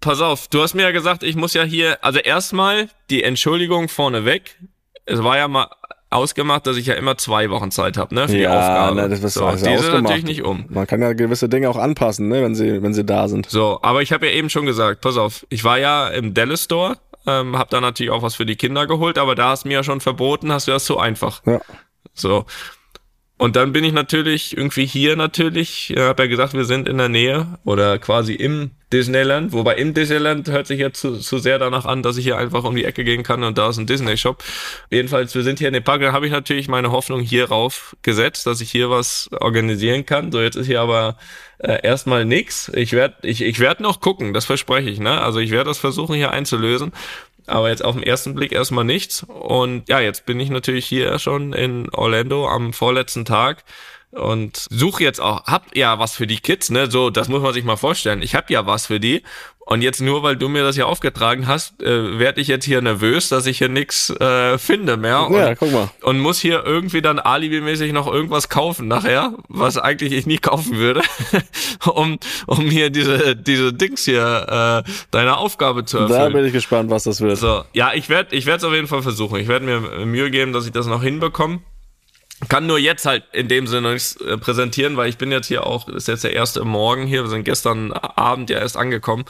pass 0.00 0.20
auf, 0.20 0.48
du 0.48 0.62
hast 0.62 0.74
mir 0.74 0.82
ja 0.82 0.90
gesagt, 0.90 1.22
ich 1.22 1.36
muss 1.36 1.54
ja 1.54 1.62
hier, 1.62 1.98
also 2.04 2.18
erstmal 2.18 2.88
die 3.10 3.22
Entschuldigung 3.22 3.88
vorneweg. 3.88 4.56
Es 5.04 5.22
war 5.22 5.36
ja 5.36 5.48
mal 5.48 5.68
ausgemacht, 6.10 6.66
dass 6.66 6.76
ich 6.76 6.86
ja 6.86 6.94
immer 6.94 7.16
zwei 7.18 7.50
Wochen 7.50 7.70
Zeit 7.70 7.96
habe, 7.96 8.14
ne, 8.14 8.28
für 8.28 8.34
die 8.34 8.40
Ja, 8.42 8.58
Aufgabe. 8.58 8.96
ne, 8.96 9.08
das 9.08 9.22
ist 9.22 9.34
so, 9.34 9.50
die 9.50 9.56
sind 9.58 9.74
ausgemacht. 9.74 10.02
natürlich 10.02 10.24
nicht 10.24 10.42
um. 10.42 10.66
Man 10.68 10.86
kann 10.86 11.02
ja 11.02 11.12
gewisse 11.12 11.48
Dinge 11.48 11.68
auch 11.68 11.76
anpassen, 11.76 12.28
ne, 12.28 12.42
wenn 12.42 12.54
sie, 12.54 12.82
wenn 12.82 12.94
sie 12.94 13.04
da 13.04 13.28
sind. 13.28 13.48
So, 13.48 13.80
aber 13.82 14.02
ich 14.02 14.12
habe 14.12 14.26
ja 14.26 14.32
eben 14.32 14.48
schon 14.50 14.66
gesagt, 14.66 15.00
pass 15.00 15.16
auf, 15.16 15.46
ich 15.50 15.64
war 15.64 15.78
ja 15.78 16.08
im 16.08 16.32
Dallas 16.34 16.64
Store, 16.64 16.96
ähm, 17.26 17.58
habe 17.58 17.70
da 17.70 17.80
natürlich 17.80 18.10
auch 18.12 18.22
was 18.22 18.36
für 18.36 18.46
die 18.46 18.56
Kinder 18.56 18.86
geholt, 18.86 19.18
aber 19.18 19.34
da 19.34 19.50
hast 19.50 19.64
du 19.64 19.68
mir 19.68 19.74
ja 19.74 19.82
schon 19.84 20.00
verboten, 20.00 20.52
hast 20.52 20.68
du 20.68 20.72
das 20.72 20.86
so 20.86 20.98
einfach. 20.98 21.42
Ja. 21.44 21.60
So. 22.14 22.46
Und 23.38 23.54
dann 23.54 23.72
bin 23.74 23.84
ich 23.84 23.92
natürlich 23.92 24.56
irgendwie 24.56 24.86
hier 24.86 25.14
natürlich, 25.14 25.94
äh, 25.94 26.00
habe 26.00 26.22
ja 26.22 26.28
gesagt, 26.28 26.54
wir 26.54 26.64
sind 26.64 26.88
in 26.88 26.96
der 26.96 27.10
Nähe 27.10 27.58
oder 27.64 27.98
quasi 27.98 28.32
im 28.32 28.70
Disneyland, 28.92 29.52
wobei 29.52 29.74
im 29.74 29.92
Disneyland 29.92 30.48
hört 30.48 30.66
sich 30.66 30.78
jetzt 30.78 31.00
zu, 31.00 31.18
zu 31.18 31.38
sehr 31.38 31.58
danach 31.58 31.84
an, 31.84 32.02
dass 32.02 32.16
ich 32.16 32.24
hier 32.24 32.38
einfach 32.38 32.64
um 32.64 32.74
die 32.74 32.86
Ecke 32.86 33.04
gehen 33.04 33.22
kann 33.22 33.42
und 33.44 33.58
da 33.58 33.68
ist 33.68 33.76
ein 33.76 33.86
Disney-Shop. 33.86 34.42
Jedenfalls, 34.90 35.34
wir 35.34 35.42
sind 35.42 35.58
hier 35.58 35.68
in 35.68 35.74
dem 35.74 35.84
Park, 35.84 36.00
da 36.00 36.12
habe 36.12 36.24
ich 36.24 36.32
natürlich 36.32 36.68
meine 36.68 36.92
Hoffnung 36.92 37.20
hierauf 37.20 37.94
gesetzt, 38.00 38.46
dass 38.46 38.62
ich 38.62 38.70
hier 38.70 38.88
was 38.88 39.28
organisieren 39.38 40.06
kann. 40.06 40.32
So, 40.32 40.40
jetzt 40.40 40.56
ist 40.56 40.66
hier 40.66 40.80
aber 40.80 41.18
äh, 41.58 41.78
erstmal 41.82 42.24
nix. 42.24 42.70
Ich 42.74 42.92
werde 42.92 43.16
ich, 43.22 43.42
ich 43.42 43.60
werd 43.60 43.80
noch 43.80 44.00
gucken, 44.00 44.32
das 44.32 44.46
verspreche 44.46 44.88
ich, 44.88 44.98
ne? 44.98 45.20
Also 45.20 45.40
ich 45.40 45.50
werde 45.50 45.68
das 45.68 45.78
versuchen 45.78 46.14
hier 46.14 46.30
einzulösen. 46.30 46.92
Aber 47.46 47.68
jetzt 47.68 47.84
auf 47.84 47.94
den 47.94 48.02
ersten 48.02 48.34
Blick 48.34 48.52
erstmal 48.52 48.84
nichts. 48.84 49.24
Und 49.24 49.88
ja, 49.88 50.00
jetzt 50.00 50.26
bin 50.26 50.40
ich 50.40 50.50
natürlich 50.50 50.86
hier 50.86 51.18
schon 51.18 51.52
in 51.52 51.88
Orlando 51.90 52.48
am 52.48 52.72
vorletzten 52.72 53.24
Tag 53.24 53.64
und 54.10 54.66
suche 54.70 55.02
jetzt 55.02 55.20
auch, 55.20 55.44
hab 55.44 55.76
ja 55.76 55.98
was 55.98 56.14
für 56.14 56.26
die 56.26 56.40
Kids, 56.40 56.70
ne? 56.70 56.90
So, 56.90 57.10
das 57.10 57.28
muss 57.28 57.42
man 57.42 57.52
sich 57.52 57.64
mal 57.64 57.76
vorstellen. 57.76 58.22
Ich 58.22 58.34
hab 58.34 58.50
ja 58.50 58.66
was 58.66 58.86
für 58.86 59.00
die. 59.00 59.22
Und 59.68 59.82
jetzt 59.82 60.00
nur, 60.00 60.22
weil 60.22 60.36
du 60.36 60.48
mir 60.48 60.62
das 60.62 60.76
hier 60.76 60.86
aufgetragen 60.86 61.48
hast, 61.48 61.82
äh, 61.82 62.20
werde 62.20 62.40
ich 62.40 62.46
jetzt 62.46 62.64
hier 62.64 62.80
nervös, 62.80 63.28
dass 63.30 63.46
ich 63.46 63.58
hier 63.58 63.68
nix 63.68 64.10
äh, 64.10 64.58
finde 64.58 64.96
mehr. 64.96 65.26
Und, 65.26 65.34
Ja, 65.34 65.56
guck 65.56 65.72
mal. 65.72 65.90
und 66.02 66.20
muss 66.20 66.38
hier 66.38 66.62
irgendwie 66.64 67.02
dann 67.02 67.18
alibimäßig 67.18 67.92
noch 67.92 68.06
irgendwas 68.06 68.48
kaufen 68.48 68.86
nachher, 68.86 69.34
was 69.48 69.76
eigentlich 69.76 70.12
ich 70.12 70.24
nie 70.24 70.38
kaufen 70.38 70.76
würde, 70.76 71.02
um, 71.84 72.18
um 72.46 72.70
hier 72.70 72.90
diese, 72.90 73.34
diese 73.34 73.72
Dings 73.72 74.04
hier, 74.04 74.84
äh, 74.86 74.90
deine 75.10 75.36
Aufgabe 75.36 75.84
zu 75.84 75.96
Da 75.98 76.04
erfüllen. 76.04 76.32
bin 76.34 76.46
ich 76.46 76.52
gespannt, 76.52 76.88
was 76.90 77.02
das 77.02 77.20
wird. 77.20 77.36
So, 77.36 77.64
ja, 77.72 77.90
ich 77.92 78.08
werde 78.08 78.36
ich 78.36 78.46
werde 78.46 78.58
es 78.58 78.64
auf 78.64 78.72
jeden 78.72 78.86
Fall 78.86 79.02
versuchen. 79.02 79.40
Ich 79.40 79.48
werde 79.48 79.66
mir 79.66 80.06
Mühe 80.06 80.30
geben, 80.30 80.52
dass 80.52 80.64
ich 80.66 80.72
das 80.72 80.86
noch 80.86 81.02
hinbekomme. 81.02 81.58
Kann 82.48 82.66
nur 82.66 82.78
jetzt 82.78 83.06
halt 83.06 83.24
in 83.32 83.48
dem 83.48 83.66
Sinne 83.66 83.92
nichts 83.94 84.16
äh, 84.16 84.36
präsentieren, 84.36 84.96
weil 84.96 85.08
ich 85.08 85.16
bin 85.16 85.32
jetzt 85.32 85.46
hier 85.46 85.66
auch, 85.66 85.88
ist 85.88 86.08
jetzt 86.08 86.24
der 86.24 86.34
erste 86.34 86.64
Morgen 86.64 87.06
hier, 87.06 87.22
wir 87.22 87.30
sind 87.30 87.44
gestern 87.44 87.92
Abend 87.92 88.50
ja 88.50 88.58
erst 88.58 88.76
angekommen. 88.76 89.24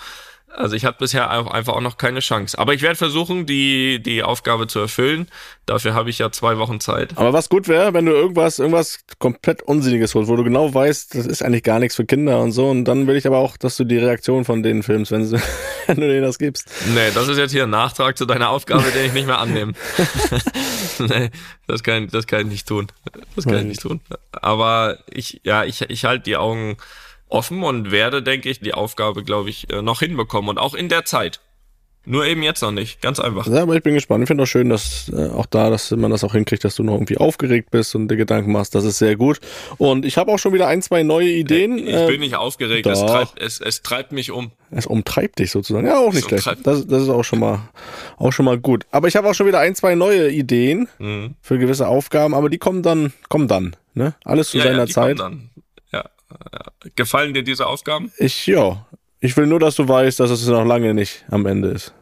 Also 0.57 0.75
ich 0.75 0.85
hatte 0.87 0.99
bisher 0.99 1.31
auch 1.39 1.51
einfach 1.51 1.75
auch 1.75 1.81
noch 1.81 1.99
keine 1.99 2.21
Chance. 2.21 2.59
Aber 2.59 2.73
ich 2.73 2.81
werde 2.81 2.97
versuchen, 2.97 3.45
die, 3.45 4.01
die 4.03 4.23
Aufgabe 4.23 4.67
zu 4.67 4.79
erfüllen. 4.79 5.29
Dafür 5.67 5.93
habe 5.93 6.09
ich 6.09 6.19
ja 6.19 6.33
zwei 6.33 6.57
Wochen 6.57 6.81
Zeit. 6.81 7.13
Aber 7.17 7.33
was 7.33 7.49
gut 7.49 7.69
wäre, 7.69 7.93
wenn 7.93 8.07
du 8.07 8.13
irgendwas, 8.13 8.59
irgendwas 8.59 9.01
komplett 9.19 9.63
Unsinniges 9.63 10.15
holst, 10.15 10.31
wo 10.31 10.37
du 10.37 10.45
genau 10.45 10.73
weißt, 10.73 11.15
das 11.15 11.27
ist 11.27 11.43
eigentlich 11.43 11.63
gar 11.63 11.79
nichts 11.79 11.97
für 11.97 12.07
Kinder 12.07 12.41
und 12.41 12.53
so. 12.53 12.69
Und 12.69 12.85
dann 12.85 13.07
will 13.07 13.17
ich 13.17 13.27
aber 13.27 13.39
auch, 13.39 13.57
dass 13.57 13.77
du 13.77 13.85
die 13.85 13.99
Reaktion 13.99 14.45
von 14.45 14.63
denen 14.63 14.83
filmst, 14.83 15.13
wenn, 15.13 15.27
sie, 15.27 15.37
wenn 15.87 15.97
du 15.97 16.09
denen 16.09 16.23
das 16.23 16.39
gibst. 16.39 16.71
Nee, 16.95 17.11
das 17.13 17.29
ist 17.29 17.37
jetzt 17.37 17.53
hier 17.53 17.65
ein 17.65 17.71
Nachtrag 17.71 18.17
zu 18.17 18.25
deiner 18.25 18.49
Aufgabe, 18.49 18.85
den 18.93 19.07
ich 19.07 19.13
nicht 19.13 19.27
mehr 19.27 19.39
annehme. 19.39 19.75
nee, 21.01 21.31
das 21.67 21.83
kann, 21.83 22.09
das 22.09 22.27
kann 22.27 22.43
ich 22.43 22.47
nicht 22.47 22.69
tun. 22.69 22.87
Das 23.35 23.45
kann 23.45 23.59
ich 23.59 23.65
nicht 23.65 23.83
tun. 23.83 24.01
Aber 24.33 24.99
ich, 25.11 25.41
ja, 25.45 25.65
ich, 25.65 25.83
ich 25.83 26.05
halte 26.07 26.25
die 26.25 26.37
Augen 26.37 26.79
offen 27.29 27.63
und 27.63 27.91
werde, 27.91 28.23
denke 28.23 28.49
ich, 28.49 28.61
die 28.61 28.75
Aufgabe, 28.75 29.23
glaube 29.25 29.51
ich, 29.51 29.71
äh, 29.73 29.83
noch 29.83 30.01
hinbekommen. 30.01 30.49
Und 30.51 30.59
auch 30.59 30.75
in 30.75 30.89
der 30.89 31.05
Zeit. 31.05 31.41
Nur 32.09 32.25
eben 32.25 32.45
jetzt 32.45 32.63
noch 32.63 32.71
nicht. 32.71 33.03
Ganz 33.03 33.19
einfach. 33.19 33.49
Ja, 33.49 33.63
aber 33.63 33.75
ich 33.75 33.83
bin 33.83 33.95
gespannt. 33.95 34.23
Ich 34.23 34.29
finde 34.29 34.45
auch 34.45 34.47
schön, 34.47 34.69
dass 34.69 35.09
äh, 35.13 35.29
auch 35.31 35.47
da, 35.47 35.71
dass 35.71 35.91
man 35.91 36.13
das 36.13 36.23
auch 36.23 36.35
hinkriegt, 36.35 36.63
dass 36.63 36.77
du 36.77 36.85
noch 36.85 36.93
irgendwie 36.95 37.17
aufgeregt 37.19 37.73
bist 37.73 37.97
und 37.97 38.07
dir 38.07 38.17
Gedanken 38.17 38.53
machst. 38.53 38.77
Das 38.77 38.85
ist 38.85 38.99
sehr 38.99 39.17
gut. 39.17 39.41
Und 39.77 40.05
ich 40.05 40.17
habe 40.17 40.31
auch 40.31 40.39
schon 40.39 40.55
wieder 40.55 40.69
ein, 40.69 40.83
zwei 40.83 41.03
neue 41.03 41.29
Ideen. 41.33 41.79
Ich 41.79 41.93
Äh, 41.93 42.07
bin 42.07 42.21
nicht 42.21 42.37
aufgeregt. 42.37 42.87
Es 42.87 43.01
treibt, 43.01 43.43
es, 43.43 43.61
es 43.61 43.83
treibt 43.83 44.13
mich 44.13 44.31
um. 44.31 44.53
Es 44.71 44.87
umtreibt 44.87 45.41
dich 45.41 45.51
sozusagen. 45.51 45.85
Ja, 45.89 45.99
auch 45.99 46.13
nicht 46.13 46.29
schlecht. 46.29 46.47
Das, 46.47 46.87
das 46.87 47.03
ist 47.03 47.09
auch 47.09 47.25
schon 47.25 47.41
mal, 47.41 47.69
auch 48.19 48.31
schon 48.33 48.45
mal 48.45 48.57
gut. 48.57 48.87
Aber 48.93 49.09
ich 49.09 49.17
habe 49.17 49.29
auch 49.29 49.35
schon 49.35 49.49
wieder 49.49 49.59
ein, 49.59 49.75
zwei 49.75 49.97
neue 49.97 50.31
Ideen 50.31 50.87
Mhm. 51.01 51.35
für 51.43 51.59
gewisse 51.59 51.89
Aufgaben, 51.89 52.35
aber 52.35 52.51
die 52.51 52.59
kommen 52.59 52.85
dann, 52.85 53.15
kommen 53.29 53.49
dann. 53.49 53.75
Ne? 53.95 54.15
Alles 54.23 54.51
zu 54.51 54.59
Ja, 54.59 54.63
seiner 54.65 54.79
ja, 54.79 54.87
die 54.87 54.93
Zeit. 54.93 55.19
kommen 55.19 55.51
dann. 55.56 55.56
Gefallen 56.95 57.35
dir 57.35 57.43
diese 57.43 57.67
Aufgaben? 57.67 58.13
Ich, 58.19 58.47
ja. 58.47 58.87
Ich 59.21 59.37
will 59.37 59.47
nur, 59.47 59.59
dass 59.59 59.77
du 59.77 59.89
weißt, 59.89 60.21
dass 60.21 60.31
es 60.31 60.47
noch 60.47 60.65
lange 60.65 60.95
nicht 60.95 61.25
am 61.31 61.47
Ende 61.47 61.69
ist. 61.69 61.93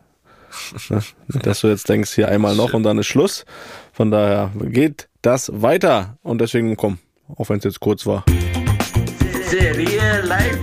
Dass 1.29 1.61
du 1.61 1.69
jetzt 1.69 1.89
denkst, 1.89 2.13
hier 2.15 2.29
einmal 2.29 2.55
noch 2.55 2.75
und 2.75 2.83
dann 2.83 2.99
ist 2.99 3.07
Schluss. 3.07 3.45
Von 3.93 4.11
daher 4.11 4.53
geht 4.61 5.09
das 5.23 5.51
weiter. 5.63 6.19
Und 6.23 6.41
deswegen 6.41 6.77
komm, 6.77 6.99
auch 7.37 7.49
wenn 7.49 7.59
es 7.59 7.65
jetzt 7.65 7.81
kurz 7.81 8.07
war. 8.07 8.25
Serie 9.49 10.23
live. 10.23 10.59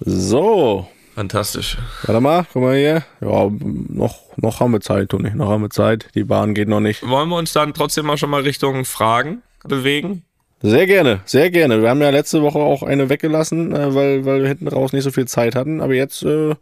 So, 0.00 0.86
Fantastisch. 1.16 1.78
warte 2.02 2.20
mal, 2.20 2.46
guck 2.52 2.62
mal 2.62 2.76
hier. 2.76 3.02
Ja, 3.22 3.50
noch, 3.50 4.20
noch 4.36 4.60
haben 4.60 4.72
wir 4.72 4.82
Zeit, 4.82 5.08
Toni. 5.08 5.30
Noch 5.34 5.48
haben 5.48 5.62
wir 5.62 5.70
Zeit. 5.70 6.10
Die 6.14 6.24
Bahn 6.24 6.52
geht 6.52 6.68
noch 6.68 6.80
nicht. 6.80 7.02
Wollen 7.08 7.30
wir 7.30 7.36
uns 7.36 7.54
dann 7.54 7.72
trotzdem 7.72 8.04
mal 8.04 8.18
schon 8.18 8.28
mal 8.28 8.42
Richtung 8.42 8.84
Fragen 8.84 9.40
bewegen? 9.64 10.25
Sehr 10.62 10.86
gerne, 10.86 11.20
sehr 11.26 11.50
gerne. 11.50 11.82
Wir 11.82 11.90
haben 11.90 12.00
ja 12.00 12.10
letzte 12.10 12.42
Woche 12.42 12.58
auch 12.58 12.82
eine 12.82 13.08
weggelassen, 13.08 13.74
äh, 13.74 13.94
weil, 13.94 14.24
weil 14.24 14.42
wir 14.42 14.48
hinten 14.48 14.68
raus 14.68 14.92
nicht 14.92 15.04
so 15.04 15.10
viel 15.10 15.26
Zeit 15.28 15.54
hatten. 15.54 15.80
Aber 15.80 15.94
jetzt 15.94 16.22
äh, 16.22 16.54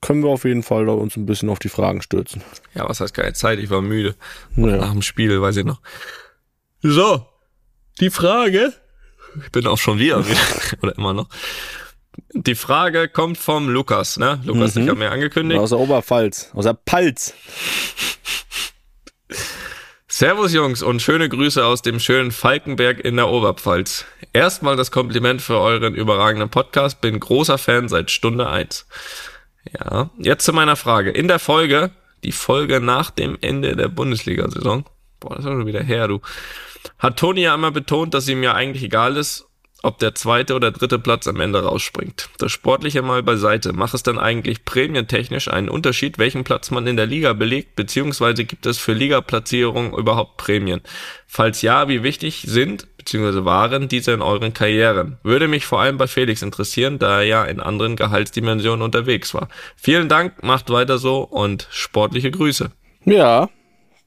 können 0.00 0.22
wir 0.22 0.30
auf 0.30 0.44
jeden 0.44 0.62
Fall 0.62 0.86
da 0.86 0.92
uns 0.92 1.16
ein 1.16 1.26
bisschen 1.26 1.48
auf 1.48 1.58
die 1.58 1.68
Fragen 1.68 2.02
stürzen. 2.02 2.42
Ja, 2.74 2.88
was 2.88 3.00
heißt 3.00 3.14
keine 3.14 3.32
Zeit? 3.32 3.58
Ich 3.58 3.68
war 3.70 3.82
müde. 3.82 4.14
Ja. 4.56 4.66
Nach 4.76 4.92
dem 4.92 5.02
Spiel, 5.02 5.40
weiß 5.40 5.56
ich 5.56 5.64
noch. 5.64 5.80
So, 6.82 7.26
die 8.00 8.10
Frage. 8.10 8.72
Ich 9.44 9.50
bin 9.50 9.66
auch 9.66 9.78
schon 9.78 9.98
wieder, 9.98 10.24
wieder 10.26 10.38
oder 10.82 10.96
immer 10.96 11.12
noch. 11.12 11.28
Die 12.32 12.54
Frage 12.54 13.08
kommt 13.08 13.36
vom 13.38 13.68
Lukas, 13.68 14.18
ne? 14.18 14.40
Lukas, 14.44 14.74
Mhm. 14.76 14.82
ich 14.84 14.88
habe 14.88 14.98
mir 15.00 15.10
angekündigt. 15.10 15.60
Aus 15.60 15.70
der 15.70 15.78
Oberpfalz, 15.80 16.50
aus 16.54 16.64
der 16.64 16.72
Palz. 16.74 17.34
Servus 20.18 20.54
Jungs 20.54 20.82
und 20.82 21.02
schöne 21.02 21.28
Grüße 21.28 21.62
aus 21.62 21.82
dem 21.82 22.00
schönen 22.00 22.30
Falkenberg 22.30 23.00
in 23.00 23.16
der 23.16 23.28
Oberpfalz. 23.28 24.06
Erstmal 24.32 24.74
das 24.74 24.90
Kompliment 24.90 25.42
für 25.42 25.58
euren 25.58 25.94
überragenden 25.94 26.48
Podcast. 26.48 27.02
Bin 27.02 27.20
großer 27.20 27.58
Fan 27.58 27.90
seit 27.90 28.10
Stunde 28.10 28.48
eins. 28.48 28.86
Ja, 29.78 30.08
jetzt 30.16 30.46
zu 30.46 30.54
meiner 30.54 30.76
Frage. 30.76 31.10
In 31.10 31.28
der 31.28 31.38
Folge, 31.38 31.90
die 32.24 32.32
Folge 32.32 32.80
nach 32.80 33.10
dem 33.10 33.36
Ende 33.42 33.76
der 33.76 33.88
Bundesliga-Saison, 33.88 34.86
boah, 35.20 35.34
das 35.34 35.44
ist 35.44 35.50
schon 35.50 35.66
wieder 35.66 35.82
her, 35.82 36.08
du, 36.08 36.22
hat 36.98 37.18
Toni 37.18 37.42
ja 37.42 37.54
immer 37.54 37.70
betont, 37.70 38.14
dass 38.14 38.26
ihm 38.26 38.42
ja 38.42 38.54
eigentlich 38.54 38.84
egal 38.84 39.18
ist, 39.18 39.45
ob 39.82 39.98
der 39.98 40.14
zweite 40.14 40.54
oder 40.54 40.70
dritte 40.70 40.98
Platz 40.98 41.28
am 41.28 41.40
Ende 41.40 41.62
rausspringt. 41.62 42.28
Das 42.38 42.50
Sportliche 42.52 43.02
mal 43.02 43.22
beiseite. 43.22 43.72
Macht 43.72 43.94
es 43.94 44.02
dann 44.02 44.18
eigentlich 44.18 44.64
prämientechnisch 44.64 45.48
einen 45.48 45.68
Unterschied, 45.68 46.18
welchen 46.18 46.44
Platz 46.44 46.70
man 46.70 46.86
in 46.86 46.96
der 46.96 47.06
Liga 47.06 47.32
belegt, 47.32 47.76
beziehungsweise 47.76 48.44
gibt 48.44 48.66
es 48.66 48.78
für 48.78 48.92
Ligaplatzierung 48.92 49.96
überhaupt 49.96 50.38
Prämien? 50.38 50.80
Falls 51.26 51.62
ja, 51.62 51.88
wie 51.88 52.02
wichtig 52.02 52.44
sind, 52.46 52.86
beziehungsweise 52.96 53.44
waren 53.44 53.88
diese 53.88 54.12
in 54.12 54.22
euren 54.22 54.54
Karrieren? 54.54 55.18
Würde 55.22 55.48
mich 55.48 55.66
vor 55.66 55.80
allem 55.80 55.98
bei 55.98 56.06
Felix 56.06 56.42
interessieren, 56.42 56.98
da 56.98 57.20
er 57.20 57.26
ja 57.26 57.44
in 57.44 57.60
anderen 57.60 57.96
Gehaltsdimensionen 57.96 58.82
unterwegs 58.82 59.34
war. 59.34 59.48
Vielen 59.76 60.08
Dank, 60.08 60.42
macht 60.42 60.70
weiter 60.70 60.98
so 60.98 61.20
und 61.20 61.68
sportliche 61.70 62.30
Grüße. 62.30 62.70
Ja, 63.04 63.50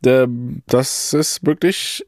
der, 0.02 0.28
das 0.68 1.14
ist 1.14 1.46
wirklich 1.46 2.06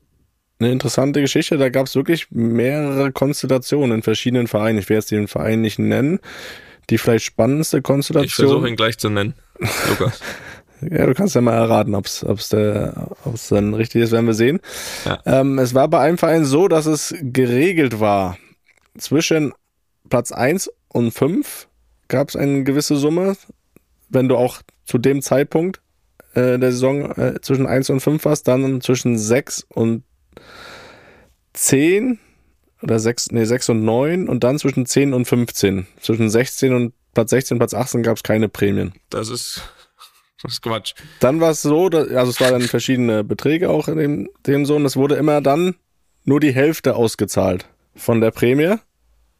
eine 0.62 0.71
interessante 0.71 1.21
Geschichte. 1.21 1.58
Da 1.58 1.69
gab 1.69 1.88
es 1.88 1.95
wirklich 1.95 2.28
mehrere 2.32 3.12
Konstellationen 3.12 3.97
in 3.97 4.04
verschiedenen 4.04 4.47
Vereinen. 4.47 4.80
Ich 4.80 4.89
werde 4.89 5.00
jetzt 5.00 5.12
den 5.12 5.28
Verein 5.28 5.62
nicht 5.62 5.80
nennen. 5.80 6.19
Die 6.89 6.97
vielleicht 6.97 7.26
spannendste 7.26 7.78
Ich 7.78 7.84
versuche 7.84 7.93
Konstellation. 7.93 8.67
ihn 8.67 8.76
gleich 8.76 8.97
zu 8.97 9.10
nennen. 9.10 9.34
Lukas. 9.89 10.19
Ja, 10.89 11.06
du 11.06 11.13
kannst 11.13 11.36
ja 11.36 11.41
mal 11.41 11.54
erraten, 11.54 11.93
ob 11.93 12.08
es 12.08 12.50
dann 12.50 13.74
richtig 13.76 14.02
ist, 14.02 14.12
werden 14.12 14.26
wir 14.26 14.34
sehen. 14.34 14.60
Ja. 15.06 15.19
Ähm, 15.28 15.60
es 15.60 15.76
war 15.76 15.88
bei 15.88 16.00
einem 16.00 16.17
Verein 16.17 16.43
so, 16.43 16.67
dass 16.67 16.88
es 16.88 17.13
geregelt 17.21 18.00
war. 18.00 18.38
Zwischen 18.97 19.54
Platz 20.10 20.32
1 20.32 20.71
und 20.88 21.12
5 21.12 21.67
gab 22.08 22.30
es 22.30 22.36
eine 22.36 22.63
gewisse 22.63 22.95
Summe. 22.95 23.38
Wenn 24.10 24.28
du 24.28 24.38
auch 24.38 24.63
zu 24.86 24.97
dem 24.97 25.21
Zeitpunkt 25.21 25.82
äh, 26.34 26.58
der 26.58 26.71
Saison 26.71 27.12
äh, 27.12 27.39
zwischen 27.41 27.67
1 27.67 27.91
und 27.91 28.00
5 28.00 28.26
warst, 28.26 28.47
dann 28.47 28.82
zwischen 28.82 29.19
6 29.19 29.67
und 29.69 30.04
10 31.54 32.20
oder 32.82 33.00
6, 33.00 33.32
nee, 33.32 33.46
6 33.46 33.70
und 33.70 33.86
9 33.86 34.28
und 34.28 34.44
dann 34.44 34.58
zwischen 34.58 34.86
10 34.86 35.13
und 35.13 35.26
15. 35.26 35.88
Zwischen 36.00 36.30
16 36.30 36.74
und 36.74 36.94
Platz 37.13 37.29
16 37.32 37.56
und 37.56 37.60
Platz 37.60 37.73
18 37.73 38.04
gab 38.04 38.17
es 38.17 38.23
keine 38.23 38.50
Prämien. 38.50 38.94
Das 39.10 39.29
ist, 39.29 39.62
das 40.42 40.54
ist 40.54 40.62
Quatsch. 40.62 40.94
Dann 41.19 41.40
war 41.42 41.52
es 41.52 41.62
so, 41.62 41.90
dass, 41.90 42.08
also 42.10 42.32
es 42.32 42.40
waren 42.40 42.54
dann 42.54 42.62
verschiedene 42.62 43.23
Beträge 43.23 43.69
auch 43.69 43.88
in 43.88 43.98
dem, 43.98 44.29
dem 44.48 44.65
so 44.65 44.75
und 44.75 44.86
es 44.86 44.96
wurde 44.96 45.15
immer 45.15 45.42
dann 45.42 45.75
nur 46.23 46.40
die 46.40 46.54
Hälfte 46.54 46.96
ausgezahlt 46.96 47.65
von 47.96 48.21
der 48.21 48.32
Prämie 48.32 48.75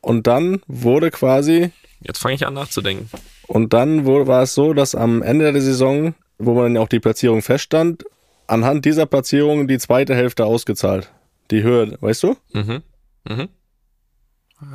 und 0.02 0.28
dann 0.28 0.62
wurde 0.68 1.12
quasi 1.12 1.72
Jetzt 2.02 2.18
fange 2.20 2.36
ich 2.36 2.46
an 2.48 2.56
nachzudenken. 2.56 3.10
und 3.48 3.74
dann 3.74 4.06
wurde, 4.06 4.26
war 4.28 4.42
es 4.42 4.56
so, 4.56 4.74
dass 4.74 4.96
am 4.96 5.22
Ende 5.22 5.52
der 5.52 5.62
Saison, 5.62 6.16
wo 6.40 6.56
man 6.56 6.74
dann 6.74 6.84
auch 6.84 6.88
die 6.90 7.00
Platzierung 7.00 7.44
feststand, 7.44 8.04
anhand 8.52 8.86
dieser 8.86 9.06
Platzierung 9.06 9.68
die 9.68 9.80
zweite 9.80 10.14
Hälfte 10.14 10.46
ausgezahlt. 10.46 11.12
Die 11.52 11.64
Höhe, 11.64 11.98
weißt 12.02 12.24
du? 12.24 12.36
Mhm. 12.54 12.84
Mhm. 13.28 13.50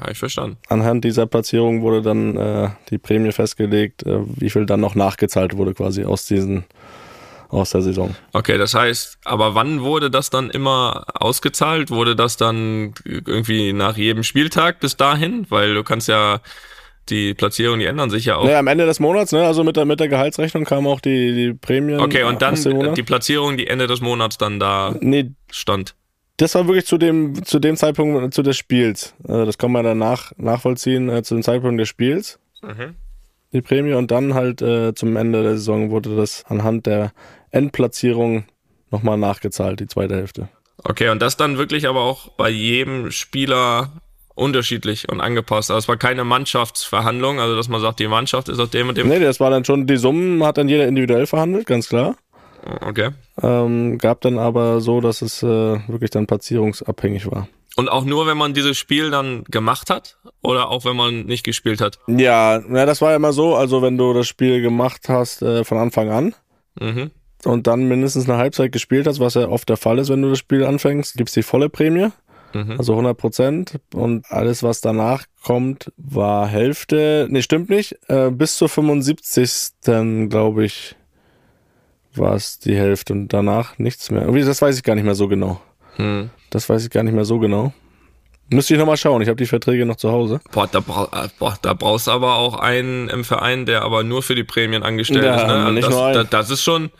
Habe 0.00 0.12
ich 0.12 0.18
verstanden. 0.18 0.56
Anhand 0.68 1.04
dieser 1.04 1.26
Platzierung 1.26 1.82
wurde 1.82 2.02
dann 2.02 2.36
äh, 2.36 2.70
die 2.90 2.98
Prämie 2.98 3.32
festgelegt, 3.32 4.04
äh, 4.04 4.20
wie 4.26 4.50
viel 4.50 4.66
dann 4.66 4.80
noch 4.80 4.94
nachgezahlt 4.94 5.56
wurde 5.56 5.74
quasi 5.74 6.04
aus 6.04 6.26
diesen 6.26 6.64
aus 7.48 7.70
der 7.70 7.82
Saison. 7.82 8.16
Okay, 8.32 8.58
das 8.58 8.74
heißt, 8.74 9.18
aber 9.24 9.54
wann 9.54 9.82
wurde 9.82 10.10
das 10.10 10.30
dann 10.30 10.50
immer 10.50 11.04
ausgezahlt? 11.14 11.90
Wurde 11.90 12.16
das 12.16 12.36
dann 12.36 12.94
irgendwie 13.04 13.72
nach 13.72 13.96
jedem 13.96 14.24
Spieltag 14.24 14.80
bis 14.80 14.96
dahin? 14.96 15.46
Weil 15.48 15.74
du 15.74 15.84
kannst 15.84 16.08
ja 16.08 16.40
die 17.08 17.34
Platzierungen, 17.34 17.80
die 17.80 17.86
ändern 17.86 18.10
sich 18.10 18.24
ja 18.26 18.36
auch. 18.36 18.44
Naja, 18.44 18.58
am 18.58 18.66
Ende 18.66 18.86
des 18.86 19.00
Monats, 19.00 19.32
ne? 19.32 19.44
Also 19.46 19.64
mit 19.64 19.76
der, 19.76 19.84
mit 19.84 20.00
der 20.00 20.08
Gehaltsrechnung 20.08 20.64
kamen 20.64 20.86
auch 20.86 21.00
die, 21.00 21.34
die 21.34 21.54
Prämien. 21.54 22.00
Okay, 22.00 22.24
und 22.24 22.42
dann 22.42 22.58
Monat. 22.72 22.96
die 22.96 23.02
Platzierung, 23.02 23.56
die 23.56 23.66
Ende 23.66 23.86
des 23.86 24.00
Monats 24.00 24.38
dann 24.38 24.58
da 24.60 24.94
Nee, 25.00 25.30
stand. 25.50 25.94
das 26.38 26.54
war 26.54 26.66
wirklich 26.66 26.86
zu 26.86 26.98
dem, 26.98 27.44
zu 27.44 27.58
dem 27.58 27.76
Zeitpunkt 27.76 28.34
zu 28.34 28.42
des 28.42 28.56
Spiels. 28.56 29.14
Also 29.26 29.44
das 29.46 29.56
kann 29.58 29.72
man 29.72 29.84
danach 29.84 30.32
nachvollziehen, 30.36 31.08
äh, 31.08 31.22
zu 31.22 31.34
dem 31.34 31.42
Zeitpunkt 31.42 31.80
des 31.80 31.88
Spiels, 31.88 32.38
Mhm. 32.62 32.94
die 33.52 33.62
Prämie. 33.62 33.94
Und 33.94 34.10
dann 34.10 34.34
halt 34.34 34.60
äh, 34.62 34.92
zum 34.94 35.16
Ende 35.16 35.42
der 35.42 35.52
Saison 35.52 35.90
wurde 35.90 36.16
das 36.16 36.44
anhand 36.48 36.86
der 36.86 37.12
Endplatzierung 37.52 38.44
nochmal 38.90 39.16
nachgezahlt, 39.18 39.80
die 39.80 39.86
zweite 39.88 40.14
Hälfte. 40.16 40.48
Okay, 40.84 41.08
und 41.08 41.20
das 41.22 41.36
dann 41.36 41.58
wirklich 41.58 41.88
aber 41.88 42.02
auch 42.02 42.28
bei 42.32 42.48
jedem 42.50 43.10
Spieler 43.10 43.90
unterschiedlich 44.36 45.08
und 45.08 45.20
angepasst. 45.20 45.70
Also 45.72 45.78
es 45.78 45.88
war 45.88 45.96
keine 45.96 46.22
Mannschaftsverhandlung, 46.22 47.40
also 47.40 47.56
dass 47.56 47.68
man 47.68 47.80
sagt, 47.80 47.98
die 47.98 48.06
Mannschaft 48.06 48.48
ist 48.48 48.60
auf 48.60 48.70
dem 48.70 48.88
und 48.88 48.96
dem. 48.96 49.08
Nee, 49.08 49.18
das 49.18 49.40
war 49.40 49.50
dann 49.50 49.64
schon, 49.64 49.86
die 49.86 49.96
Summen 49.96 50.44
hat 50.44 50.58
dann 50.58 50.68
jeder 50.68 50.86
individuell 50.86 51.26
verhandelt, 51.26 51.66
ganz 51.66 51.88
klar. 51.88 52.14
Okay. 52.80 53.10
Ähm, 53.42 53.98
gab 53.98 54.20
dann 54.20 54.38
aber 54.38 54.80
so, 54.80 55.00
dass 55.00 55.22
es 55.22 55.42
äh, 55.42 55.46
wirklich 55.88 56.10
dann 56.10 56.26
platzierungsabhängig 56.26 57.30
war. 57.30 57.48
Und 57.76 57.88
auch 57.90 58.04
nur, 58.04 58.26
wenn 58.26 58.38
man 58.38 58.54
dieses 58.54 58.78
Spiel 58.78 59.10
dann 59.10 59.44
gemacht 59.44 59.90
hat 59.90 60.16
oder 60.42 60.70
auch 60.70 60.84
wenn 60.84 60.96
man 60.96 61.26
nicht 61.26 61.44
gespielt 61.44 61.80
hat. 61.80 61.98
Ja, 62.06 62.60
na, 62.66 62.86
das 62.86 63.00
war 63.02 63.10
ja 63.10 63.16
immer 63.16 63.32
so, 63.34 63.54
also 63.54 63.82
wenn 63.82 63.98
du 63.98 64.14
das 64.14 64.26
Spiel 64.26 64.62
gemacht 64.62 65.08
hast 65.08 65.42
äh, 65.42 65.64
von 65.64 65.78
Anfang 65.78 66.10
an 66.10 66.34
Mhm. 66.80 67.10
und 67.44 67.66
dann 67.66 67.88
mindestens 67.88 68.28
eine 68.28 68.38
Halbzeit 68.38 68.70
gespielt 68.72 69.06
hast, 69.06 69.18
was 69.20 69.32
ja 69.34 69.48
oft 69.48 69.68
der 69.68 69.76
Fall 69.78 69.98
ist, 69.98 70.10
wenn 70.10 70.20
du 70.20 70.28
das 70.30 70.38
Spiel 70.38 70.64
anfängst, 70.64 71.16
gibt's 71.16 71.32
die 71.32 71.42
volle 71.42 71.68
Prämie, 71.70 72.08
Mhm. 72.52 72.76
also 72.78 72.92
100 72.92 73.16
Prozent 73.16 73.78
und 73.92 74.24
alles, 74.30 74.62
was 74.62 74.80
danach 74.80 75.24
kommt, 75.42 75.92
war 75.96 76.46
Hälfte, 76.46 77.26
nee, 77.30 77.42
stimmt 77.42 77.68
nicht, 77.70 77.96
äh, 78.08 78.30
bis 78.30 78.56
zur 78.56 78.68
75. 78.68 80.28
glaube 80.28 80.64
ich, 80.64 80.96
war 82.14 82.34
es 82.34 82.58
die 82.58 82.76
Hälfte 82.76 83.12
und 83.12 83.28
danach 83.28 83.78
nichts 83.78 84.10
mehr. 84.10 84.22
Irgendwie, 84.22 84.42
das 84.44 84.62
weiß 84.62 84.76
ich 84.76 84.82
gar 84.82 84.94
nicht 84.94 85.04
mehr 85.04 85.14
so 85.14 85.28
genau. 85.28 85.60
Hm. 85.96 86.30
Das 86.50 86.68
weiß 86.68 86.84
ich 86.84 86.90
gar 86.90 87.02
nicht 87.02 87.14
mehr 87.14 87.24
so 87.24 87.38
genau. 87.38 87.72
Müsste 88.48 88.74
ich 88.74 88.78
nochmal 88.78 88.96
schauen, 88.96 89.22
ich 89.22 89.28
habe 89.28 89.36
die 89.36 89.46
Verträge 89.46 89.84
noch 89.84 89.96
zu 89.96 90.12
Hause. 90.12 90.40
Boah, 90.52 90.68
da, 90.68 90.78
äh, 90.78 91.28
boah, 91.38 91.58
da 91.60 91.74
brauchst 91.74 92.06
du 92.06 92.12
aber 92.12 92.36
auch 92.36 92.54
einen 92.60 93.08
im 93.08 93.24
Verein, 93.24 93.66
der 93.66 93.82
aber 93.82 94.04
nur 94.04 94.22
für 94.22 94.36
die 94.36 94.44
Prämien 94.44 94.84
angestellt 94.84 95.24
Ja, 95.24 95.34
ist. 95.34 95.46
Ne? 95.48 95.72
nicht 95.72 95.86
das, 95.88 95.94
nur 95.94 96.04
einen. 96.06 96.14
da, 96.14 96.24
das 96.24 96.50
ist 96.50 96.62
schon, 96.62 96.90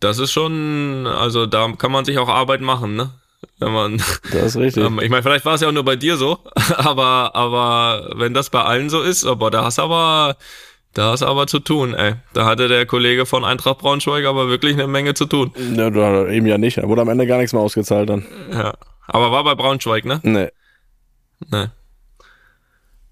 das 0.00 0.18
ist 0.18 0.32
schon, 0.32 1.06
also 1.06 1.46
da 1.46 1.70
kann 1.78 1.92
man 1.92 2.04
sich 2.04 2.18
auch 2.18 2.28
Arbeit 2.28 2.60
machen, 2.60 2.96
ne? 2.96 3.10
Wenn 3.58 3.72
man, 3.72 3.96
Das 4.32 4.42
ist 4.42 4.56
richtig. 4.56 4.84
ähm, 4.84 5.00
ich 5.02 5.08
meine, 5.08 5.22
vielleicht 5.22 5.44
war 5.46 5.54
es 5.54 5.60
ja 5.62 5.68
auch 5.68 5.72
nur 5.72 5.84
bei 5.84 5.96
dir 5.96 6.16
so, 6.16 6.38
aber, 6.76 7.34
aber 7.34 8.10
wenn 8.16 8.34
das 8.34 8.50
bei 8.50 8.62
allen 8.62 8.90
so 8.90 9.00
ist, 9.02 9.24
aber 9.24 9.50
da 9.50 9.64
hast 9.64 9.78
aber, 9.78 10.36
da 10.92 11.12
hast 11.12 11.22
aber 11.22 11.46
zu 11.46 11.58
tun, 11.60 11.94
ey. 11.94 12.14
Da 12.34 12.44
hatte 12.44 12.68
der 12.68 12.84
Kollege 12.86 13.24
von 13.26 13.44
Eintracht 13.44 13.78
Braunschweig 13.78 14.26
aber 14.26 14.48
wirklich 14.48 14.74
eine 14.74 14.86
Menge 14.86 15.14
zu 15.14 15.24
tun. 15.26 15.52
Ja, 15.74 16.26
eben 16.28 16.46
ja 16.46 16.58
nicht. 16.58 16.76
Da 16.78 16.86
wurde 16.88 17.00
am 17.02 17.08
Ende 17.08 17.26
gar 17.26 17.38
nichts 17.38 17.52
mehr 17.54 17.62
ausgezahlt 17.62 18.10
dann. 18.10 18.26
Ja. 18.52 18.74
Aber 19.06 19.30
war 19.32 19.42
bei 19.44 19.54
Braunschweig, 19.54 20.04
ne? 20.04 20.20
Nee. 20.22 20.48
Ne. 21.50 21.70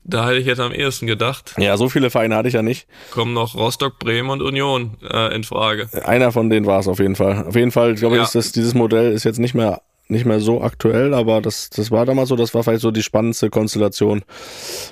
Da 0.07 0.27
hätte 0.29 0.39
ich 0.39 0.47
jetzt 0.47 0.61
am 0.61 0.73
ehesten 0.73 1.07
gedacht, 1.07 1.55
Ja, 1.57 1.79
so 1.79 1.89
viele 1.89 2.11
Vereine 2.11 2.37
hatte 2.37 2.49
ich 2.49 2.55
ja 2.55 2.61
nicht. 2.63 2.87
kommen 3.11 3.33
noch 3.33 3.55
Rostock, 3.55 3.99
Bremen 3.99 4.29
und 4.29 4.43
Union 4.43 4.99
äh, 5.11 5.35
in 5.35 5.45
Frage. 5.45 5.89
Einer 6.05 6.31
von 6.33 6.51
denen 6.51 6.67
war 6.67 6.81
es 6.81 6.89
auf 6.89 6.99
jeden 6.99 7.17
Fall. 7.17 7.47
Auf 7.47 7.57
jeden 7.57 7.71
Fall, 7.71 7.95
glaube 7.95 8.17
ich, 8.17 8.19
Ja. 8.21 8.25
ist 8.25 8.35
das, 8.35 8.53
dieses 8.53 8.75
Modell 8.75 9.13
ist 9.13 9.25
jetzt 9.25 9.39
nicht 9.39 9.55
mehr 9.55 9.81
nicht 10.09 10.27
mehr 10.27 10.41
so 10.41 10.61
aktuell, 10.63 11.15
aber 11.15 11.41
das, 11.41 11.71
das 11.71 11.91
war 11.91 12.05
damals 12.05 12.29
so, 12.29 12.37
das 12.37 12.55
war 12.55 12.63
vielleicht 12.63 12.83
so 12.83 12.91
die 12.91 13.03
spannendste 13.03 13.51
Konstellation. 13.51 14.23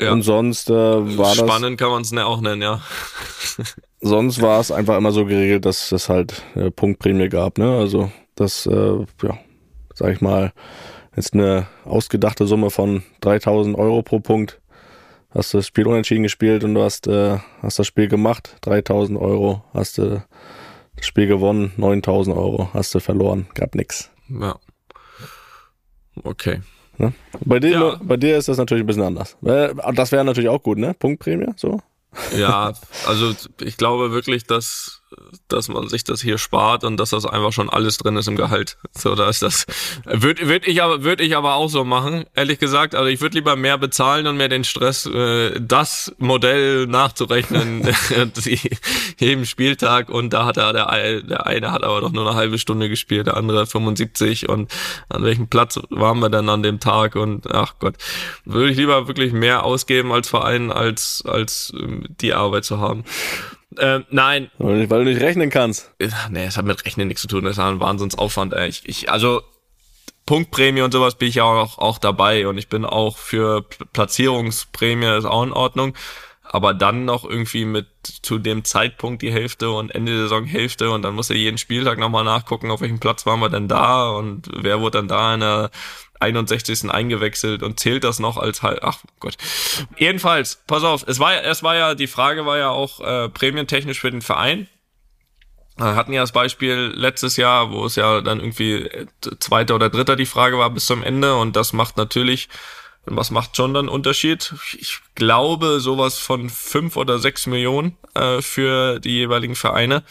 Ja. 0.00 0.12
Und 0.12 0.22
sonst 0.22 0.70
äh, 0.70 0.74
war 0.74 1.34
das, 1.34 1.38
Spannend 1.38 1.78
kann 1.78 1.90
man 1.90 2.02
es 2.02 2.16
auch 2.16 2.40
nennen, 2.40 2.62
ja. 2.62 2.80
sonst 4.00 4.40
war 4.40 4.60
es 4.60 4.70
einfach 4.70 4.96
immer 4.96 5.12
so 5.12 5.26
geregelt, 5.26 5.66
dass 5.66 5.92
es 5.92 6.08
halt 6.08 6.42
äh, 6.54 6.70
Punktprämie 6.70 7.28
gab, 7.28 7.58
ne? 7.58 7.76
Also 7.76 8.10
das, 8.34 8.66
äh, 8.66 8.98
ja, 9.22 9.38
sag 9.94 10.12
ich 10.12 10.20
mal, 10.20 10.52
ist 11.14 11.34
eine 11.34 11.66
ausgedachte 11.84 12.46
Summe 12.46 12.70
von 12.70 13.02
3000 13.20 13.76
Euro 13.76 14.02
pro 14.02 14.20
Punkt. 14.20 14.60
Hast 15.30 15.52
du 15.52 15.58
das 15.58 15.66
Spiel 15.66 15.86
unentschieden 15.86 16.22
gespielt 16.22 16.64
und 16.64 16.74
du 16.74 16.82
hast, 16.82 17.06
äh, 17.06 17.38
hast 17.62 17.78
das 17.78 17.86
Spiel 17.86 18.08
gemacht, 18.08 18.56
3000 18.62 19.18
Euro, 19.18 19.62
hast 19.72 19.98
du 19.98 20.22
das 20.96 21.06
Spiel 21.06 21.26
gewonnen, 21.26 21.72
9000 21.76 22.36
Euro, 22.36 22.68
hast 22.72 22.94
du 22.94 23.00
verloren, 23.00 23.46
gab 23.54 23.74
nix. 23.74 24.10
Ja. 24.28 24.56
Okay. 26.24 26.60
Ne? 26.98 27.12
Bei, 27.44 27.58
dir, 27.58 27.70
Ja. 27.70 28.00
bei 28.02 28.16
dir 28.16 28.36
ist 28.36 28.48
das 28.48 28.58
natürlich 28.58 28.84
ein 28.84 28.86
bisschen 28.86 29.02
anders. 29.02 29.36
Weil, 29.40 29.74
Das 29.94 30.12
wäre 30.12 30.24
natürlich 30.24 30.50
auch 30.50 30.62
gut, 30.62 30.78
ne? 30.78 30.94
Punktprämie, 30.94 31.52
so. 31.56 31.80
Ja, 32.36 32.72
also 33.06 33.32
ich 33.60 33.76
glaube 33.76 34.12
wirklich, 34.12 34.44
dass, 34.44 35.01
dass 35.48 35.68
man 35.68 35.88
sich 35.88 36.04
das 36.04 36.22
hier 36.22 36.38
spart 36.38 36.84
und 36.84 36.96
dass 36.96 37.10
das 37.10 37.26
einfach 37.26 37.52
schon 37.52 37.68
alles 37.68 37.98
drin 37.98 38.16
ist 38.16 38.28
im 38.28 38.36
Gehalt. 38.36 38.78
So, 38.92 39.14
da 39.14 39.28
ist 39.28 39.42
das. 39.42 39.66
Würde 40.04 40.48
würd 40.48 40.66
ich 40.66 40.82
aber, 40.82 41.02
würde 41.02 41.24
ich 41.24 41.36
aber 41.36 41.54
auch 41.54 41.68
so 41.68 41.84
machen, 41.84 42.24
ehrlich 42.34 42.58
gesagt. 42.58 42.94
Also 42.94 43.08
ich 43.08 43.20
würde 43.20 43.36
lieber 43.36 43.56
mehr 43.56 43.78
bezahlen 43.78 44.26
und 44.26 44.36
mehr 44.36 44.48
den 44.48 44.64
Stress, 44.64 45.06
äh, 45.06 45.60
das 45.60 46.14
Modell 46.18 46.86
nachzurechnen, 46.86 47.82
jeden 49.18 49.46
Spieltag. 49.46 50.08
Und 50.08 50.32
da 50.32 50.46
hat 50.46 50.56
er, 50.56 50.72
der, 50.72 51.22
der 51.22 51.46
eine 51.46 51.72
hat 51.72 51.82
aber 51.82 52.00
doch 52.00 52.12
nur 52.12 52.26
eine 52.26 52.36
halbe 52.36 52.58
Stunde 52.58 52.88
gespielt, 52.88 53.26
der 53.26 53.36
andere 53.36 53.66
75 53.66 54.48
und 54.48 54.72
an 55.08 55.24
welchem 55.24 55.48
Platz 55.48 55.78
waren 55.90 56.20
wir 56.20 56.30
denn 56.30 56.48
an 56.48 56.62
dem 56.62 56.80
Tag 56.80 57.16
und 57.16 57.52
ach 57.52 57.74
Gott, 57.78 57.96
würde 58.44 58.70
ich 58.70 58.76
lieber 58.76 59.08
wirklich 59.08 59.32
mehr 59.32 59.64
ausgeben 59.64 60.12
als 60.12 60.28
Verein, 60.28 60.70
als, 60.70 61.22
als 61.26 61.72
ähm, 61.78 62.04
die 62.20 62.34
Arbeit 62.34 62.64
zu 62.64 62.78
haben. 62.78 63.04
Ähm, 63.78 64.04
nein, 64.10 64.50
Weil, 64.58 64.86
du 64.86 65.04
nicht 65.04 65.20
rechnen 65.20 65.50
kannst. 65.50 65.92
äh, 65.98 66.08
nee, 66.30 66.44
es 66.44 66.56
hat 66.56 66.64
mit 66.64 66.84
Rechnen 66.84 67.08
nichts 67.08 67.22
zu 67.22 67.28
tun, 67.28 67.44
das 67.44 67.52
ist 67.52 67.58
ein 67.58 67.80
Wahnsinnsaufwand. 67.80 68.54
Ich, 68.54 68.88
ich, 68.88 69.10
also 69.10 69.42
Punktprämie 70.26 70.82
und 70.82 70.92
sowas 70.92 71.16
bin 71.16 71.28
ich 71.28 71.36
ja 71.36 71.44
auch, 71.44 71.78
auch 71.78 71.98
dabei 71.98 72.46
und 72.46 72.58
ich 72.58 72.68
bin 72.68 72.84
auch 72.84 73.16
für 73.16 73.62
Platzierungsprämie 73.92 75.16
ist 75.18 75.24
auch 75.24 75.42
in 75.42 75.52
Ordnung. 75.52 75.94
Aber 76.54 76.74
dann 76.74 77.06
noch 77.06 77.24
irgendwie 77.24 77.64
mit 77.64 77.86
zu 78.02 78.38
dem 78.38 78.62
Zeitpunkt 78.62 79.22
die 79.22 79.32
Hälfte 79.32 79.70
und 79.70 79.90
Ende 79.94 80.12
der 80.12 80.22
Saison 80.24 80.44
Hälfte 80.44 80.90
und 80.90 81.00
dann 81.00 81.14
muss 81.14 81.30
er 81.30 81.36
jeden 81.36 81.56
Spieltag 81.56 81.98
nochmal 81.98 82.24
nachgucken, 82.24 82.70
auf 82.70 82.82
welchem 82.82 83.00
Platz 83.00 83.24
waren 83.24 83.40
wir 83.40 83.48
denn 83.48 83.68
da 83.68 84.10
und 84.10 84.50
wer 84.54 84.80
wurde 84.80 84.98
dann 84.98 85.08
da 85.08 85.32
in 85.32 85.40
der 85.40 85.70
61. 86.20 86.90
eingewechselt 86.90 87.62
und 87.62 87.80
zählt 87.80 88.04
das 88.04 88.18
noch 88.18 88.36
als 88.36 88.62
halt, 88.62 88.82
ach 88.82 88.98
Gott. 89.18 89.36
Jedenfalls, 89.96 90.62
pass 90.66 90.84
auf, 90.84 91.04
es 91.06 91.18
war 91.18 91.32
ja, 91.32 91.40
es 91.40 91.62
war 91.62 91.74
ja, 91.74 91.94
die 91.94 92.06
Frage 92.06 92.44
war 92.44 92.58
ja 92.58 92.68
auch 92.68 93.00
äh, 93.00 93.30
prämientechnisch 93.30 94.00
für 94.00 94.10
den 94.10 94.22
Verein. 94.22 94.68
Wir 95.78 95.96
hatten 95.96 96.12
ja 96.12 96.20
das 96.20 96.32
Beispiel 96.32 96.92
letztes 96.94 97.38
Jahr, 97.38 97.72
wo 97.72 97.86
es 97.86 97.96
ja 97.96 98.20
dann 98.20 98.40
irgendwie 98.40 98.82
äh, 98.82 99.06
zweiter 99.40 99.74
oder 99.74 99.88
dritter 99.88 100.16
die 100.16 100.26
Frage 100.26 100.58
war 100.58 100.68
bis 100.68 100.84
zum 100.84 101.02
Ende 101.02 101.34
und 101.34 101.56
das 101.56 101.72
macht 101.72 101.96
natürlich, 101.96 102.50
was 103.04 103.30
macht 103.30 103.56
schon 103.56 103.74
dann 103.74 103.88
Unterschied? 103.88 104.54
Ich 104.78 105.00
glaube 105.14 105.80
sowas 105.80 106.18
von 106.18 106.48
fünf 106.50 106.96
oder 106.96 107.18
sechs 107.18 107.46
Millionen 107.46 107.96
äh, 108.14 108.40
für 108.42 109.00
die 109.00 109.16
jeweiligen 109.16 109.56
Vereine, 109.56 110.04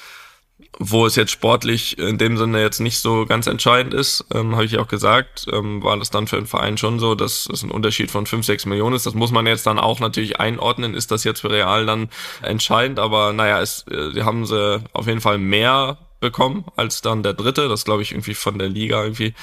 wo 0.78 1.06
es 1.06 1.16
jetzt 1.16 1.32
sportlich 1.32 1.98
in 1.98 2.18
dem 2.18 2.38
Sinne 2.38 2.62
jetzt 2.62 2.80
nicht 2.80 3.00
so 3.00 3.26
ganz 3.26 3.48
entscheidend 3.48 3.94
ist, 3.94 4.26
ähm, 4.34 4.56
habe 4.56 4.66
ich 4.66 4.78
auch 4.78 4.88
gesagt, 4.88 5.46
ähm, 5.52 5.84
war 5.84 5.98
das 5.98 6.10
dann 6.10 6.28
für 6.28 6.36
den 6.36 6.48
Verein 6.48 6.78
schon 6.78 7.00
so, 7.00 7.16
dass 7.16 7.48
es 7.52 7.64
ein 7.64 7.72
Unterschied 7.72 8.12
von 8.12 8.26
fünf, 8.26 8.46
sechs 8.46 8.66
Millionen 8.66 8.96
ist. 8.96 9.06
Das 9.06 9.14
muss 9.14 9.32
man 9.32 9.48
jetzt 9.48 9.66
dann 9.66 9.80
auch 9.80 10.00
natürlich 10.00 10.40
einordnen. 10.40 10.94
Ist 10.94 11.12
das 11.12 11.24
jetzt 11.24 11.42
für 11.42 11.50
Real 11.50 11.86
dann 11.86 12.10
entscheidend? 12.42 13.00
Aber 13.00 13.34
naja, 13.34 13.62
es, 13.62 13.86
äh, 13.90 14.12
die 14.12 14.24
haben 14.24 14.46
sie 14.46 14.84
auf 14.94 15.08
jeden 15.08 15.22
Fall 15.22 15.38
mehr 15.38 15.98
bekommen 16.22 16.64
als 16.78 17.02
dann 17.02 17.24
der 17.24 17.34
dritte. 17.34 17.68
Das 17.68 17.84
glaube 17.84 18.04
ich 18.04 18.12
irgendwie 18.12 18.36
von 18.36 18.58
der 18.58 18.70
Liga 18.70 19.04
irgendwie 19.04 19.34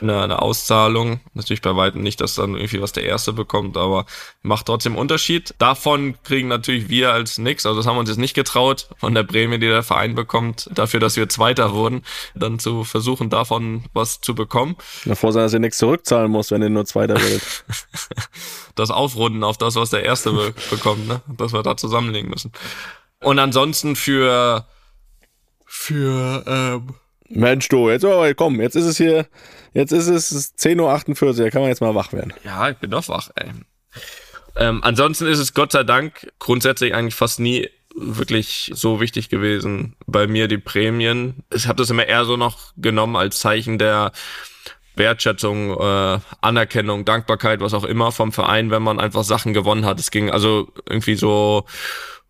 eine, 0.00 0.22
eine 0.22 0.40
Auszahlung. 0.40 1.20
Natürlich 1.34 1.60
bei 1.60 1.76
weitem 1.76 2.02
nicht, 2.02 2.20
dass 2.22 2.36
dann 2.36 2.54
irgendwie 2.54 2.80
was 2.80 2.92
der 2.92 3.04
erste 3.04 3.34
bekommt, 3.34 3.76
aber 3.76 4.06
macht 4.40 4.66
trotzdem 4.66 4.96
Unterschied. 4.96 5.54
Davon 5.58 6.14
kriegen 6.22 6.48
natürlich 6.48 6.88
wir 6.88 7.12
als 7.12 7.36
nix. 7.36 7.66
Also 7.66 7.76
das 7.76 7.86
haben 7.86 7.96
wir 7.96 8.00
uns 8.00 8.08
jetzt 8.08 8.18
nicht 8.18 8.34
getraut, 8.34 8.88
von 8.96 9.14
der 9.14 9.24
Prämie, 9.24 9.58
die 9.58 9.66
der 9.66 9.82
Verein 9.82 10.14
bekommt, 10.14 10.70
dafür, 10.72 11.00
dass 11.00 11.16
wir 11.16 11.28
Zweiter 11.28 11.74
wurden, 11.74 12.02
dann 12.34 12.58
zu 12.58 12.84
versuchen, 12.84 13.28
davon 13.28 13.84
was 13.92 14.20
zu 14.20 14.34
bekommen. 14.34 14.76
Davor 15.04 15.32
sein, 15.32 15.42
dass 15.42 15.52
ihr 15.52 15.58
nichts 15.58 15.78
zurückzahlen 15.78 16.30
musst, 16.30 16.52
wenn 16.52 16.62
ihr 16.62 16.70
nur 16.70 16.86
Zweiter 16.86 17.16
werdet. 17.20 17.42
das 18.76 18.90
aufrunden 18.90 19.42
auf 19.44 19.58
das, 19.58 19.74
was 19.74 19.90
der 19.90 20.04
Erste 20.04 20.32
be 20.32 20.54
bekommt, 20.70 21.08
ne? 21.08 21.20
dass 21.26 21.52
wir 21.52 21.62
da 21.62 21.76
zusammenlegen 21.76 22.30
müssen. 22.30 22.52
Und 23.20 23.38
ansonsten 23.38 23.96
für 23.96 24.66
für 25.68 26.42
ähm, 26.46 26.94
Mensch, 27.28 27.68
du, 27.68 27.90
jetzt 27.90 28.04
aber 28.04 28.32
komm, 28.34 28.60
jetzt 28.60 28.74
ist 28.74 28.86
es 28.86 28.96
hier, 28.96 29.26
jetzt 29.74 29.92
ist 29.92 30.08
es 30.08 30.56
10.48 30.56 31.22
Uhr, 31.22 31.34
da 31.34 31.50
kann 31.50 31.60
man 31.60 31.68
jetzt 31.68 31.80
mal 31.80 31.94
wach 31.94 32.12
werden. 32.12 32.32
Ja, 32.42 32.70
ich 32.70 32.78
bin 32.78 32.90
doch 32.90 33.08
wach, 33.08 33.30
ey. 33.36 33.50
Ähm, 34.56 34.82
ansonsten 34.82 35.26
ist 35.26 35.38
es 35.38 35.54
Gott 35.54 35.72
sei 35.72 35.84
Dank 35.84 36.32
grundsätzlich 36.38 36.94
eigentlich 36.94 37.14
fast 37.14 37.38
nie 37.38 37.68
wirklich 37.94 38.70
so 38.74 39.00
wichtig 39.00 39.28
gewesen 39.28 39.94
bei 40.06 40.26
mir, 40.26 40.48
die 40.48 40.58
Prämien. 40.58 41.44
Ich 41.52 41.66
habe 41.66 41.76
das 41.76 41.90
immer 41.90 42.06
eher 42.06 42.24
so 42.24 42.36
noch 42.36 42.72
genommen 42.76 43.16
als 43.16 43.40
Zeichen 43.40 43.78
der 43.78 44.12
Wertschätzung, 44.94 45.78
äh, 45.78 46.18
Anerkennung, 46.40 47.04
Dankbarkeit, 47.04 47.60
was 47.60 47.74
auch 47.74 47.84
immer 47.84 48.10
vom 48.10 48.32
Verein, 48.32 48.70
wenn 48.70 48.82
man 48.82 48.98
einfach 48.98 49.22
Sachen 49.22 49.52
gewonnen 49.52 49.84
hat. 49.84 50.00
Es 50.00 50.10
ging 50.10 50.30
also 50.30 50.72
irgendwie 50.88 51.14
so 51.14 51.64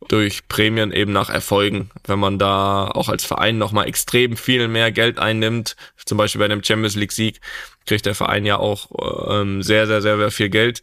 durch 0.06 0.46
Prämien 0.48 0.92
eben 0.92 1.12
nach 1.12 1.28
Erfolgen. 1.28 1.90
Wenn 2.06 2.18
man 2.18 2.38
da 2.38 2.86
auch 2.86 3.08
als 3.08 3.24
Verein 3.24 3.58
nochmal 3.58 3.88
extrem 3.88 4.36
viel 4.36 4.68
mehr 4.68 4.92
Geld 4.92 5.18
einnimmt, 5.18 5.76
zum 6.04 6.18
Beispiel 6.18 6.38
bei 6.38 6.44
einem 6.44 6.62
Champions 6.62 6.94
League 6.94 7.12
Sieg, 7.12 7.40
kriegt 7.86 8.06
der 8.06 8.14
Verein 8.14 8.46
ja 8.46 8.58
auch 8.58 8.88
ähm, 9.30 9.62
sehr, 9.62 9.86
sehr, 9.86 10.00
sehr, 10.00 10.16
sehr 10.16 10.30
viel 10.30 10.50
Geld. 10.50 10.82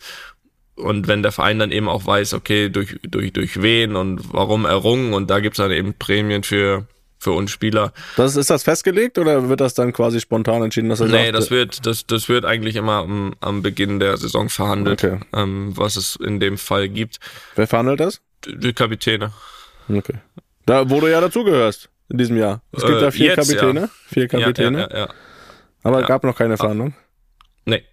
Und 0.76 1.08
wenn 1.08 1.24
der 1.24 1.32
Verein 1.32 1.60
dann 1.60 1.72
eben 1.72 1.88
auch 1.88 2.06
weiß, 2.06 2.34
okay, 2.34 2.70
durch, 2.70 2.98
durch, 3.04 3.32
durch 3.32 3.62
wen 3.62 3.96
und 3.96 4.34
warum 4.34 4.66
errungen 4.66 5.14
und 5.14 5.30
da 5.30 5.40
gibt's 5.40 5.58
dann 5.58 5.72
eben 5.72 5.94
Prämien 5.94 6.44
für, 6.44 6.86
für 7.18 7.32
uns 7.32 7.52
Spieler. 7.52 7.94
Das, 8.18 8.36
ist 8.36 8.50
das 8.50 8.64
festgelegt 8.64 9.18
oder 9.18 9.48
wird 9.48 9.62
das 9.62 9.74
dann 9.74 9.94
quasi 9.94 10.20
spontan 10.20 10.62
entschieden? 10.64 10.90
Dass 10.90 11.00
er 11.00 11.08
nee, 11.08 11.26
sagt, 11.26 11.36
das 11.36 11.52
wird, 11.52 11.86
das, 11.86 12.06
das 12.06 12.28
wird 12.28 12.44
eigentlich 12.44 12.76
immer 12.76 13.04
am, 13.04 13.36
am 13.40 13.62
Beginn 13.62 14.00
der 14.02 14.18
Saison 14.18 14.50
verhandelt, 14.50 15.02
Okay. 15.02 15.20
ähm, 15.34 15.72
was 15.76 15.96
es 15.96 16.18
in 16.18 16.42
dem 16.42 16.58
Fall 16.58 16.90
gibt. 16.90 17.20
Wer 17.56 17.68
verhandelt 17.68 18.02
das? 18.02 18.20
Die 18.48 18.74
Kapitäne. 18.74 19.32
Okay. 19.90 20.16
Da, 20.66 20.90
wo 20.90 21.00
du 21.00 21.08
ja 21.08 21.22
dazugehörst 21.22 21.90
in 22.10 22.18
diesem 22.18 22.38
Jahr. 22.38 22.62
Es 22.72 22.84
gibt 22.84 22.98
Äh, 23.00 23.02
ja 23.04 23.12
vier 23.12 23.26
jetzt, 23.36 23.48
Kapitäne. 23.48 23.80
ja. 23.82 23.90
Vier 24.08 24.28
Kapitäne. 24.28 24.88
Ja, 24.92 24.98
ja. 24.98 25.08
Aber 25.84 26.02
gab 26.04 26.24
noch 26.24 26.36
keine 26.38 26.58
Verhandlung. 26.58 26.94
Nee. 27.66 27.84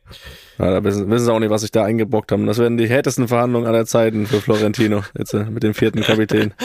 Ja, 0.59 0.71
da 0.71 0.85
wissen, 0.85 1.11
wissen 1.11 1.25
sie 1.25 1.33
auch 1.33 1.39
nicht, 1.39 1.49
was 1.51 1.63
sich 1.63 1.71
da 1.71 1.85
eingebrockt 1.85 2.31
haben. 2.31 2.47
Das 2.47 2.59
werden 2.59 2.77
die 2.77 2.89
härtesten 2.89 3.27
Verhandlungen 3.29 3.67
aller 3.67 3.87
Zeiten 3.87 4.27
für 4.27 4.41
Florentino. 4.43 5.03
Jetzt 5.19 5.33
äh, 5.35 5.45
mit 5.45 5.63
dem 5.63 5.75
vierten 5.75 6.03
Kapitän. 6.03 6.55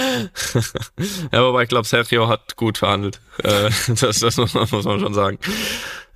Ja, 1.31 1.43
wobei 1.43 1.63
ich 1.63 1.69
glaube, 1.69 1.87
Sergio 1.87 2.27
hat 2.27 2.55
gut 2.55 2.77
verhandelt. 2.77 3.19
Äh, 3.43 3.69
das 3.87 4.19
das 4.19 4.37
muss, 4.37 4.53
man, 4.53 4.67
muss 4.71 4.85
man 4.85 4.99
schon 4.99 5.13
sagen. 5.13 5.37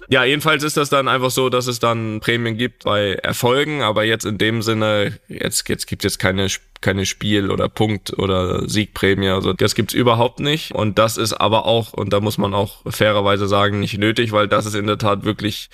Ja, 0.09 0.23
jedenfalls 0.25 0.63
ist 0.63 0.75
das 0.77 0.89
dann 0.89 1.07
einfach 1.07 1.31
so, 1.31 1.49
dass 1.49 1.67
es 1.67 1.79
dann 1.79 2.19
Prämien 2.19 2.57
gibt 2.57 2.83
bei 2.83 3.13
Erfolgen, 3.13 3.81
aber 3.81 4.03
jetzt 4.03 4.25
in 4.25 4.37
dem 4.37 4.61
Sinne, 4.61 5.17
jetzt, 5.29 5.67
jetzt 5.69 5.87
gibt 5.87 6.03
es 6.03 6.13
jetzt 6.13 6.19
keine, 6.19 6.47
keine 6.81 7.05
Spiel- 7.05 7.51
oder 7.51 7.69
Punkt- 7.69 8.17
oder 8.17 8.67
Siegprämie. 8.67 9.29
Also 9.29 9.53
das 9.53 9.75
gibt's 9.75 9.93
überhaupt 9.93 10.39
nicht. 10.39 10.73
Und 10.73 10.97
das 10.97 11.17
ist 11.17 11.33
aber 11.33 11.65
auch, 11.65 11.93
und 11.93 12.11
da 12.11 12.19
muss 12.19 12.37
man 12.37 12.53
auch 12.53 12.81
fairerweise 12.87 13.47
sagen, 13.47 13.79
nicht 13.79 13.97
nötig, 13.97 14.31
weil 14.31 14.47
das 14.47 14.65
ist 14.65 14.75
in 14.75 14.87
der 14.87 14.97
Tat 14.97 15.23
wirklich 15.23 15.69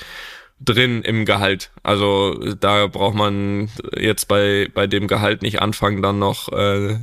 drin 0.59 1.01
im 1.03 1.25
Gehalt. 1.25 1.71
Also 1.83 2.33
da 2.59 2.87
braucht 2.87 3.15
man 3.15 3.69
jetzt 3.95 4.27
bei, 4.27 4.69
bei 4.73 4.87
dem 4.87 5.07
Gehalt 5.07 5.41
nicht 5.41 5.61
anfangen, 5.61 6.01
dann 6.01 6.19
noch 6.19 6.51
äh, 6.51 6.97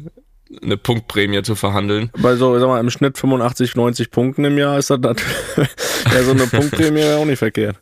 eine 0.63 0.77
Punktprämie 0.77 1.43
zu 1.43 1.55
verhandeln. 1.55 2.11
Bei 2.19 2.37
so, 2.37 2.59
sag 2.59 2.69
mal, 2.69 2.81
im 2.81 2.91
Schnitt 2.91 3.19
85, 3.19 3.77
90 3.77 4.11
Punkten 4.11 4.45
im 4.45 4.59
Jahr 4.59 4.79
ist 4.79 4.91
das 4.91 5.01
natürlich, 5.01 5.35
ja, 6.13 6.23
so 6.23 6.33
eine 6.33 6.47
Punktprämie 6.47 7.01
wäre 7.01 7.19
auch 7.19 7.25
nicht 7.25 7.39
verkehrt. 7.39 7.77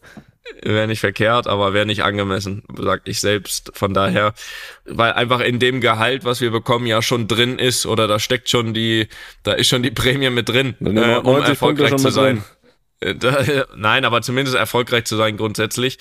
Wäre 0.62 0.86
nicht 0.86 1.00
verkehrt, 1.00 1.46
aber 1.46 1.72
wäre 1.72 1.86
nicht 1.86 2.02
angemessen, 2.04 2.62
sag 2.76 3.02
ich 3.04 3.20
selbst. 3.20 3.72
Von 3.74 3.94
daher, 3.94 4.34
weil 4.84 5.12
einfach 5.12 5.40
in 5.40 5.58
dem 5.58 5.80
Gehalt, 5.80 6.24
was 6.24 6.40
wir 6.40 6.50
bekommen, 6.50 6.86
ja 6.86 7.02
schon 7.02 7.28
drin 7.28 7.58
ist 7.58 7.86
oder 7.86 8.06
da 8.06 8.18
steckt 8.18 8.48
schon 8.48 8.74
die, 8.74 9.08
da 9.42 9.52
ist 9.52 9.68
schon 9.68 9.82
die 9.82 9.90
Prämie 9.90 10.30
mit 10.30 10.48
drin, 10.48 10.76
äh, 10.80 10.84
um 10.84 10.94
90 10.94 11.24
Punkte 11.24 11.50
erfolgreich 11.50 11.96
zu 11.96 12.10
sein. 12.10 12.44
Äh, 13.00 13.14
Da, 13.14 13.44
nein, 13.76 14.04
aber 14.04 14.22
zumindest 14.22 14.56
erfolgreich 14.56 15.04
zu 15.04 15.16
sein 15.16 15.36
grundsätzlich. 15.36 15.98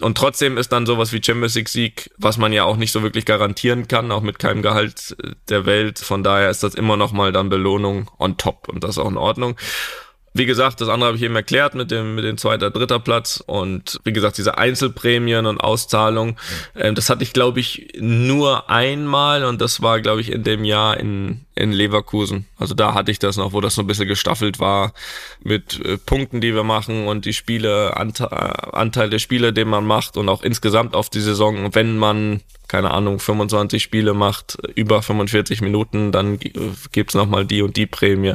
Und 0.00 0.16
trotzdem 0.16 0.56
ist 0.56 0.72
dann 0.72 0.86
sowas 0.86 1.12
wie 1.12 1.22
Champions 1.22 1.54
League 1.54 1.68
Sieg, 1.68 2.10
was 2.16 2.38
man 2.38 2.52
ja 2.52 2.64
auch 2.64 2.76
nicht 2.76 2.92
so 2.92 3.02
wirklich 3.02 3.26
garantieren 3.26 3.86
kann, 3.86 4.10
auch 4.12 4.22
mit 4.22 4.38
keinem 4.38 4.62
Gehalt 4.62 5.16
äh, 5.22 5.32
der 5.48 5.66
Welt. 5.66 5.98
Von 5.98 6.22
daher 6.22 6.50
ist 6.50 6.62
das 6.62 6.74
immer 6.74 6.96
noch 6.96 7.12
mal 7.12 7.32
dann 7.32 7.48
Belohnung 7.48 8.10
on 8.18 8.36
top 8.36 8.68
und 8.68 8.82
das 8.82 8.92
ist 8.92 8.98
auch 8.98 9.10
in 9.10 9.16
Ordnung. 9.18 9.56
Wie 10.32 10.46
gesagt, 10.46 10.80
das 10.80 10.88
andere 10.88 11.08
habe 11.08 11.16
ich 11.16 11.24
eben 11.24 11.34
erklärt 11.34 11.74
mit 11.74 11.90
dem 11.90 12.14
mit 12.14 12.24
dem 12.24 12.38
zweiter, 12.38 12.70
dritter 12.70 13.00
Platz 13.00 13.42
und 13.44 13.98
wie 14.04 14.12
gesagt 14.12 14.38
diese 14.38 14.58
Einzelprämien 14.58 15.46
und 15.46 15.58
Auszahlungen, 15.58 16.36
ähm, 16.76 16.94
das 16.94 17.10
hatte 17.10 17.24
ich 17.24 17.32
glaube 17.32 17.58
ich 17.58 17.88
nur 17.98 18.70
einmal 18.70 19.44
und 19.44 19.60
das 19.60 19.82
war 19.82 20.00
glaube 20.00 20.20
ich 20.20 20.30
in 20.30 20.44
dem 20.44 20.64
Jahr 20.64 20.98
in 20.98 21.46
in 21.54 21.72
Leverkusen. 21.72 22.46
Also 22.58 22.74
da 22.74 22.94
hatte 22.94 23.10
ich 23.10 23.18
das 23.18 23.36
noch, 23.36 23.52
wo 23.52 23.60
das 23.60 23.74
so 23.74 23.82
ein 23.82 23.86
bisschen 23.86 24.08
gestaffelt 24.08 24.60
war 24.60 24.92
mit 25.42 25.84
äh, 25.84 25.98
Punkten, 25.98 26.40
die 26.40 26.54
wir 26.54 26.64
machen 26.64 27.06
und 27.06 27.24
die 27.24 27.32
Spiele 27.32 27.96
Ante 27.96 28.24
äh, 28.24 28.76
Anteil 28.76 29.10
der 29.10 29.18
Spiele, 29.18 29.52
den 29.52 29.68
man 29.68 29.84
macht 29.84 30.16
und 30.16 30.28
auch 30.28 30.42
insgesamt 30.42 30.94
auf 30.94 31.10
die 31.10 31.20
Saison, 31.20 31.74
wenn 31.74 31.98
man 31.98 32.40
keine 32.68 32.92
Ahnung 32.92 33.18
25 33.18 33.82
Spiele 33.82 34.14
macht 34.14 34.56
über 34.76 35.02
45 35.02 35.60
Minuten, 35.60 36.12
dann 36.12 36.40
äh, 36.40 36.52
gibt's 36.92 37.14
noch 37.14 37.26
mal 37.26 37.44
die 37.44 37.62
und 37.62 37.76
die 37.76 37.86
Prämie 37.86 38.34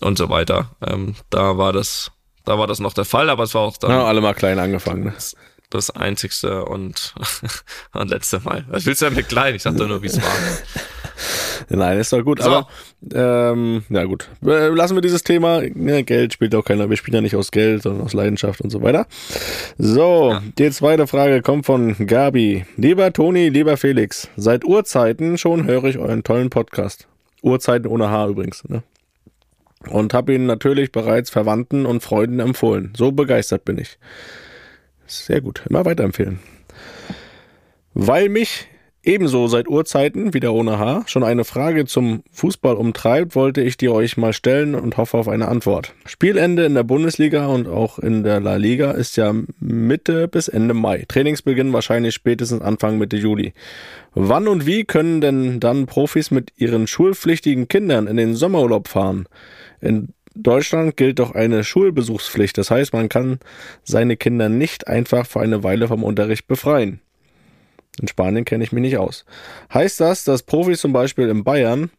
und 0.00 0.16
so 0.16 0.28
weiter. 0.30 0.70
Ähm, 0.84 1.14
da 1.30 1.58
war 1.58 1.72
das, 1.72 2.10
da 2.44 2.58
war 2.58 2.66
das 2.66 2.80
noch 2.80 2.94
der 2.94 3.04
Fall, 3.04 3.28
aber 3.28 3.44
es 3.44 3.54
war 3.54 3.62
auch 3.62 3.76
dann 3.76 3.90
Ja, 3.90 4.04
alle 4.04 4.20
mal 4.20 4.34
klein 4.34 4.58
angefangen. 4.58 5.04
Ne? 5.04 5.14
das 5.70 5.90
einzigste 5.90 6.64
und, 6.64 7.14
und 7.92 8.08
letzte 8.10 8.40
Mal. 8.40 8.64
Was 8.68 8.86
willst 8.86 9.02
du 9.02 9.06
denn 9.06 9.14
mit 9.14 9.28
klein? 9.28 9.54
Ich 9.54 9.62
sag 9.62 9.76
doch 9.76 9.88
nur, 9.88 10.02
wie 10.02 10.06
es 10.06 10.16
war. 10.16 10.30
Nein, 11.68 11.98
ist 11.98 12.12
doch 12.12 12.22
gut. 12.24 12.42
So. 12.42 12.50
Aber 12.50 12.68
ähm, 13.14 13.84
ja 13.88 14.04
gut. 14.04 14.28
Äh, 14.44 14.68
Lassen 14.68 14.96
wir 14.96 15.00
dieses 15.00 15.22
Thema. 15.22 15.62
Ja, 15.62 16.02
Geld 16.02 16.32
spielt 16.32 16.54
auch 16.54 16.64
keiner. 16.64 16.90
Wir 16.90 16.96
spielen 16.96 17.16
ja 17.16 17.20
nicht 17.20 17.36
aus 17.36 17.50
Geld, 17.50 17.82
sondern 17.82 18.04
aus 18.04 18.12
Leidenschaft 18.12 18.60
und 18.60 18.70
so 18.70 18.82
weiter. 18.82 19.06
So, 19.78 20.38
die 20.58 20.70
zweite 20.70 21.06
Frage 21.06 21.42
kommt 21.42 21.66
von 21.66 21.94
Gabi. 22.06 22.64
Lieber 22.76 23.12
Toni, 23.12 23.48
lieber 23.48 23.76
Felix, 23.76 24.28
seit 24.36 24.64
Urzeiten 24.64 25.38
schon 25.38 25.66
höre 25.66 25.84
ich 25.84 25.98
euren 25.98 26.22
tollen 26.22 26.50
Podcast. 26.50 27.06
Urzeiten 27.42 27.86
ohne 27.88 28.10
H 28.10 28.28
übrigens. 28.28 28.64
Ne? 28.68 28.82
Und 29.88 30.14
habe 30.14 30.34
ihn 30.34 30.46
natürlich 30.46 30.92
bereits 30.92 31.30
Verwandten 31.30 31.86
und 31.86 32.02
Freunden 32.02 32.40
empfohlen. 32.40 32.92
So 32.96 33.12
begeistert 33.12 33.64
bin 33.64 33.78
ich. 33.78 33.98
Sehr 35.06 35.40
gut. 35.40 35.62
Immer 35.68 35.84
weiterempfehlen. 35.84 36.40
Weil 37.94 38.28
mich 38.28 38.66
ebenso 39.06 39.46
seit 39.46 39.68
Urzeiten, 39.68 40.34
wieder 40.34 40.52
ohne 40.52 40.78
H, 40.78 41.04
schon 41.06 41.24
eine 41.24 41.44
Frage 41.44 41.86
zum 41.86 42.22
Fußball 42.32 42.74
umtreibt, 42.74 43.34
wollte 43.34 43.62
ich 43.62 43.76
die 43.76 43.88
euch 43.88 44.16
mal 44.16 44.32
stellen 44.32 44.74
und 44.74 44.96
hoffe 44.96 45.16
auf 45.16 45.28
eine 45.28 45.48
Antwort. 45.48 45.94
Spielende 46.04 46.66
in 46.66 46.74
der 46.74 46.82
Bundesliga 46.82 47.46
und 47.46 47.68
auch 47.68 47.98
in 47.98 48.24
der 48.24 48.40
La 48.40 48.56
Liga 48.56 48.90
ist 48.90 49.16
ja 49.16 49.32
Mitte 49.60 50.28
bis 50.28 50.48
Ende 50.48 50.74
Mai. 50.74 51.04
Trainingsbeginn 51.08 51.72
wahrscheinlich 51.72 52.14
spätestens 52.14 52.60
Anfang 52.60 52.98
Mitte 52.98 53.16
Juli. 53.16 53.54
Wann 54.14 54.48
und 54.48 54.66
wie 54.66 54.84
können 54.84 55.20
denn 55.20 55.60
dann 55.60 55.86
Profis 55.86 56.30
mit 56.30 56.52
ihren 56.56 56.86
schulpflichtigen 56.86 57.68
Kindern 57.68 58.06
in 58.06 58.16
den 58.16 58.34
Sommerurlaub 58.34 58.88
fahren? 58.88 59.26
In 59.80 60.08
Deutschland 60.34 60.96
gilt 60.96 61.18
doch 61.18 61.34
eine 61.34 61.64
Schulbesuchspflicht. 61.64 62.58
Das 62.58 62.70
heißt, 62.70 62.92
man 62.92 63.08
kann 63.08 63.38
seine 63.84 64.16
Kinder 64.16 64.48
nicht 64.48 64.86
einfach 64.88 65.26
für 65.26 65.40
eine 65.40 65.62
Weile 65.62 65.88
vom 65.88 66.04
Unterricht 66.04 66.46
befreien. 66.46 67.00
In 68.00 68.08
Spanien 68.08 68.44
kenne 68.44 68.64
ich 68.64 68.72
mich 68.72 68.82
nicht 68.82 68.98
aus. 68.98 69.24
Heißt 69.72 70.00
das, 70.00 70.24
dass 70.24 70.42
Profis 70.42 70.80
zum 70.80 70.92
Beispiel 70.92 71.28
in 71.28 71.44
Bayern 71.44 71.90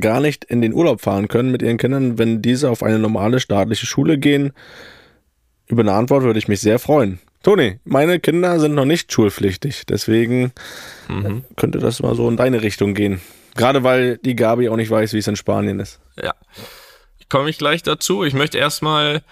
gar 0.00 0.20
nicht 0.20 0.44
in 0.44 0.60
den 0.62 0.72
Urlaub 0.74 1.00
fahren 1.00 1.28
können 1.28 1.50
mit 1.50 1.62
ihren 1.62 1.78
Kindern, 1.78 2.18
wenn 2.18 2.42
diese 2.42 2.70
auf 2.70 2.82
eine 2.82 2.98
normale 2.98 3.40
staatliche 3.40 3.86
Schule 3.86 4.18
gehen? 4.18 4.52
Über 5.66 5.82
eine 5.82 5.92
Antwort 5.94 6.22
würde 6.22 6.38
ich 6.38 6.48
mich 6.48 6.60
sehr 6.60 6.78
freuen. 6.78 7.18
Toni, 7.42 7.78
meine 7.84 8.20
Kinder 8.20 8.58
sind 8.58 8.74
noch 8.74 8.84
nicht 8.84 9.12
schulpflichtig, 9.12 9.86
deswegen 9.86 10.52
Mhm. 11.08 11.44
könnte 11.56 11.78
das 11.78 12.00
mal 12.02 12.14
so 12.14 12.28
in 12.28 12.36
deine 12.36 12.62
Richtung 12.62 12.94
gehen. 12.94 13.20
Gerade 13.54 13.82
weil 13.84 14.18
die 14.18 14.36
Gabi 14.36 14.68
auch 14.68 14.76
nicht 14.76 14.90
weiß, 14.90 15.12
wie 15.14 15.18
es 15.18 15.26
in 15.26 15.36
Spanien 15.36 15.80
ist. 15.80 16.00
Ja. 16.22 16.34
Komme 17.28 17.50
ich 17.50 17.58
gleich 17.58 17.82
dazu. 17.82 18.24
Ich 18.24 18.34
möchte 18.34 18.58
erstmal 18.58 19.22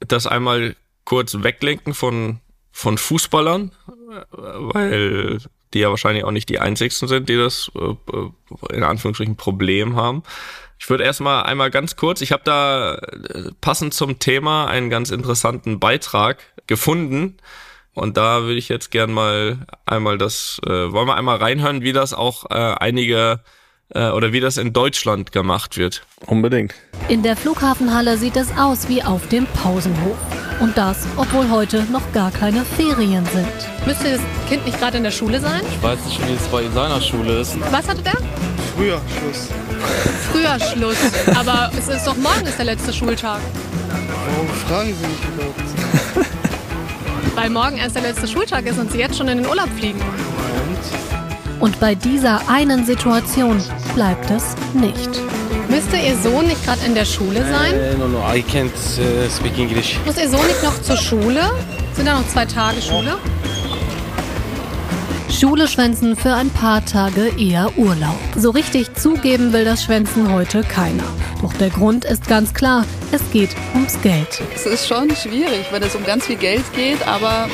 das 0.00 0.26
einmal 0.26 0.76
kurz 1.04 1.42
weglenken 1.42 1.94
von, 1.94 2.40
von 2.76 2.98
Fußballern, 2.98 3.72
äh, 3.88 4.36
weil 4.36 5.38
die 5.72 5.78
ja 5.78 5.88
wahrscheinlich 5.88 6.24
auch 6.24 6.30
nicht 6.30 6.50
die 6.50 6.58
einzigsten 6.58 7.08
sind, 7.08 7.30
die 7.30 7.38
das 7.38 7.70
äh, 7.74 8.74
in 8.74 8.82
Anführungsstrichen 8.82 9.36
Problem 9.36 9.96
haben. 9.96 10.22
Ich 10.78 10.90
würde 10.90 11.04
erstmal 11.04 11.44
einmal 11.44 11.70
ganz 11.70 11.96
kurz, 11.96 12.20
ich 12.20 12.32
habe 12.32 12.42
da 12.44 12.96
äh, 12.96 13.50
passend 13.62 13.94
zum 13.94 14.18
Thema 14.18 14.66
einen 14.66 14.90
ganz 14.90 15.10
interessanten 15.10 15.80
Beitrag 15.80 16.42
gefunden. 16.66 17.38
Und 17.94 18.18
da 18.18 18.42
würde 18.42 18.58
ich 18.58 18.68
jetzt 18.68 18.90
gern 18.90 19.10
mal 19.10 19.66
einmal 19.86 20.18
das, 20.18 20.60
äh, 20.66 20.92
wollen 20.92 21.08
wir 21.08 21.16
einmal 21.16 21.38
reinhören, 21.38 21.80
wie 21.80 21.94
das 21.94 22.12
auch 22.12 22.50
äh, 22.50 22.54
einige 22.54 23.40
äh, 23.94 24.10
oder 24.10 24.32
wie 24.32 24.40
das 24.40 24.56
in 24.56 24.72
Deutschland 24.72 25.32
gemacht 25.32 25.76
wird. 25.76 26.02
Unbedingt. 26.26 26.74
In 27.08 27.22
der 27.22 27.36
Flughafenhalle 27.36 28.18
sieht 28.18 28.36
es 28.36 28.56
aus 28.58 28.88
wie 28.88 29.02
auf 29.02 29.28
dem 29.28 29.46
Pausenhof. 29.46 30.16
Und 30.60 30.76
das, 30.76 31.06
obwohl 31.16 31.50
heute 31.50 31.84
noch 31.92 32.12
gar 32.12 32.30
keine 32.30 32.64
Ferien 32.64 33.26
sind. 33.26 33.86
Müsste 33.86 34.12
das 34.12 34.20
Kind 34.48 34.64
nicht 34.64 34.78
gerade 34.78 34.96
in 34.96 35.04
der 35.04 35.10
Schule 35.10 35.38
sein? 35.38 35.60
Ich 35.70 35.82
weiß 35.82 36.04
nicht, 36.06 36.26
wie 36.26 36.32
es 36.32 36.48
bei 36.48 36.66
seiner 36.70 37.00
Schule 37.00 37.40
ist. 37.40 37.58
Was 37.70 37.86
hatte 37.86 38.02
der? 38.02 38.16
Früher 38.74 39.00
Schluss. 39.18 39.48
Früher 40.32 40.58
Schluss. 40.58 40.96
Aber 41.36 41.70
es 41.78 41.88
ist 41.88 42.06
doch 42.06 42.16
morgen 42.16 42.46
ist 42.46 42.58
der 42.58 42.64
letzte 42.64 42.92
Schultag. 42.92 43.40
Warum 44.26 44.48
fragen 44.66 44.94
Sie 44.94 45.06
mich 45.06 45.34
überhaupt? 45.34 45.60
Weil 47.36 47.50
morgen 47.50 47.76
erst 47.76 47.94
der 47.94 48.02
letzte 48.02 48.26
Schultag 48.26 48.64
ist 48.66 48.78
und 48.78 48.90
Sie 48.90 48.98
jetzt 48.98 49.18
schon 49.18 49.28
in 49.28 49.38
den 49.38 49.46
Urlaub 49.46 49.68
fliegen. 49.78 50.00
Und 50.00 51.15
bei 51.80 51.94
dieser 51.94 52.48
einen 52.48 52.84
Situation 52.84 53.62
bleibt 53.94 54.30
es 54.30 54.54
nicht. 54.74 55.10
Müsste 55.68 55.96
Ihr 55.96 56.16
Sohn 56.16 56.46
nicht 56.46 56.64
gerade 56.64 56.84
in 56.86 56.94
der 56.94 57.04
Schule 57.04 57.44
sein? 57.48 57.74
Uh, 57.74 57.98
no, 57.98 58.08
no, 58.08 58.18
I 58.34 58.42
can't 58.42 58.70
uh, 58.72 59.28
speak 59.30 59.58
English. 59.58 59.98
Muss 60.04 60.16
Ihr 60.16 60.28
Sohn 60.28 60.46
nicht 60.46 60.62
noch 60.62 60.80
zur 60.80 60.96
Schule? 60.96 61.42
Sind 61.92 62.06
da 62.06 62.18
noch 62.18 62.28
zwei 62.28 62.44
Tage 62.44 62.80
Schule? 62.80 63.18
Schule 65.30 65.68
schwänzen 65.68 66.16
für 66.16 66.32
ein 66.32 66.50
paar 66.50 66.84
Tage 66.84 67.32
eher 67.38 67.76
Urlaub. 67.76 68.18
So 68.36 68.50
richtig 68.50 68.94
zugeben 68.94 69.52
will 69.52 69.64
das 69.64 69.84
Schwänzen 69.84 70.32
heute 70.32 70.62
keiner. 70.62 71.04
Doch 71.42 71.52
der 71.54 71.68
Grund 71.68 72.04
ist 72.04 72.26
ganz 72.26 72.54
klar, 72.54 72.84
es 73.12 73.20
geht 73.32 73.50
ums 73.74 74.00
Geld. 74.00 74.42
Es 74.54 74.64
ist 74.66 74.88
schon 74.88 75.14
schwierig, 75.14 75.66
wenn 75.70 75.82
es 75.82 75.94
um 75.94 76.04
ganz 76.04 76.26
viel 76.26 76.36
Geld 76.36 76.64
geht, 76.74 77.06
aber 77.06 77.48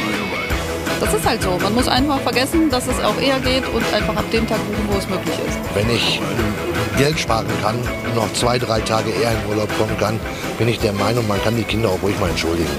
das 1.03 1.15
ist 1.15 1.27
halt 1.27 1.43
so. 1.43 1.59
Man 1.61 1.75
muss 1.75 1.89
einfach 1.89 2.21
vergessen, 2.21 2.71
dass 2.71 2.87
es 2.87 2.99
auch 3.01 3.21
eher 3.21 3.41
geht 3.41 3.67
und 3.69 3.83
einfach 3.93 4.17
ab 4.17 4.31
dem 4.31 4.47
Tag 4.47 4.59
buchen, 4.69 4.89
wo 4.89 4.99
es 4.99 5.09
möglich 5.09 5.35
ist. 5.49 5.59
Wenn 5.75 5.91
ich 5.91 6.19
ähm, 6.19 6.97
Geld 6.97 7.19
sparen 7.19 7.47
kann 7.61 7.77
und 7.77 8.15
noch 8.15 8.33
zwei, 8.35 8.59
drei 8.59 8.81
Tage 8.81 9.11
eher 9.11 9.33
in 9.33 9.51
Urlaub 9.51 9.69
kommen 9.79 9.97
kann, 9.99 10.21
bin 10.59 10.69
ich 10.69 10.79
der 10.79 10.93
Meinung, 10.93 11.27
man 11.27 11.43
kann 11.43 11.57
die 11.57 11.65
Kinder 11.65 11.89
auch 11.89 12.03
ruhig 12.03 12.19
mal 12.21 12.31
entschuldigen. 12.31 12.71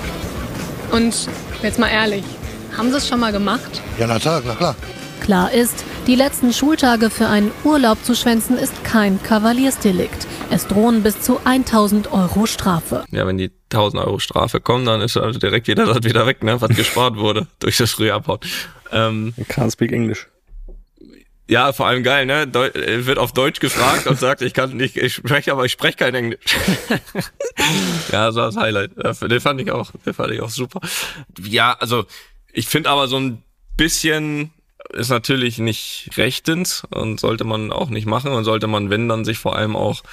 Und 0.92 1.28
jetzt 1.62 1.80
mal 1.80 1.90
ehrlich, 1.90 2.24
haben 2.78 2.92
Sie 2.92 2.98
es 2.98 3.08
schon 3.08 3.20
mal 3.20 3.34
gemacht? 3.34 3.82
Ja, 4.00 4.08
na 4.08 4.20
klar, 4.20 4.42
na 4.46 4.56
klar. 4.56 4.76
Klar 5.20 5.52
ist, 5.52 5.84
die 6.08 6.16
letzten 6.16 6.54
Schultage 6.54 7.10
für 7.10 7.28
einen 7.28 7.52
Urlaub 7.64 8.04
zu 8.04 8.16
schwänzen 8.16 8.58
ist 8.58 8.84
kein 8.84 9.22
Kavaliersdelikt. 9.24 10.28
Es 10.50 10.68
drohen 10.68 11.02
bis 11.02 11.22
zu 11.22 11.40
1000 11.44 12.12
Euro 12.12 12.46
Strafe. 12.46 13.06
Ja, 13.12 13.26
wenn 13.26 13.38
die 13.38 13.52
1000 13.74 14.04
Euro 14.04 14.20
Strafe 14.20 14.60
kommen, 14.60 14.86
dann 14.86 15.02
ist 15.02 15.18
also 15.18 15.40
direkt 15.40 15.68
jeder 15.68 15.86
Satz 15.86 16.06
wieder 16.06 16.26
weg, 16.26 16.44
ne, 16.44 16.62
was 16.62 16.70
gespart 16.76 17.18
wurde 17.18 17.48
durch 17.60 17.78
das 17.78 17.92
frühe 17.92 18.14
Abhauen. 18.14 18.40
Ähm, 18.92 19.34
I 19.38 19.44
can't 19.44 19.72
speak 19.72 19.92
English. 19.92 20.28
ja, 21.48 21.74
vor 21.74 21.88
allem 21.88 22.04
geil, 22.04 22.26
ne? 22.26 22.48
Deu 22.48 22.70
wird 22.74 23.18
auf 23.18 23.34
Deutsch 23.34 23.60
gefragt 23.60 24.08
und 24.08 24.20
sagt, 24.20 24.42
ich 24.42 24.54
kann 24.54 24.76
nicht, 24.78 24.98
ich 24.98 25.16
spreche, 25.16 25.52
aber 25.52 25.66
ich 25.66 25.72
spreche 25.72 25.98
kein 25.98 26.16
Englisch. 26.16 26.40
ja, 28.12 28.32
so 28.32 28.42
das 28.42 28.56
Highlight. 28.56 28.92
Den 29.22 29.40
fand 29.42 29.60
ich 29.62 29.72
auch, 29.72 29.92
den 30.06 30.14
fand 30.14 30.32
ich 30.32 30.42
auch 30.42 30.50
super. 30.50 30.80
Ja, 31.42 31.74
also 31.74 32.06
ich 32.52 32.68
finde 32.68 32.90
aber 32.90 33.08
so 33.08 33.18
ein 33.18 33.44
bisschen 33.76 34.52
ist 34.92 35.10
natürlich 35.10 35.58
nicht 35.60 36.12
rechtens 36.18 36.84
und 36.90 37.20
sollte 37.20 37.44
man 37.44 37.72
auch 37.72 37.90
nicht 37.90 38.06
machen 38.06 38.32
und 38.32 38.44
sollte 38.44 38.68
man, 38.68 38.90
wenn, 38.90 39.08
dann 39.10 39.26
sich 39.26 39.38
vor 39.38 39.56
allem 39.56 39.76
auch 39.76 40.04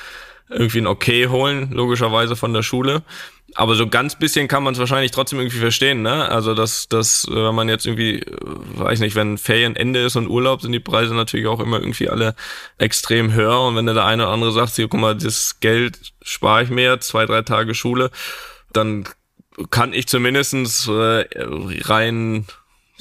irgendwie 0.48 0.78
ein 0.78 0.86
Okay 0.86 1.28
holen, 1.28 1.70
logischerweise 1.70 2.36
von 2.36 2.52
der 2.52 2.62
Schule. 2.62 3.02
Aber 3.54 3.74
so 3.74 3.88
ganz 3.88 4.16
bisschen 4.16 4.48
kann 4.48 4.62
man 4.62 4.74
es 4.74 4.80
wahrscheinlich 4.80 5.10
trotzdem 5.10 5.40
irgendwie 5.40 5.58
verstehen, 5.58 6.02
ne? 6.02 6.28
Also 6.28 6.54
dass, 6.54 6.88
dass, 6.88 7.26
äh, 7.28 7.34
wenn 7.34 7.54
man 7.54 7.68
jetzt 7.68 7.86
irgendwie, 7.86 8.20
äh, 8.20 8.36
weiß 8.74 9.00
nicht, 9.00 9.16
wenn 9.16 9.38
Ferienende 9.38 10.00
ist 10.00 10.16
und 10.16 10.28
Urlaub, 10.28 10.62
sind 10.62 10.72
die 10.72 10.80
Preise 10.80 11.14
natürlich 11.14 11.46
auch 11.46 11.60
immer 11.60 11.80
irgendwie 11.80 12.08
alle 12.08 12.34
extrem 12.78 13.32
höher. 13.32 13.60
Und 13.62 13.76
wenn 13.76 13.86
der 13.86 14.04
eine 14.04 14.24
oder 14.24 14.32
andere 14.32 14.52
sagt, 14.52 14.76
hier, 14.76 14.88
guck 14.88 15.00
mal, 15.00 15.16
das 15.16 15.58
Geld 15.60 15.98
spare 16.22 16.62
ich 16.62 16.70
mir, 16.70 17.00
zwei, 17.00 17.26
drei 17.26 17.42
Tage 17.42 17.74
Schule, 17.74 18.10
dann 18.72 19.04
kann 19.70 19.92
ich 19.92 20.06
zumindestens 20.06 20.88
äh, 20.88 21.24
rein 21.84 22.46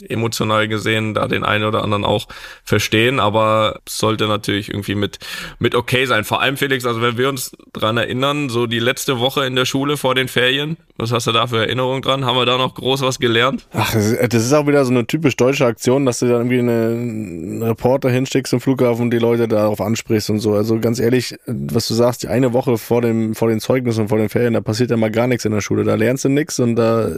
emotional 0.07 0.67
gesehen 0.67 1.13
da 1.13 1.27
den 1.27 1.43
einen 1.43 1.63
oder 1.65 1.83
anderen 1.83 2.05
auch 2.05 2.27
verstehen, 2.63 3.19
aber 3.19 3.79
sollte 3.87 4.27
natürlich 4.27 4.69
irgendwie 4.69 4.95
mit, 4.95 5.19
mit 5.59 5.75
okay 5.75 6.05
sein. 6.05 6.23
Vor 6.23 6.41
allem, 6.41 6.57
Felix, 6.57 6.85
also 6.85 7.01
wenn 7.01 7.17
wir 7.17 7.29
uns 7.29 7.51
dran 7.73 7.97
erinnern, 7.97 8.49
so 8.49 8.67
die 8.67 8.79
letzte 8.79 9.19
Woche 9.19 9.45
in 9.45 9.55
der 9.55 9.65
Schule 9.65 9.97
vor 9.97 10.15
den 10.15 10.27
Ferien, 10.27 10.77
was 10.97 11.11
hast 11.11 11.27
du 11.27 11.31
da 11.31 11.47
für 11.47 11.57
Erinnerungen 11.59 12.01
dran? 12.01 12.25
Haben 12.25 12.37
wir 12.37 12.45
da 12.45 12.57
noch 12.57 12.75
groß 12.75 13.01
was 13.01 13.19
gelernt? 13.19 13.67
Ach, 13.73 13.91
das 13.93 14.05
ist- 14.45 14.53
auch 14.53 14.67
wieder 14.67 14.83
so 14.83 14.91
eine 14.91 15.05
typisch 15.05 15.35
deutsche 15.37 15.65
Aktion, 15.65 16.05
dass 16.05 16.19
du 16.19 16.25
dann 16.27 16.49
irgendwie 16.49 16.59
eine, 16.59 16.87
einen 16.87 17.63
Reporter 17.63 18.09
hinschickst 18.09 18.49
zum 18.51 18.59
Flughafen 18.61 19.03
und 19.03 19.11
die 19.11 19.19
Leute 19.19 19.47
darauf 19.47 19.79
ansprichst 19.79 20.29
und 20.29 20.39
so. 20.39 20.53
Also 20.53 20.79
ganz 20.79 20.99
ehrlich, 20.99 21.35
was 21.45 21.87
du 21.87 21.93
sagst, 21.93 22.23
die 22.23 22.27
eine 22.27 22.51
Woche 22.53 22.77
vor 22.77 23.01
dem, 23.01 23.35
vor 23.35 23.47
den 23.49 23.59
Zeugnissen 23.59 24.01
und 24.01 24.07
vor 24.09 24.17
den 24.17 24.29
Ferien, 24.29 24.53
da 24.53 24.61
passiert 24.61 24.89
ja 24.91 24.97
mal 24.97 25.11
gar 25.11 25.27
nichts 25.27 25.45
in 25.45 25.51
der 25.51 25.61
Schule. 25.61 25.83
Da 25.83 25.95
lernst 25.95 26.25
du 26.25 26.29
nichts 26.29 26.59
und 26.59 26.75
da- 26.75 27.09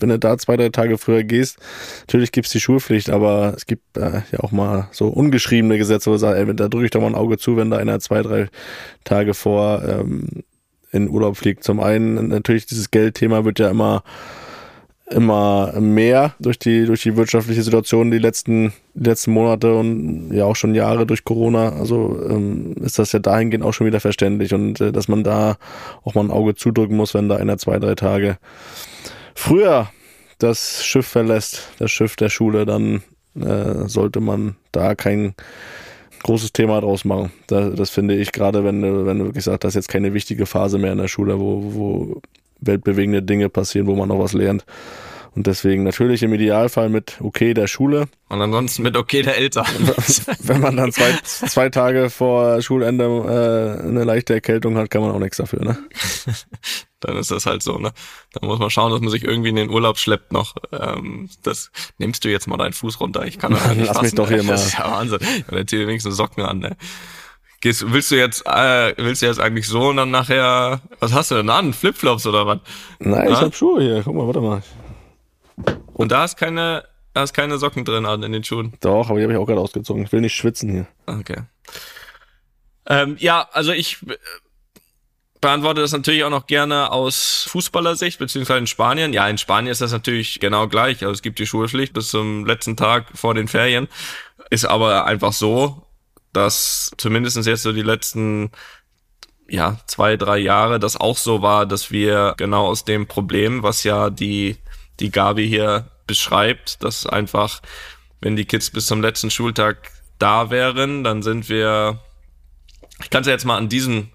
wenn 0.00 0.08
du 0.08 0.18
da 0.18 0.38
zwei, 0.38 0.56
drei 0.56 0.68
Tage 0.68 0.98
früher 0.98 1.24
gehst, 1.24 1.58
natürlich 2.02 2.32
gibt's 2.32 2.50
die 2.50 2.60
Schulpflicht, 2.60 3.10
aber 3.10 3.54
es 3.56 3.66
gibt 3.66 3.96
äh, 3.96 4.22
ja 4.30 4.40
auch 4.40 4.52
mal 4.52 4.88
so 4.92 5.08
ungeschriebene 5.08 5.78
Gesetze, 5.78 6.10
wo 6.10 6.14
du 6.14 6.18
sagst, 6.18 6.38
ey, 6.38 6.54
da 6.54 6.68
drücke 6.68 6.84
ich 6.84 6.90
doch 6.90 7.00
mal 7.00 7.08
ein 7.08 7.14
Auge 7.14 7.38
zu, 7.38 7.56
wenn 7.56 7.70
da 7.70 7.78
einer 7.78 8.00
zwei, 8.00 8.22
drei 8.22 8.48
Tage 9.04 9.34
vor 9.34 9.82
ähm, 9.84 10.44
in 10.90 11.08
Urlaub 11.08 11.36
fliegt. 11.36 11.64
Zum 11.64 11.80
einen 11.80 12.28
natürlich 12.28 12.66
dieses 12.66 12.90
Geldthema 12.90 13.44
wird 13.44 13.58
ja 13.58 13.70
immer 13.70 14.02
immer 15.10 15.72
mehr 15.80 16.34
durch 16.38 16.58
die 16.58 16.84
durch 16.84 17.02
die 17.02 17.16
wirtschaftliche 17.16 17.62
Situation 17.62 18.10
die 18.10 18.18
letzten 18.18 18.74
die 18.94 19.08
letzten 19.08 19.30
Monate 19.30 19.74
und 19.74 20.30
ja 20.32 20.44
auch 20.44 20.56
schon 20.56 20.74
Jahre 20.74 21.06
durch 21.06 21.24
Corona 21.24 21.70
also 21.70 22.20
ähm, 22.28 22.74
ist 22.82 22.98
das 22.98 23.12
ja 23.12 23.18
dahingehend 23.18 23.64
auch 23.64 23.72
schon 23.72 23.86
wieder 23.86 24.00
verständlich 24.00 24.52
und 24.52 24.80
äh, 24.82 24.92
dass 24.92 25.08
man 25.08 25.24
da 25.24 25.56
auch 26.04 26.14
mal 26.14 26.24
ein 26.24 26.30
Auge 26.30 26.56
zudrücken 26.56 26.96
muss 26.96 27.14
wenn 27.14 27.30
da 27.30 27.36
einer 27.36 27.56
zwei 27.56 27.78
drei 27.78 27.94
Tage 27.94 28.36
früher 29.38 29.90
das 30.38 30.84
Schiff 30.84 31.06
verlässt 31.06 31.68
das 31.78 31.90
Schiff 31.90 32.16
der 32.16 32.28
Schule 32.28 32.66
dann 32.66 33.02
äh, 33.40 33.86
sollte 33.88 34.20
man 34.20 34.56
da 34.72 34.94
kein 34.94 35.34
großes 36.22 36.52
Thema 36.52 36.80
draus 36.80 37.04
machen. 37.04 37.30
Da, 37.46 37.70
das 37.70 37.90
finde 37.90 38.16
ich 38.16 38.32
gerade, 38.32 38.64
wenn 38.64 38.82
wenn 39.06 39.18
du 39.18 39.26
wirklich 39.26 39.44
sagst, 39.44 39.64
das 39.64 39.70
ist 39.70 39.76
jetzt 39.76 39.88
keine 39.88 40.14
wichtige 40.14 40.46
Phase 40.46 40.78
mehr 40.78 40.92
in 40.92 40.98
der 40.98 41.08
Schule, 41.08 41.38
wo, 41.38 41.62
wo 41.62 42.20
weltbewegende 42.60 43.22
Dinge 43.22 43.48
passieren, 43.48 43.86
wo 43.86 43.94
man 43.94 44.08
noch 44.08 44.18
was 44.18 44.32
lernt. 44.32 44.64
Und 45.38 45.46
deswegen 45.46 45.84
natürlich 45.84 46.24
im 46.24 46.34
Idealfall 46.34 46.88
mit 46.88 47.18
okay 47.20 47.54
der 47.54 47.68
Schule. 47.68 48.08
Und 48.28 48.42
ansonsten 48.42 48.82
mit 48.82 48.96
okay 48.96 49.22
der 49.22 49.36
Eltern. 49.36 49.66
Wenn 50.40 50.60
man 50.60 50.76
dann 50.76 50.90
zwei, 50.90 51.12
zwei 51.22 51.68
Tage 51.68 52.10
vor 52.10 52.60
Schulende 52.60 53.04
äh, 53.04 53.86
eine 53.86 54.02
leichte 54.02 54.34
Erkältung 54.34 54.76
hat, 54.76 54.90
kann 54.90 55.00
man 55.00 55.12
auch 55.12 55.20
nichts 55.20 55.36
dafür. 55.36 55.64
Ne? 55.64 55.78
dann 57.00 57.16
ist 57.18 57.30
das 57.30 57.46
halt 57.46 57.62
so, 57.62 57.78
ne? 57.78 57.92
Dann 58.32 58.48
muss 58.48 58.58
man 58.58 58.68
schauen, 58.68 58.90
dass 58.90 59.00
man 59.00 59.10
sich 59.10 59.22
irgendwie 59.22 59.50
in 59.50 59.54
den 59.54 59.70
Urlaub 59.70 59.98
schleppt 59.98 60.32
noch. 60.32 60.56
Ähm, 60.72 61.30
das 61.44 61.70
nimmst 61.98 62.24
du 62.24 62.30
jetzt 62.30 62.48
mal 62.48 62.56
deinen 62.56 62.72
Fuß 62.72 62.98
runter. 62.98 63.24
Ich 63.24 63.38
kann 63.38 63.52
das 63.52 63.64
nicht 63.76 63.86
Lass 63.86 64.02
mich 64.02 64.10
fassen, 64.10 64.16
doch 64.16 64.28
hier 64.30 64.42
mal. 64.42 64.54
Das 64.54 64.66
ist 64.66 64.76
ja 64.76 64.90
Wahnsinn. 64.90 65.20
Dann 65.48 65.68
zieh 65.68 65.76
dir 65.76 65.86
wenigstens 65.86 66.16
Socken 66.16 66.42
an, 66.42 66.58
ne? 66.58 66.76
Gehst, 67.60 67.92
willst 67.92 68.10
du 68.10 68.16
jetzt, 68.16 68.44
äh, 68.44 68.92
willst 68.96 69.22
du 69.22 69.26
jetzt 69.26 69.38
eigentlich 69.38 69.68
so 69.68 69.90
und 69.90 69.98
dann 69.98 70.10
nachher, 70.10 70.80
was 70.98 71.12
hast 71.12 71.30
du 71.30 71.36
denn 71.36 71.48
an? 71.50 71.74
Flipflops 71.74 72.26
oder 72.26 72.44
was? 72.44 72.58
Nein, 72.98 73.28
ich 73.28 73.34
Ja? 73.34 73.42
hab 73.42 73.54
Schuhe 73.54 73.80
hier. 73.80 74.02
Guck 74.04 74.16
mal, 74.16 74.26
warte 74.26 74.40
mal. 74.40 74.62
Und 75.92 76.12
da 76.12 76.24
ist 76.24 76.36
keine, 76.36 76.84
da 77.14 77.22
ist 77.22 77.34
keine 77.34 77.58
Socken 77.58 77.84
drin 77.84 78.06
an 78.06 78.22
in 78.22 78.32
den 78.32 78.44
Schuhen. 78.44 78.74
Doch, 78.80 79.10
aber 79.10 79.18
die 79.18 79.24
habe 79.24 79.32
ich 79.32 79.38
auch 79.38 79.46
gerade 79.46 79.60
ausgezogen. 79.60 80.04
Ich 80.04 80.12
will 80.12 80.20
nicht 80.20 80.34
schwitzen 80.34 80.70
hier. 80.70 80.86
Okay. 81.06 81.42
Ähm, 82.86 83.16
ja, 83.18 83.48
also 83.52 83.72
ich 83.72 83.98
äh, 84.08 84.16
beantworte 85.40 85.80
das 85.80 85.92
natürlich 85.92 86.24
auch 86.24 86.30
noch 86.30 86.46
gerne 86.46 86.90
aus 86.90 87.46
Fußballersicht, 87.48 88.18
beziehungsweise 88.18 88.60
in 88.60 88.66
Spanien. 88.66 89.12
Ja, 89.12 89.28
in 89.28 89.38
Spanien 89.38 89.70
ist 89.72 89.80
das 89.80 89.92
natürlich 89.92 90.40
genau 90.40 90.68
gleich. 90.68 91.02
Also 91.02 91.12
es 91.12 91.22
gibt 91.22 91.38
die 91.38 91.46
Schulpflicht 91.46 91.92
bis 91.92 92.08
zum 92.08 92.46
letzten 92.46 92.76
Tag 92.76 93.06
vor 93.14 93.34
den 93.34 93.48
Ferien. 93.48 93.88
Ist 94.50 94.64
aber 94.64 95.04
einfach 95.04 95.32
so, 95.32 95.86
dass 96.32 96.90
zumindest 96.96 97.36
jetzt 97.46 97.62
so 97.62 97.72
die 97.72 97.82
letzten 97.82 98.50
ja, 99.48 99.78
zwei, 99.86 100.16
drei 100.16 100.38
Jahre 100.38 100.78
das 100.78 100.96
auch 100.96 101.16
so 101.16 101.42
war, 101.42 101.66
dass 101.66 101.90
wir 101.90 102.34
genau 102.36 102.66
aus 102.66 102.84
dem 102.84 103.06
Problem, 103.06 103.62
was 103.62 103.82
ja 103.82 104.10
die, 104.10 104.56
die 105.00 105.10
Gabi 105.10 105.46
hier 105.48 105.90
beschreibt, 106.06 106.82
dass 106.82 107.06
einfach, 107.06 107.60
wenn 108.20 108.36
die 108.36 108.44
Kids 108.44 108.70
bis 108.70 108.86
zum 108.86 109.02
letzten 109.02 109.30
Schultag 109.30 109.90
da 110.18 110.50
wären, 110.50 111.04
dann 111.04 111.22
sind 111.22 111.48
wir, 111.48 112.00
ich 113.00 113.10
kann 113.10 113.20
es 113.22 113.26
ja 113.26 113.32
jetzt 113.32 113.44
mal 113.44 113.56
an 113.56 113.68
diesem, 113.68 114.10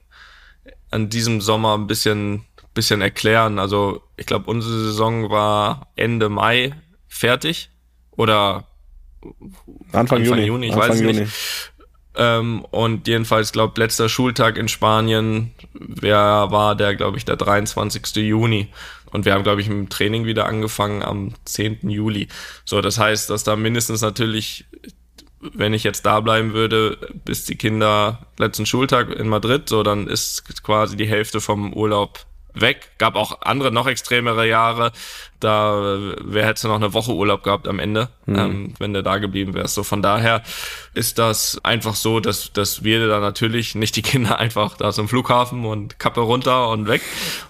an 0.92 1.10
diesem 1.10 1.42
Sommer 1.42 1.78
ein 1.78 1.88
bisschen, 1.88 2.46
bisschen 2.74 3.02
erklären. 3.02 3.60
Also 3.60 4.02
ich 4.18 4.26
glaube, 4.26 4.50
unsere 4.50 4.74
Saison 4.74 5.30
war 5.30 5.88
Ende 5.96 6.30
Mai 6.30 6.74
fertig 7.08 7.70
oder 8.12 8.68
Anfang, 9.92 10.00
Anfang 10.02 10.24
Juni. 10.24 10.42
Juni, 10.44 10.68
ich 10.68 10.74
Anfang 10.74 10.90
weiß 10.90 11.00
Juni. 11.00 11.14
nicht. 11.22 11.34
Ähm, 12.16 12.64
und 12.66 13.08
jedenfalls, 13.08 13.52
glaube 13.52 13.80
letzter 13.80 14.08
Schultag 14.08 14.58
in 14.58 14.68
Spanien 14.68 15.52
wer 15.74 16.52
war 16.52 16.76
der, 16.76 16.96
glaube 16.96 17.18
ich, 17.18 17.26
der 17.26 17.36
23. 17.36 18.16
Juni. 18.18 18.70
Und 19.14 19.26
wir 19.26 19.34
haben, 19.34 19.44
glaube 19.44 19.62
ich, 19.62 19.68
dem 19.68 19.90
Training 19.90 20.26
wieder 20.26 20.48
angefangen 20.48 21.04
am 21.04 21.34
10. 21.46 21.90
Juli. 21.90 22.28
So, 22.66 22.82
das 22.82 23.00
heißt, 23.00 23.30
dass 23.30 23.44
da 23.44 23.56
mindestens 23.56 24.02
natürlich, 24.02 24.66
wenn 25.40 25.74
ich 25.74 25.84
jetzt 25.84 26.06
da 26.06 26.20
bleiben 26.20 26.54
würde, 26.54 26.98
bis 27.24 27.46
die 27.46 27.56
Kinder 27.56 28.28
letzten 28.38 28.66
Schultag 28.66 29.10
in 29.12 29.30
Madrid, 29.30 29.70
so 29.70 29.84
dann 29.84 30.08
ist 30.08 30.64
quasi 30.64 30.98
die 30.98 31.08
Hälfte 31.08 31.40
vom 31.40 31.74
Urlaub 31.74 32.26
weg. 32.54 32.92
Gab 32.98 33.16
auch 33.16 33.42
andere, 33.42 33.72
noch 33.72 33.88
extremere 33.88 34.48
Jahre. 34.48 34.92
Da 35.40 35.98
wer 36.22 36.46
hätte 36.46 36.68
noch 36.68 36.76
eine 36.76 36.94
Woche 36.94 37.14
Urlaub 37.14 37.44
gehabt 37.44 37.68
am 37.68 37.80
Ende, 37.80 38.10
mhm. 38.26 38.36
ähm, 38.36 38.74
wenn 38.80 38.94
du 38.94 39.04
da 39.04 39.18
geblieben 39.18 39.54
wärst. 39.54 39.76
So 39.76 39.84
von 39.84 40.02
daher 40.02 40.44
ist 40.94 41.20
das 41.20 41.60
einfach 41.64 41.96
so, 41.96 42.20
dass, 42.20 42.54
dass 42.54 42.84
wir 42.84 43.08
da 43.08 43.20
natürlich 43.20 43.76
nicht 43.76 43.96
die 43.96 44.02
Kinder 44.02 44.40
einfach 44.44 44.78
da 44.78 44.92
zum 44.92 45.10
Flughafen 45.10 45.66
und 45.66 46.00
Kappe 46.00 46.22
runter 46.22 46.70
und 46.70 46.88
weg, 46.88 47.02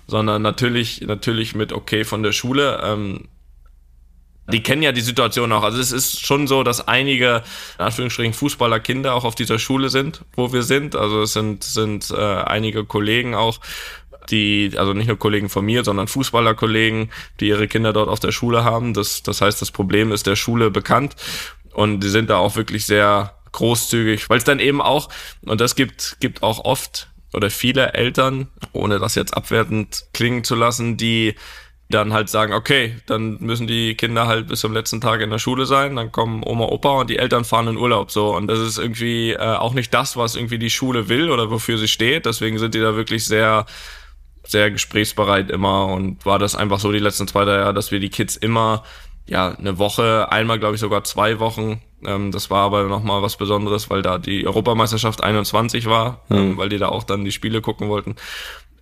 sondern 0.08 0.42
natürlich, 0.42 1.02
natürlich 1.02 1.56
mit 1.56 1.74
okay 1.74 2.04
von 2.04 2.24
der 2.24 2.32
Schule. 2.32 2.82
Ähm, 2.84 3.28
die 4.52 4.62
kennen 4.62 4.82
ja 4.82 4.92
die 4.92 5.02
Situation 5.02 5.52
auch. 5.54 5.64
Also 5.64 5.80
es 5.80 5.92
ist 5.92 6.26
schon 6.26 6.48
so, 6.48 6.64
dass 6.64 6.86
einige, 6.88 7.44
in 7.80 7.86
Anführungsstrichen, 7.86 8.34
Fußballerkinder 8.34 9.14
auch 9.14 9.24
auf 9.24 9.36
dieser 9.36 9.58
Schule 9.58 9.90
sind, 9.90 10.22
wo 10.36 10.52
wir 10.52 10.64
sind. 10.64 10.96
Also 10.96 11.22
es 11.22 11.34
sind, 11.34 11.64
sind 11.64 12.12
äh, 12.12 12.16
einige 12.16 12.84
Kollegen 12.84 13.36
auch, 13.36 13.60
die, 14.30 14.72
also 14.76 14.94
nicht 14.94 15.08
nur 15.08 15.18
Kollegen 15.18 15.50
von 15.50 15.66
mir, 15.66 15.84
sondern 15.84 16.08
Fußballerkollegen, 16.08 17.12
die 17.40 17.48
ihre 17.48 17.68
Kinder 17.68 17.94
dort 17.94 18.10
auf 18.10 18.20
der 18.20 18.32
Schule 18.32 18.64
haben. 18.64 18.94
Das, 18.94 19.24
das 19.24 19.42
heißt, 19.42 19.62
das 19.62 19.72
Problem 19.72 20.12
ist 20.12 20.28
der 20.28 20.36
Schule 20.36 20.72
bekannt. 20.72 21.16
Und 21.74 22.02
die 22.02 22.10
sind 22.10 22.30
da 22.30 22.38
auch 22.38 22.56
wirklich 22.56 22.86
sehr 22.86 23.36
großzügig, 23.52 24.30
weil 24.30 24.38
es 24.38 24.44
dann 24.44 24.60
eben 24.60 24.82
auch, 24.82 25.10
und 25.46 25.62
das 25.62 25.76
gibt, 25.76 26.18
gibt 26.20 26.44
auch 26.44 26.66
oft 26.66 27.10
oder 27.34 27.50
viele 27.50 27.94
Eltern, 27.94 28.48
ohne 28.74 29.00
das 29.00 29.16
jetzt 29.16 29.36
abwertend 29.36 30.06
klingen 30.14 30.44
zu 30.44 30.56
lassen, 30.56 30.98
die 30.98 31.36
dann 31.90 32.14
halt 32.14 32.30
sagen, 32.30 32.54
okay, 32.54 32.96
dann 33.06 33.38
müssen 33.40 33.68
die 33.68 33.96
Kinder 33.96 34.28
halt 34.28 34.48
bis 34.48 34.62
zum 34.62 34.74
letzten 34.74 35.02
Tag 35.02 35.22
in 35.22 35.30
der 35.30 35.38
Schule 35.38 35.66
sein, 35.66 35.96
dann 35.96 36.12
kommen 36.12 36.44
Oma, 36.44 36.66
Opa 36.66 37.02
und 37.02 37.10
die 37.10 37.18
Eltern 37.18 37.46
fahren 37.46 37.68
in 37.68 37.78
Urlaub 37.78 38.12
so. 38.12 38.36
Und 38.36 38.48
das 38.48 38.60
ist 38.60 38.78
irgendwie 38.78 39.32
äh, 39.32 39.38
auch 39.38 39.74
nicht 39.74 39.94
das, 39.94 40.18
was 40.18 40.36
irgendwie 40.36 40.60
die 40.60 40.70
Schule 40.70 41.10
will 41.10 41.30
oder 41.30 41.52
wofür 41.52 41.78
sie 41.78 41.88
steht, 41.88 42.26
deswegen 42.26 42.58
sind 42.58 42.74
die 42.74 42.80
da 42.80 42.96
wirklich 42.96 43.26
sehr 43.26 43.66
sehr 44.46 44.72
gesprächsbereit 44.72 45.50
immer 45.50 45.88
und 45.88 46.26
war 46.26 46.40
das 46.40 46.56
einfach 46.56 46.80
so 46.80 46.92
die 46.92 47.00
letzten 47.00 47.28
zwei 47.28 47.46
drei 47.46 47.56
Jahre, 47.56 47.74
dass 47.74 47.92
wir 47.92 48.00
die 48.00 48.10
Kids 48.10 48.36
immer 48.36 48.84
ja 49.26 49.52
eine 49.52 49.78
Woche, 49.78 50.32
einmal 50.32 50.60
glaube 50.60 50.76
ich 50.76 50.82
sogar 50.82 51.04
zwei 51.04 51.40
Wochen. 51.40 51.82
Ähm, 52.06 52.32
das 52.32 52.50
war 52.50 52.66
aber 52.66 52.84
nochmal 52.84 53.22
was 53.22 53.38
Besonderes, 53.38 53.90
weil 53.90 54.02
da 54.02 54.18
die 54.18 54.46
Europameisterschaft 54.46 55.24
21 55.24 55.86
war, 55.86 56.22
mhm. 56.30 56.38
ähm, 56.38 56.58
weil 56.58 56.70
die 56.70 56.78
da 56.78 56.90
auch 56.90 57.04
dann 57.04 57.24
die 57.24 57.32
Spiele 57.32 57.62
gucken 57.62 57.90
wollten. 57.90 58.16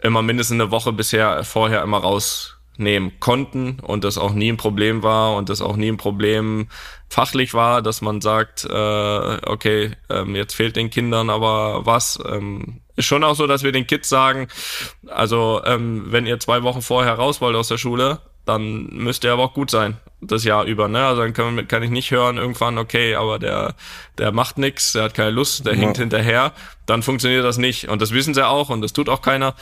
Immer 0.01 0.23
mindestens 0.23 0.59
eine 0.59 0.71
Woche 0.71 0.91
bisher 0.93 1.43
vorher 1.43 1.83
immer 1.83 2.03
rausnehmen 2.81 3.19
konnten 3.19 3.79
und 3.81 4.03
das 4.03 4.17
auch 4.17 4.33
nie 4.33 4.51
ein 4.51 4.57
Problem 4.57 5.03
war 5.03 5.35
und 5.35 5.49
das 5.49 5.61
auch 5.61 5.75
nie 5.75 5.91
ein 5.91 5.97
Problem 5.97 6.67
fachlich 7.09 7.53
war, 7.53 7.81
dass 7.81 8.01
man 8.01 8.21
sagt, 8.21 8.65
äh, 8.65 9.37
okay, 9.45 9.91
ähm, 10.09 10.35
jetzt 10.35 10.53
fehlt 10.53 10.75
den 10.75 10.89
Kindern 10.89 11.29
aber 11.29 11.85
was. 11.85 12.19
Ähm, 12.27 12.81
ist 12.95 13.05
schon 13.05 13.23
auch 13.23 13.35
so, 13.35 13.47
dass 13.47 13.63
wir 13.63 13.71
den 13.71 13.87
Kids 13.87 14.09
sagen, 14.09 14.47
also 15.07 15.61
ähm, 15.65 16.05
wenn 16.07 16.25
ihr 16.25 16.39
zwei 16.39 16.63
Wochen 16.63 16.81
vorher 16.81 17.13
raus 17.13 17.41
wollt 17.41 17.55
aus 17.55 17.67
der 17.67 17.77
Schule, 17.77 18.19
dann 18.45 18.87
müsst 18.87 19.23
ihr 19.23 19.31
aber 19.31 19.43
auch 19.43 19.53
gut 19.53 19.69
sein, 19.69 19.97
das 20.19 20.43
Jahr 20.43 20.65
über. 20.65 20.87
Ne? 20.87 21.05
Also 21.05 21.21
dann 21.21 21.33
kann, 21.33 21.67
kann 21.67 21.83
ich 21.83 21.91
nicht 21.91 22.09
hören 22.11 22.37
irgendwann, 22.37 22.79
okay, 22.79 23.15
aber 23.15 23.37
der, 23.37 23.75
der 24.17 24.31
macht 24.31 24.57
nix, 24.57 24.93
der 24.93 25.03
hat 25.03 25.13
keine 25.13 25.29
Lust, 25.29 25.65
der 25.65 25.73
ja. 25.73 25.79
hinkt 25.79 25.97
hinterher. 25.97 26.53
Dann 26.87 27.03
funktioniert 27.03 27.45
das 27.45 27.57
nicht. 27.57 27.87
Und 27.87 28.01
das 28.01 28.11
wissen 28.11 28.33
sie 28.33 28.45
auch 28.45 28.69
und 28.69 28.81
das 28.81 28.93
tut 28.93 29.09
auch 29.09 29.21
keiner. 29.21 29.53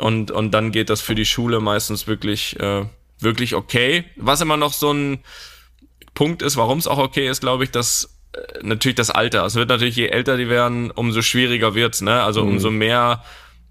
Und, 0.00 0.30
und 0.30 0.52
dann 0.52 0.72
geht 0.72 0.88
das 0.88 1.02
für 1.02 1.14
die 1.14 1.26
Schule 1.26 1.60
meistens 1.60 2.06
wirklich, 2.06 2.58
äh, 2.58 2.86
wirklich 3.18 3.54
okay. 3.54 4.04
Was 4.16 4.40
immer 4.40 4.56
noch 4.56 4.72
so 4.72 4.92
ein 4.92 5.18
Punkt 6.14 6.40
ist, 6.40 6.56
warum 6.56 6.78
es 6.78 6.88
auch 6.88 6.96
okay 6.96 7.28
ist, 7.28 7.40
glaube 7.40 7.64
ich, 7.64 7.70
dass 7.70 8.18
äh, 8.32 8.38
natürlich 8.62 8.96
das 8.96 9.10
Alter. 9.10 9.44
Es 9.44 9.56
wird 9.56 9.68
natürlich, 9.68 9.96
je 9.96 10.06
älter 10.06 10.38
die 10.38 10.48
werden, 10.48 10.90
umso 10.90 11.20
schwieriger 11.20 11.74
wird's, 11.74 12.00
ne? 12.00 12.22
Also 12.22 12.42
mhm. 12.42 12.52
umso 12.52 12.70
mehr 12.70 13.22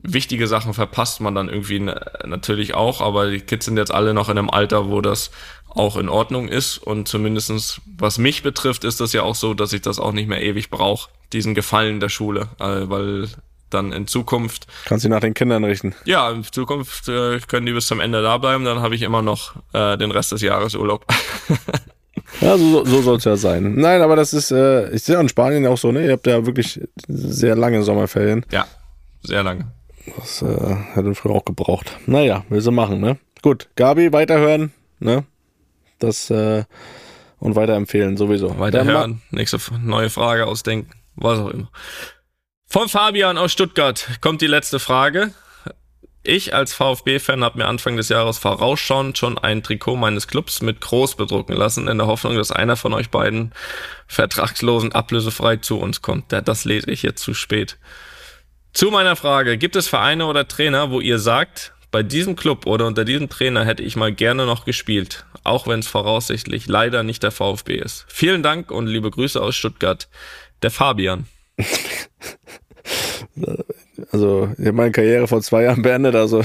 wichtige 0.03 0.47
Sachen 0.47 0.75
verpasst 0.75 1.19
man 1.19 1.33
dann 1.33 1.49
irgendwie 1.49 1.79
natürlich 1.79 2.75
auch, 2.75 3.01
aber 3.01 3.31
die 3.31 3.41
Kids 3.41 3.65
sind 3.65 3.77
jetzt 3.77 3.91
alle 3.93 4.13
noch 4.13 4.29
in 4.29 4.37
einem 4.37 4.51
Alter, 4.51 4.89
wo 4.89 5.01
das 5.01 5.31
auch 5.67 5.97
in 5.97 6.09
Ordnung 6.09 6.47
ist 6.47 6.77
und 6.77 7.07
zumindestens 7.07 7.81
was 7.97 8.17
mich 8.17 8.43
betrifft, 8.43 8.83
ist 8.83 9.01
das 9.01 9.13
ja 9.13 9.23
auch 9.23 9.35
so, 9.35 9.53
dass 9.53 9.73
ich 9.73 9.81
das 9.81 9.99
auch 9.99 10.13
nicht 10.13 10.29
mehr 10.29 10.41
ewig 10.41 10.69
brauche, 10.69 11.09
diesen 11.33 11.53
Gefallen 11.53 11.99
der 11.99 12.09
Schule, 12.09 12.49
äh, 12.59 12.87
weil 12.89 13.29
dann 13.69 13.91
in 13.91 14.07
Zukunft... 14.07 14.67
Kannst 14.85 15.05
du 15.05 15.09
nach 15.09 15.19
den 15.19 15.33
Kindern 15.33 15.63
richten? 15.63 15.95
Ja, 16.05 16.31
in 16.31 16.43
Zukunft 16.43 17.07
äh, 17.07 17.39
können 17.39 17.65
die 17.65 17.73
bis 17.73 17.87
zum 17.87 17.99
Ende 17.99 18.21
da 18.21 18.37
bleiben, 18.37 18.65
dann 18.65 18.81
habe 18.81 18.95
ich 18.95 19.01
immer 19.01 19.21
noch 19.21 19.55
äh, 19.73 19.97
den 19.97 20.11
Rest 20.11 20.31
des 20.31 20.41
Jahres 20.41 20.75
Urlaub. 20.75 21.05
Ja, 22.41 22.57
so, 22.57 22.85
so 22.85 23.01
soll 23.01 23.17
es 23.17 23.25
ja 23.25 23.35
sein. 23.35 23.75
Nein, 23.75 24.01
aber 24.01 24.15
das 24.15 24.33
ist, 24.33 24.51
äh, 24.51 24.89
ich 24.91 25.03
sehe 25.03 25.19
in 25.19 25.29
Spanien 25.29 25.65
auch 25.67 25.77
so, 25.77 25.91
ne? 25.91 26.05
Ihr 26.05 26.13
habt 26.13 26.27
ja 26.27 26.45
wirklich 26.45 26.79
sehr 27.07 27.55
lange 27.55 27.83
Sommerferien. 27.83 28.45
Ja, 28.51 28.67
sehr 29.23 29.43
lange. 29.43 29.71
Das 30.15 30.41
äh, 30.41 30.75
hätten 30.93 31.07
wir 31.07 31.15
früher 31.15 31.33
auch 31.33 31.45
gebraucht. 31.45 31.97
Naja, 32.05 32.45
will 32.49 32.61
sie 32.61 32.71
machen, 32.71 33.01
ne? 33.01 33.17
Gut, 33.41 33.69
Gabi, 33.75 34.13
weiterhören, 34.13 34.71
ne? 34.99 35.25
Das, 35.99 36.29
äh, 36.29 36.63
und 37.39 37.55
weiterempfehlen, 37.55 38.15
sowieso. 38.15 38.57
Weiterhören, 38.59 39.21
nächste 39.31 39.57
neue 39.81 40.09
Frage 40.09 40.45
ausdenken, 40.45 40.91
was 41.15 41.39
auch 41.39 41.49
immer. 41.49 41.69
Von 42.71 42.87
Fabian 42.87 43.39
aus 43.39 43.51
Stuttgart 43.51 44.07
kommt 44.21 44.41
die 44.41 44.47
letzte 44.47 44.79
Frage. 44.79 45.33
Ich 46.21 46.53
als 46.53 46.75
VfB-Fan 46.75 47.43
habe 47.43 47.57
mir 47.57 47.65
Anfang 47.65 47.97
des 47.97 48.09
Jahres 48.09 48.37
vorausschauend 48.37 49.17
schon 49.17 49.39
ein 49.39 49.63
Trikot 49.63 49.95
meines 49.95 50.27
Clubs 50.27 50.61
mit 50.61 50.79
groß 50.79 51.15
bedrucken 51.15 51.55
lassen, 51.55 51.87
in 51.87 51.97
der 51.97 52.05
Hoffnung, 52.05 52.35
dass 52.35 52.51
einer 52.51 52.75
von 52.75 52.93
euch 52.93 53.09
beiden 53.09 53.53
vertragslosen 54.05 54.91
ablösefrei 54.91 55.55
zu 55.55 55.79
uns 55.79 56.03
kommt. 56.03 56.31
Das 56.31 56.63
lese 56.63 56.91
ich 56.91 57.01
jetzt 57.01 57.23
zu 57.23 57.33
spät. 57.33 57.79
Zu 58.71 58.91
meiner 58.91 59.15
Frage, 59.15 59.57
gibt 59.57 59.75
es 59.75 59.87
Vereine 59.87 60.27
oder 60.27 60.47
Trainer, 60.47 60.91
wo 60.91 61.01
ihr 61.01 61.17
sagt, 61.17 61.73
bei 61.89 62.03
diesem 62.03 62.35
Club 62.35 62.67
oder 62.67 62.85
unter 62.85 63.03
diesem 63.03 63.29
Trainer 63.29 63.65
hätte 63.65 63.81
ich 63.81 63.95
mal 63.95 64.13
gerne 64.13 64.45
noch 64.45 64.65
gespielt, 64.65 65.25
auch 65.43 65.65
wenn 65.65 65.79
es 65.79 65.87
voraussichtlich 65.87 66.67
leider 66.67 67.01
nicht 67.01 67.23
der 67.23 67.31
VfB 67.31 67.77
ist. 67.77 68.05
Vielen 68.09 68.43
Dank 68.43 68.69
und 68.69 68.85
liebe 68.85 69.09
Grüße 69.09 69.41
aus 69.41 69.55
Stuttgart. 69.55 70.07
Der 70.61 70.69
Fabian. 70.69 71.25
also 74.11 74.49
ich 74.57 74.65
habe 74.65 74.73
meine 74.73 74.91
Karriere 74.91 75.27
vor 75.27 75.41
zwei 75.41 75.63
Jahren 75.63 75.81
beendet, 75.81 76.15
also 76.15 76.43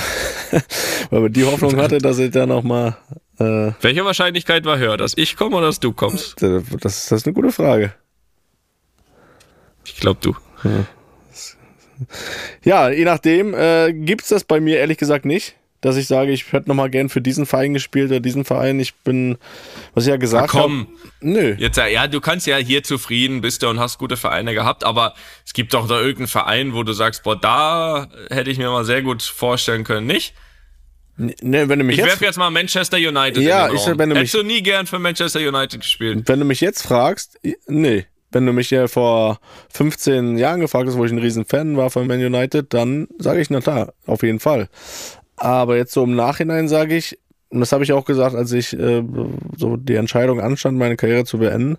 weil 1.11 1.21
man 1.21 1.33
die 1.33 1.45
Hoffnung 1.45 1.77
hatte, 1.77 1.99
dass 1.99 2.19
ich 2.19 2.31
da 2.31 2.47
nochmal. 2.47 2.97
Äh, 3.39 3.73
Welche 3.81 4.05
Wahrscheinlichkeit 4.05 4.65
war 4.65 4.79
höher, 4.79 4.97
dass 4.97 5.17
ich 5.17 5.37
komme 5.37 5.57
oder 5.57 5.67
dass 5.67 5.81
du 5.81 5.93
kommst? 5.93 6.43
Das, 6.43 6.65
das 6.81 7.13
ist 7.13 7.27
eine 7.27 7.35
gute 7.35 7.53
Frage. 7.53 7.93
Ich 9.85 9.97
glaube 9.97 10.21
du. 10.21 10.35
Ja. 10.65 10.87
ja, 12.65 12.91
je 12.91 13.05
nachdem 13.05 13.55
äh, 13.55 13.93
gibt's 13.93 14.29
das 14.29 14.45
bei 14.45 14.61
mir 14.61 14.79
ehrlich 14.79 14.99
gesagt 14.99 15.25
nicht 15.25 15.57
dass 15.85 15.97
ich 15.97 16.07
sage, 16.07 16.33
ich 16.33 16.51
hätte 16.51 16.67
nochmal 16.67 16.89
gern 16.89 17.11
für 17.11 17.21
diesen 17.21 17.45
Verein 17.45 17.75
gespielt 17.75 18.11
oder 18.11 18.21
diesen 18.21 18.47
Verein. 18.47 18.81
Ich 18.81 18.95
bin, 18.95 19.37
was 19.93 20.05
ich 20.05 20.11
ja 20.11 20.17
gesagt 20.17 20.55
habe. 20.55 20.63
komm. 20.63 20.89
Hab, 20.91 21.11
nö. 21.21 21.55
Jetzt, 21.59 21.77
ja, 21.77 22.07
du 22.07 22.23
kannst 22.23 22.47
ja 22.47 22.57
hier 22.57 22.83
zufrieden 22.83 23.43
bist 23.43 23.63
du 23.63 23.69
und 23.69 23.79
hast 23.79 23.99
gute 23.99 24.17
Vereine 24.17 24.55
gehabt, 24.55 24.83
aber 24.83 25.13
es 25.45 25.53
gibt 25.53 25.75
doch 25.75 25.87
da 25.87 26.01
irgendeinen 26.01 26.29
Verein, 26.29 26.73
wo 26.73 26.85
du 26.85 26.95
sagst, 26.95 27.23
boah, 27.23 27.39
da 27.39 28.09
hätte 28.31 28.51
ich 28.51 28.57
mir 28.57 28.71
mal 28.71 28.87
sehr 28.87 29.03
gut 29.03 29.23
vorstellen 29.23 29.85
können, 29.85 30.07
nicht? 30.07 30.33
Ne, 31.19 31.69
wenn 31.69 31.79
du 31.79 31.85
mich 31.85 31.99
ich 31.99 32.05
werfe 32.05 32.25
jetzt 32.25 32.39
mal 32.39 32.49
Manchester 32.49 32.97
United 32.97 33.43
ja, 33.43 33.67
in 33.67 33.73
den 33.73 33.77
ich, 33.77 33.87
wenn 33.87 33.99
du 33.99 34.07
mich, 34.07 34.19
Hättest 34.21 34.35
du 34.35 34.43
nie 34.43 34.63
gern 34.63 34.87
für 34.87 34.99
Manchester 34.99 35.41
United 35.41 35.83
gespielt? 35.83 36.23
Wenn 36.27 36.39
du 36.39 36.47
mich 36.47 36.63
jetzt 36.63 36.83
fragst, 36.83 37.39
nee. 37.67 38.07
Wenn 38.33 38.47
du 38.47 38.53
mich 38.53 38.71
ja 38.71 38.89
vor 38.89 39.39
15 39.75 40.39
Jahren 40.39 40.61
gefragt 40.61 40.89
hast, 40.89 40.97
wo 40.97 41.05
ich 41.05 41.13
ein 41.13 41.19
riesen 41.19 41.45
Fan 41.45 41.77
war 41.77 41.91
von 41.91 42.07
Man 42.07 42.25
United, 42.25 42.73
dann 42.73 43.07
sage 43.19 43.43
ich, 43.43 43.51
na 43.51 43.61
klar, 43.61 43.93
auf 44.07 44.23
jeden 44.23 44.41
Fall. 44.41 44.69
Aber 45.37 45.77
jetzt 45.77 45.93
so 45.93 46.05
im 46.05 46.15
Nachhinein 46.15 46.69
sage 46.69 46.97
ich, 46.97 47.19
und 47.51 47.61
das 47.61 47.73
habe 47.73 47.85
ich 47.85 47.93
auch 47.93 48.05
gesagt, 48.05 48.35
als 48.35 48.53
ich 48.53 48.79
äh, 48.79 49.03
so 49.57 49.77
die 49.77 49.95
Entscheidung 49.95 50.41
anstand, 50.41 50.79
meine 50.79 50.97
Karriere 50.97 51.25
zu 51.25 51.39
beenden, 51.39 51.79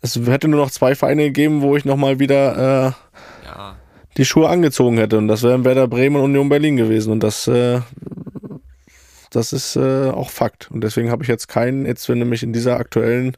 es 0.00 0.16
hätte 0.16 0.48
nur 0.48 0.60
noch 0.60 0.70
zwei 0.70 0.94
Vereine 0.94 1.24
gegeben, 1.24 1.62
wo 1.62 1.76
ich 1.76 1.84
nochmal 1.84 2.18
wieder 2.18 2.56
äh, 2.56 2.92
ja. 3.46 3.76
die 4.16 4.24
Schuhe 4.24 4.48
angezogen 4.48 4.98
hätte. 4.98 5.18
Und 5.18 5.28
das 5.28 5.42
wären 5.42 5.64
Werder 5.64 5.88
Bremen 5.88 6.16
und 6.16 6.24
Union 6.24 6.48
Berlin 6.48 6.76
gewesen. 6.76 7.12
Und 7.12 7.22
das, 7.22 7.46
äh, 7.46 7.80
das 9.30 9.52
ist 9.52 9.76
äh, 9.76 10.10
auch 10.10 10.30
Fakt. 10.30 10.70
Und 10.70 10.82
deswegen 10.82 11.10
habe 11.10 11.22
ich 11.22 11.28
jetzt 11.28 11.46
keinen, 11.48 11.86
jetzt 11.86 12.08
wenn 12.08 12.18
du 12.18 12.26
mich 12.26 12.42
in 12.42 12.52
dieser 12.52 12.78
aktuellen 12.78 13.36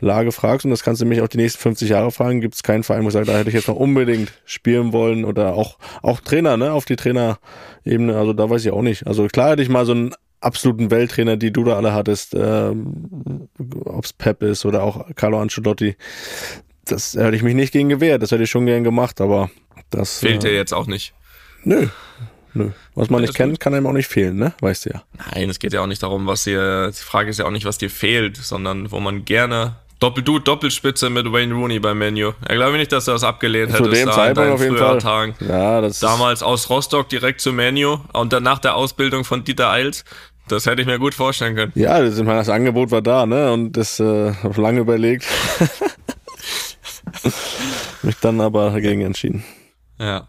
Lage 0.00 0.32
fragst, 0.32 0.64
und 0.64 0.70
das 0.70 0.82
kannst 0.82 1.00
du 1.00 1.06
mich 1.06 1.20
auch 1.20 1.28
die 1.28 1.38
nächsten 1.38 1.60
50 1.60 1.88
Jahre 1.88 2.10
fragen, 2.10 2.40
gibt 2.40 2.54
es 2.54 2.62
keinen 2.62 2.82
Verein, 2.82 3.04
wo 3.04 3.08
ich 3.08 3.12
sage, 3.12 3.26
da 3.26 3.36
hätte 3.36 3.48
ich 3.48 3.54
jetzt 3.54 3.68
noch 3.68 3.76
unbedingt 3.76 4.32
spielen 4.44 4.92
wollen 4.92 5.24
oder 5.24 5.54
auch, 5.54 5.78
auch 6.02 6.20
Trainer, 6.20 6.56
ne, 6.56 6.72
auf 6.72 6.84
die 6.84 6.96
Trainerebene, 6.96 8.16
also 8.16 8.32
da 8.32 8.48
weiß 8.48 8.64
ich 8.64 8.72
auch 8.72 8.82
nicht. 8.82 9.06
Also 9.06 9.26
klar 9.28 9.50
hätte 9.50 9.62
ich 9.62 9.68
mal 9.68 9.84
so 9.86 9.92
einen 9.92 10.14
absoluten 10.40 10.90
Welttrainer, 10.90 11.36
die 11.36 11.52
du 11.52 11.64
da 11.64 11.76
alle 11.76 11.92
hattest, 11.92 12.34
ähm, 12.34 13.48
ob's 13.84 14.12
Pep 14.12 14.42
ist 14.42 14.64
oder 14.64 14.82
auch 14.82 15.06
Carlo 15.14 15.40
Ancelotti, 15.40 15.96
das 16.84 17.14
hätte 17.14 17.36
ich 17.36 17.42
mich 17.42 17.54
nicht 17.54 17.72
gegen 17.72 17.88
gewehrt, 17.88 18.22
das 18.22 18.32
hätte 18.32 18.44
ich 18.44 18.50
schon 18.50 18.66
gern 18.66 18.84
gemacht, 18.84 19.20
aber 19.20 19.50
das... 19.90 20.20
Fehlt 20.20 20.42
dir 20.42 20.50
äh, 20.50 20.56
jetzt 20.56 20.72
auch 20.72 20.86
nicht. 20.86 21.14
Nö, 21.62 21.88
Nö. 22.54 22.70
Was 22.94 23.10
man 23.10 23.22
nicht 23.22 23.34
kennt, 23.34 23.60
kann 23.60 23.74
einem 23.74 23.86
auch 23.86 23.92
nicht 23.92 24.08
fehlen, 24.08 24.36
ne? 24.36 24.54
Weißt 24.60 24.86
du 24.86 24.90
ja. 24.90 25.02
Nein, 25.32 25.50
es 25.50 25.58
geht 25.58 25.72
ja 25.72 25.82
auch 25.82 25.86
nicht 25.86 26.02
darum, 26.02 26.26
was 26.26 26.44
dir, 26.44 26.88
die 26.88 27.02
Frage 27.02 27.30
ist 27.30 27.38
ja 27.38 27.46
auch 27.46 27.50
nicht, 27.50 27.64
was 27.64 27.78
dir 27.78 27.90
fehlt, 27.90 28.36
sondern 28.36 28.90
wo 28.90 29.00
man 29.00 29.24
gerne 29.24 29.76
Doppel 30.00 30.24
du 30.24 30.38
Doppelspitze 30.38 31.10
mit 31.10 31.30
Wayne 31.30 31.52
Rooney 31.54 31.78
beim 31.78 31.98
Menu. 31.98 32.32
Ich 32.48 32.54
glaube 32.54 32.78
nicht, 32.78 32.90
dass 32.90 33.04
du 33.04 33.12
das 33.12 33.22
abgelehnt 33.22 33.76
Zu 33.76 33.84
hättest. 33.84 34.02
dem 34.02 34.10
Zeitpunkt 34.10 34.50
auf 34.50 34.62
jeden 34.62 34.78
Fall. 34.78 34.98
Tagen. 34.98 35.34
Ja, 35.40 35.82
das 35.82 36.00
Damals 36.00 36.42
aus 36.42 36.70
Rostock 36.70 37.10
direkt 37.10 37.42
zu 37.42 37.52
Menu 37.52 37.98
und 38.14 38.32
dann 38.32 38.42
nach 38.42 38.58
der 38.58 38.76
Ausbildung 38.76 39.24
von 39.24 39.44
Dieter 39.44 39.70
Eils. 39.70 40.04
Das 40.48 40.64
hätte 40.64 40.80
ich 40.80 40.88
mir 40.88 40.98
gut 40.98 41.14
vorstellen 41.14 41.54
können. 41.54 41.72
Ja, 41.74 42.00
das, 42.00 42.16
das 42.16 42.48
Angebot 42.48 42.90
war 42.90 43.02
da, 43.02 43.26
ne? 43.26 43.52
Und 43.52 43.72
das 43.72 44.00
äh, 44.00 44.32
habe 44.42 44.60
lange 44.60 44.80
überlegt. 44.80 45.22
Mich 48.02 48.16
dann 48.20 48.40
aber 48.40 48.70
dagegen 48.70 49.02
entschieden. 49.02 49.44
Ja. 49.98 50.28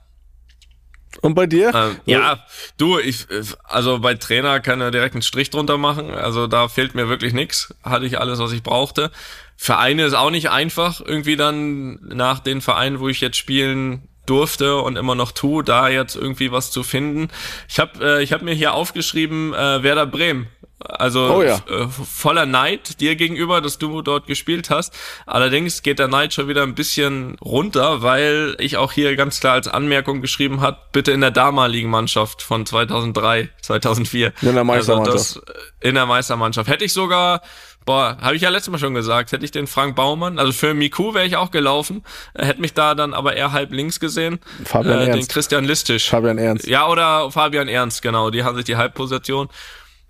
Und 1.19 1.35
bei 1.35 1.45
dir? 1.45 1.73
Ähm, 1.75 1.97
ja, 2.05 2.45
du, 2.77 2.97
ich, 2.97 3.27
also 3.65 3.99
bei 3.99 4.15
Trainer 4.15 4.59
kann 4.61 4.79
er 4.79 4.91
direkt 4.91 5.15
einen 5.15 5.21
Strich 5.21 5.49
drunter 5.49 5.77
machen. 5.77 6.11
Also 6.11 6.47
da 6.47 6.67
fehlt 6.69 6.95
mir 6.95 7.09
wirklich 7.09 7.33
nichts. 7.33 7.73
Hatte 7.83 8.05
ich 8.05 8.19
alles, 8.19 8.39
was 8.39 8.53
ich 8.53 8.63
brauchte. 8.63 9.11
Vereine 9.57 10.05
ist 10.05 10.13
auch 10.13 10.31
nicht 10.31 10.49
einfach, 10.49 11.01
irgendwie 11.01 11.35
dann 11.35 11.99
nach 12.01 12.39
den 12.39 12.61
Vereinen, 12.61 12.99
wo 12.99 13.09
ich 13.09 13.21
jetzt 13.21 13.37
spielen 13.37 14.07
durfte 14.25 14.77
und 14.77 14.97
immer 14.97 15.15
noch 15.15 15.31
tu, 15.31 15.61
da 15.61 15.89
jetzt 15.89 16.15
irgendwie 16.15 16.51
was 16.51 16.71
zu 16.71 16.83
finden. 16.83 17.29
Ich 17.67 17.79
habe 17.79 18.19
äh, 18.19 18.23
ich 18.23 18.33
hab 18.33 18.41
mir 18.41 18.53
hier 18.53 18.73
aufgeschrieben, 18.73 19.53
äh, 19.53 19.83
Werder 19.83 20.07
Bremen. 20.07 20.47
Also 20.85 21.35
Oh 21.35 21.43
ja. 21.43 21.55
äh, 21.69 21.87
voller 21.87 22.45
Neid 22.45 22.99
dir 23.01 23.15
gegenüber, 23.15 23.61
dass 23.61 23.77
du 23.77 24.01
dort 24.01 24.27
gespielt 24.27 24.69
hast. 24.69 24.93
Allerdings 25.25 25.83
geht 25.83 25.99
der 25.99 26.07
Neid 26.07 26.33
schon 26.33 26.47
wieder 26.47 26.63
ein 26.63 26.75
bisschen 26.75 27.35
runter, 27.39 28.01
weil 28.01 28.55
ich 28.59 28.77
auch 28.77 28.91
hier 28.91 29.15
ganz 29.15 29.39
klar 29.39 29.53
als 29.53 29.67
Anmerkung 29.67 30.21
geschrieben 30.21 30.61
hat, 30.61 30.91
bitte 30.91 31.11
in 31.11 31.21
der 31.21 31.31
damaligen 31.31 31.89
Mannschaft 31.89 32.41
von 32.41 32.65
2003, 32.65 33.49
2004. 33.61 34.33
In 34.41 34.53
der 34.55 34.63
Meistermannschaft. 34.63 35.17
Also 35.17 35.41
in 35.79 35.95
der 35.95 36.05
Meistermannschaft. 36.05 36.69
Hätte 36.69 36.85
ich 36.85 36.93
sogar, 36.93 37.41
boah, 37.85 38.17
habe 38.21 38.35
ich 38.35 38.41
ja 38.43 38.49
letztes 38.49 38.71
Mal 38.71 38.77
schon 38.77 38.93
gesagt, 38.93 39.31
hätte 39.31 39.43
ich 39.45 39.51
den 39.51 39.67
Frank 39.67 39.95
Baumann, 39.95 40.37
also 40.39 40.51
für 40.51 40.73
Miku 40.73 41.13
wäre 41.13 41.25
ich 41.25 41.35
auch 41.37 41.51
gelaufen, 41.51 42.03
äh, 42.33 42.45
hätte 42.45 42.61
mich 42.61 42.73
da 42.73 42.95
dann 42.95 43.13
aber 43.13 43.35
eher 43.35 43.51
halb 43.51 43.71
links 43.71 43.99
gesehen. 43.99 44.39
Fabian 44.65 44.99
äh, 44.99 45.05
Den 45.05 45.13
Ernst. 45.15 45.31
Christian 45.31 45.65
Listisch. 45.65 46.09
Fabian 46.09 46.37
Ernst. 46.37 46.67
Ja, 46.67 46.87
oder 46.87 47.31
Fabian 47.31 47.67
Ernst, 47.67 48.01
genau. 48.01 48.29
Die 48.29 48.43
haben 48.43 48.55
sich 48.55 48.65
die 48.65 48.77
Halbposition 48.77 49.49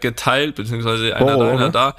geteilt, 0.01 0.55
beziehungsweise 0.55 1.15
einer 1.15 1.25
Boro, 1.33 1.43
da, 1.45 1.49
einer 1.51 1.65
ne? 1.67 1.71
da. 1.71 1.95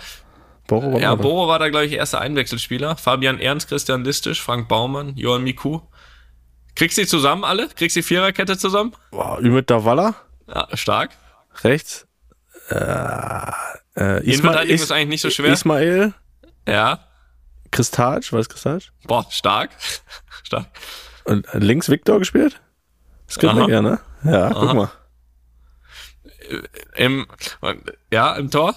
Boro 0.69 0.93
war 0.93 1.01
Ja. 1.01 1.15
Boro 1.15 1.49
war 1.49 1.59
da, 1.59 1.69
glaube 1.69 1.87
ich, 1.87 1.93
erster 1.93 2.21
Einwechselspieler. 2.21 2.97
Fabian 2.97 3.39
Ernst, 3.41 3.69
Christian 3.69 4.05
Listisch, 4.05 4.41
Frank 4.43 4.69
Baumann, 4.69 5.15
Johann 5.17 5.43
Miku. 5.45 5.81
Kriegst 6.75 6.97
du 6.99 7.03
die 7.03 7.09
zusammen 7.09 7.45
alle? 7.45 7.69
Kriegst 7.69 7.97
du 7.97 8.01
die 8.01 8.07
Viererkette 8.07 8.57
zusammen? 8.57 8.93
Boah, 9.11 9.39
Ümit 9.41 9.69
Davala, 9.71 10.15
Ja, 10.49 10.69
stark. 10.75 11.11
rechts. 11.65 12.07
Äh, 12.69 12.75
äh, 12.75 12.79
Isma 13.97 14.21
Innenverteidigung 14.23 14.75
Is 14.77 14.83
ist 14.83 14.93
eigentlich 14.93 15.09
nicht 15.09 15.21
so 15.21 15.31
schwer. 15.31 15.53
Ismail, 15.53 16.15
Ja. 16.67 17.01
Kristalc, 17.71 18.33
was 18.33 18.49
Kristalc? 18.49 18.85
Boah, 19.07 19.27
stark. 19.31 19.71
stark. 20.45 20.67
Und 21.25 21.47
äh, 21.55 21.59
links 21.59 21.89
Viktor 21.91 22.19
gespielt? 22.19 22.61
Skripnik, 23.29 23.65
Aha. 23.65 23.71
ja, 23.71 23.83
ne? 23.83 24.01
Ja, 24.25 24.49
guck 24.51 24.63
Aha. 24.69 24.75
mal. 24.75 24.91
Im, 26.95 27.27
ja, 28.11 28.35
im 28.35 28.51
Tor? 28.51 28.75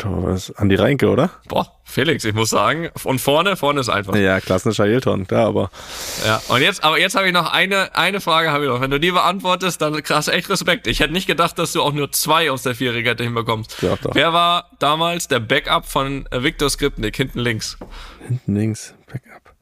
Tor, 0.00 0.22
was? 0.24 0.50
Andi 0.56 0.76
Reinke, 0.76 1.10
oder? 1.10 1.30
Boah, 1.46 1.78
Felix, 1.84 2.24
ich 2.24 2.32
muss 2.32 2.48
sagen. 2.48 2.88
Und 3.04 3.20
vorne, 3.20 3.56
vorne 3.56 3.80
ist 3.80 3.90
einfach. 3.90 4.16
Ja, 4.16 4.40
klassischer 4.40 4.86
Hilton, 4.86 5.26
da 5.28 5.46
aber. 5.46 5.70
Ja, 6.24 6.40
und 6.48 6.62
jetzt, 6.62 6.82
aber 6.82 6.98
jetzt 6.98 7.14
habe 7.14 7.26
ich 7.26 7.34
noch 7.34 7.52
eine, 7.52 7.94
eine 7.94 8.22
Frage 8.22 8.50
habe 8.50 8.64
ich 8.64 8.70
noch. 8.70 8.80
Wenn 8.80 8.90
du 8.90 8.98
die 8.98 9.10
beantwortest, 9.10 9.82
dann 9.82 10.02
krass, 10.02 10.28
echt 10.28 10.48
Respekt. 10.48 10.86
Ich 10.86 11.00
hätte 11.00 11.12
nicht 11.12 11.26
gedacht, 11.26 11.58
dass 11.58 11.72
du 11.72 11.82
auch 11.82 11.92
nur 11.92 12.10
zwei 12.12 12.50
aus 12.50 12.62
der 12.62 12.74
Viererkette 12.74 13.24
hinbekommst. 13.24 13.82
Ja, 13.82 13.96
doch. 13.96 14.14
Wer 14.14 14.32
war 14.32 14.70
damals 14.78 15.28
der 15.28 15.40
Backup 15.40 15.84
von 15.84 16.26
äh, 16.30 16.42
Viktor 16.42 16.70
Skripnik 16.70 17.16
hinten 17.16 17.40
links? 17.40 17.76
Hinten 18.26 18.54
links, 18.56 18.94
Backup. 19.06 19.54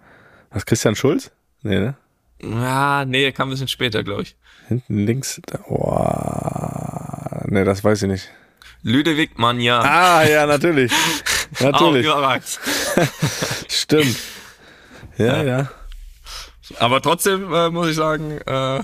Was, 0.50 0.64
Christian 0.64 0.94
Schulz? 0.94 1.32
Nee, 1.62 1.80
ne? 1.80 1.96
Ja, 2.40 3.04
nee, 3.04 3.32
kam 3.32 3.48
ein 3.48 3.50
bisschen 3.50 3.66
später, 3.66 4.04
glaube 4.04 4.22
ich. 4.22 4.36
Hinten 4.68 5.04
links, 5.04 5.40
da, 5.46 5.58
boah. 5.66 6.87
Nee, 7.50 7.64
das 7.64 7.82
weiß 7.82 8.02
ich 8.02 8.08
nicht. 8.08 8.28
Ludwig 8.82 9.38
Manja. 9.38 9.80
Ah, 9.80 10.24
ja, 10.24 10.46
natürlich. 10.46 10.92
Natürlich. 11.60 12.06
Stimmt. 13.68 14.16
Ja, 15.16 15.42
ja. 15.42 15.68
Aber 16.78 17.00
trotzdem 17.00 17.52
äh, 17.52 17.70
muss 17.70 17.88
ich 17.88 17.96
sagen, 17.96 18.38
äh, 18.46 18.80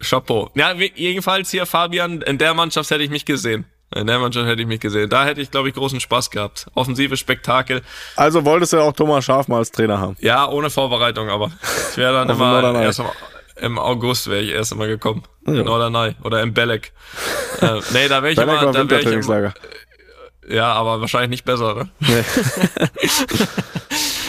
Chapeau. 0.00 0.50
Ja, 0.54 0.72
jedenfalls 0.72 1.50
hier 1.50 1.66
Fabian, 1.66 2.22
in 2.22 2.38
der 2.38 2.54
Mannschaft 2.54 2.90
hätte 2.90 3.02
ich 3.02 3.10
mich 3.10 3.24
gesehen. 3.24 3.64
In 3.94 4.06
der 4.06 4.18
Mannschaft 4.20 4.46
hätte 4.46 4.62
ich 4.62 4.68
mich 4.68 4.80
gesehen. 4.80 5.10
Da 5.10 5.24
hätte 5.24 5.40
ich, 5.40 5.50
glaube 5.50 5.68
ich, 5.68 5.74
großen 5.74 6.00
Spaß 6.00 6.30
gehabt. 6.30 6.66
Offensive 6.74 7.16
Spektakel. 7.16 7.82
Also 8.16 8.44
wolltest 8.44 8.72
du 8.72 8.76
ja 8.78 8.84
auch 8.84 8.92
Thomas 8.92 9.24
Schaf 9.24 9.48
mal 9.48 9.58
als 9.58 9.72
Trainer 9.72 9.98
haben. 10.00 10.16
Ja, 10.20 10.48
ohne 10.48 10.70
Vorbereitung, 10.70 11.28
aber 11.28 11.50
ich 11.90 11.96
wäre 11.96 12.12
dann 12.12 12.30
immer 12.30 12.80
erst 12.80 13.00
im, 13.00 13.06
im 13.56 13.78
August 13.78 14.28
wäre 14.28 14.40
ich 14.40 14.50
erst 14.50 14.72
immer 14.72 14.86
gekommen. 14.86 15.24
Ja. 15.46 15.52
In 15.52 15.64
Norderney 15.64 16.14
oder 16.22 16.42
im 16.42 16.54
Belek. 16.54 16.92
äh, 17.60 17.80
nee, 17.92 18.08
da 18.08 18.22
wäre 18.22 18.32
ich 18.32 18.36
Belek 18.36 18.38
da 18.38 18.46
wär 18.46 18.54
ich 18.56 18.62
immer, 18.62 18.74
Wintertrainingslager. 18.74 19.54
ja, 20.48 20.72
aber 20.72 21.00
wahrscheinlich 21.00 21.30
nicht 21.30 21.44
besser, 21.44 21.74
ne? 21.74 21.90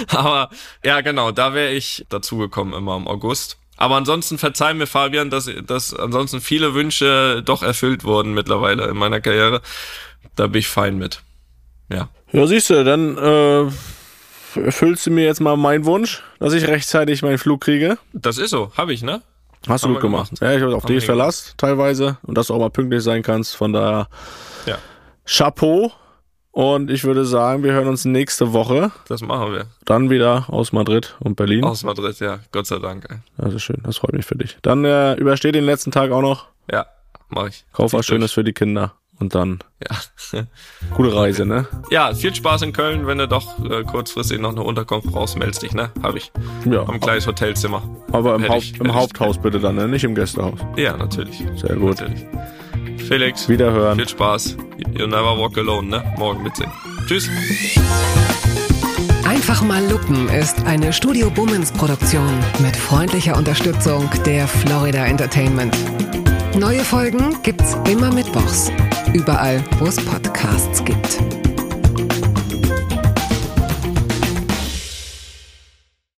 aber 0.10 0.50
ja, 0.84 1.02
genau, 1.02 1.32
da 1.32 1.54
wäre 1.54 1.72
ich 1.72 2.06
dazugekommen 2.10 2.74
immer 2.74 2.98
im 2.98 3.08
August. 3.08 3.58
Aber 3.78 3.96
ansonsten 3.96 4.38
verzeih 4.38 4.74
mir, 4.74 4.88
Fabian, 4.88 5.30
dass, 5.30 5.50
dass 5.66 5.94
ansonsten 5.94 6.40
viele 6.40 6.74
Wünsche 6.74 7.42
doch 7.44 7.62
erfüllt 7.62 8.04
wurden 8.04 8.34
mittlerweile 8.34 8.88
in 8.88 8.98
meiner 8.98 9.20
Karriere. 9.20 9.62
Da 10.36 10.48
bin 10.48 10.60
ich 10.60 10.68
fein 10.68 10.98
mit. 10.98 11.22
Ja. 11.90 12.10
Ja, 12.32 12.48
siehst 12.48 12.70
du, 12.70 12.84
dann 12.84 13.18
äh, 13.18 14.60
erfüllst 14.60 15.06
du 15.06 15.12
mir 15.12 15.26
jetzt 15.26 15.42
mal 15.42 15.58
meinen 15.58 15.86
Wunsch, 15.86 16.24
dass 16.40 16.54
ich 16.54 16.68
rechtzeitig 16.68 17.22
meinen 17.22 17.38
Flug 17.38 17.62
kriege. 17.62 17.98
Das 18.14 18.38
ist 18.38 18.52
so, 18.52 18.72
habe 18.78 18.94
ich, 18.94 19.04
ne? 19.04 19.22
Hast 19.68 19.84
du 19.86 19.90
gut 19.90 20.02
gemacht. 20.02 20.30
gemacht. 20.30 20.42
Ja, 20.42 20.58
ich 20.58 20.64
habe 20.64 20.76
auf 20.76 20.86
dich 20.86 21.06
Verlass 21.06 21.54
teilweise 21.58 22.18
und 22.24 22.38
dass 22.38 22.48
du 22.48 22.54
auch 22.54 22.60
mal 22.60 22.70
pünktlich 22.70 23.04
sein 23.04 23.22
kannst. 23.24 23.56
Von 23.56 23.74
daher 23.74 24.08
Ja. 24.66 24.78
Chapeau. 25.26 25.92
Und 26.52 26.90
ich 26.90 27.04
würde 27.04 27.26
sagen, 27.26 27.64
wir 27.64 27.74
hören 27.74 27.88
uns 27.90 28.06
nächste 28.06 28.54
Woche 28.54 28.90
Das 29.10 29.22
machen 29.22 29.52
wir. 29.52 29.66
dann 29.84 30.10
wieder 30.10 30.46
aus 30.48 30.72
Madrid 30.72 31.16
und 31.20 31.36
Berlin. 31.36 31.66
Aus 31.66 31.84
Madrid, 31.84 32.18
ja. 32.22 32.40
Gott 32.54 32.66
sei 32.66 32.80
Dank. 32.80 33.08
ey. 33.38 33.54
Ist 33.54 33.62
schön, 33.64 33.82
das 33.84 33.98
freut 33.98 34.14
mich 34.14 34.26
für 34.26 34.36
dich. 34.38 34.58
Dann 34.62 34.86
äh, 34.86 35.16
übersteh 35.16 35.52
den 35.52 35.66
letzten 35.66 35.92
Tag 35.92 36.12
auch 36.12 36.22
noch. 36.22 36.46
Ja, 36.72 36.86
mach 37.28 37.48
ich. 37.48 37.66
Kauf 37.74 37.92
was 37.92 37.92
ich 37.92 37.92
durch. 37.92 38.06
Schönes 38.08 38.32
für 38.32 38.46
die 38.46 38.54
Kinder. 38.54 38.94
Und 39.20 39.34
dann 39.34 39.60
Ja. 39.90 40.44
gute 40.96 41.16
Reise, 41.16 41.46
ne? 41.46 41.68
ja, 41.90 42.14
viel 42.14 42.36
Spaß 42.36 42.64
in 42.64 42.74
Köln. 42.74 43.08
Wenn 43.08 43.18
du 43.18 43.28
doch 43.28 43.58
äh, 43.64 43.84
kurzfristig 43.84 44.40
noch 44.40 44.52
eine 44.52 44.62
Unterkunft 44.64 45.08
brauchst, 45.10 45.38
meldest 45.38 45.62
dich, 45.64 45.74
ne? 45.74 45.90
Hab 46.04 46.16
ich. 46.16 46.32
Ja. 46.70 46.82
Am 46.88 47.00
kleines 47.00 47.26
Hotelzimmer. 47.26 47.82
Aber 48.12 48.36
im, 48.36 48.48
Haupt, 48.50 48.64
ich- 48.64 48.80
im 48.80 48.88
ich- 48.88 48.94
Haupthaus 48.94 49.38
bitte 49.38 49.60
dann, 49.60 49.76
ne? 49.76 49.88
Nicht 49.88 50.04
im 50.04 50.16
Gästehaus. 50.16 50.60
Ja, 50.76 50.98
natürlich. 50.98 51.44
Sehr 51.56 51.76
gut. 51.78 52.02
Natürlich. 52.02 52.26
Felix, 53.08 53.48
Wiederhören. 53.48 53.98
viel 53.98 54.10
Spaß. 54.10 54.58
You 54.98 55.08
never 55.08 55.38
walk 55.38 55.58
alone, 55.58 55.88
ne? 55.88 56.14
Morgen 56.18 56.44
mitsingen. 56.44 56.72
Tschüss. 57.08 57.30
Einfach 59.26 59.62
mal 59.62 59.84
lupen 59.90 60.28
ist 60.30 60.66
eine 60.66 60.92
Studio 60.92 61.30
Bummens 61.30 61.72
Produktion 61.72 62.28
mit 62.60 62.76
freundlicher 62.76 63.38
Unterstützung 63.38 64.10
der 64.26 64.48
Florida 64.48 65.06
Entertainment. 65.06 65.76
Neue 66.60 66.86
Folgen 66.86 67.36
gibt's 67.44 67.76
immer 67.90 68.14
mittwochs. 68.14 68.72
Überall, 69.14 69.62
wo 69.78 69.88
es 69.88 69.98
Podcasts 69.98 70.84
gibt. 70.86 71.20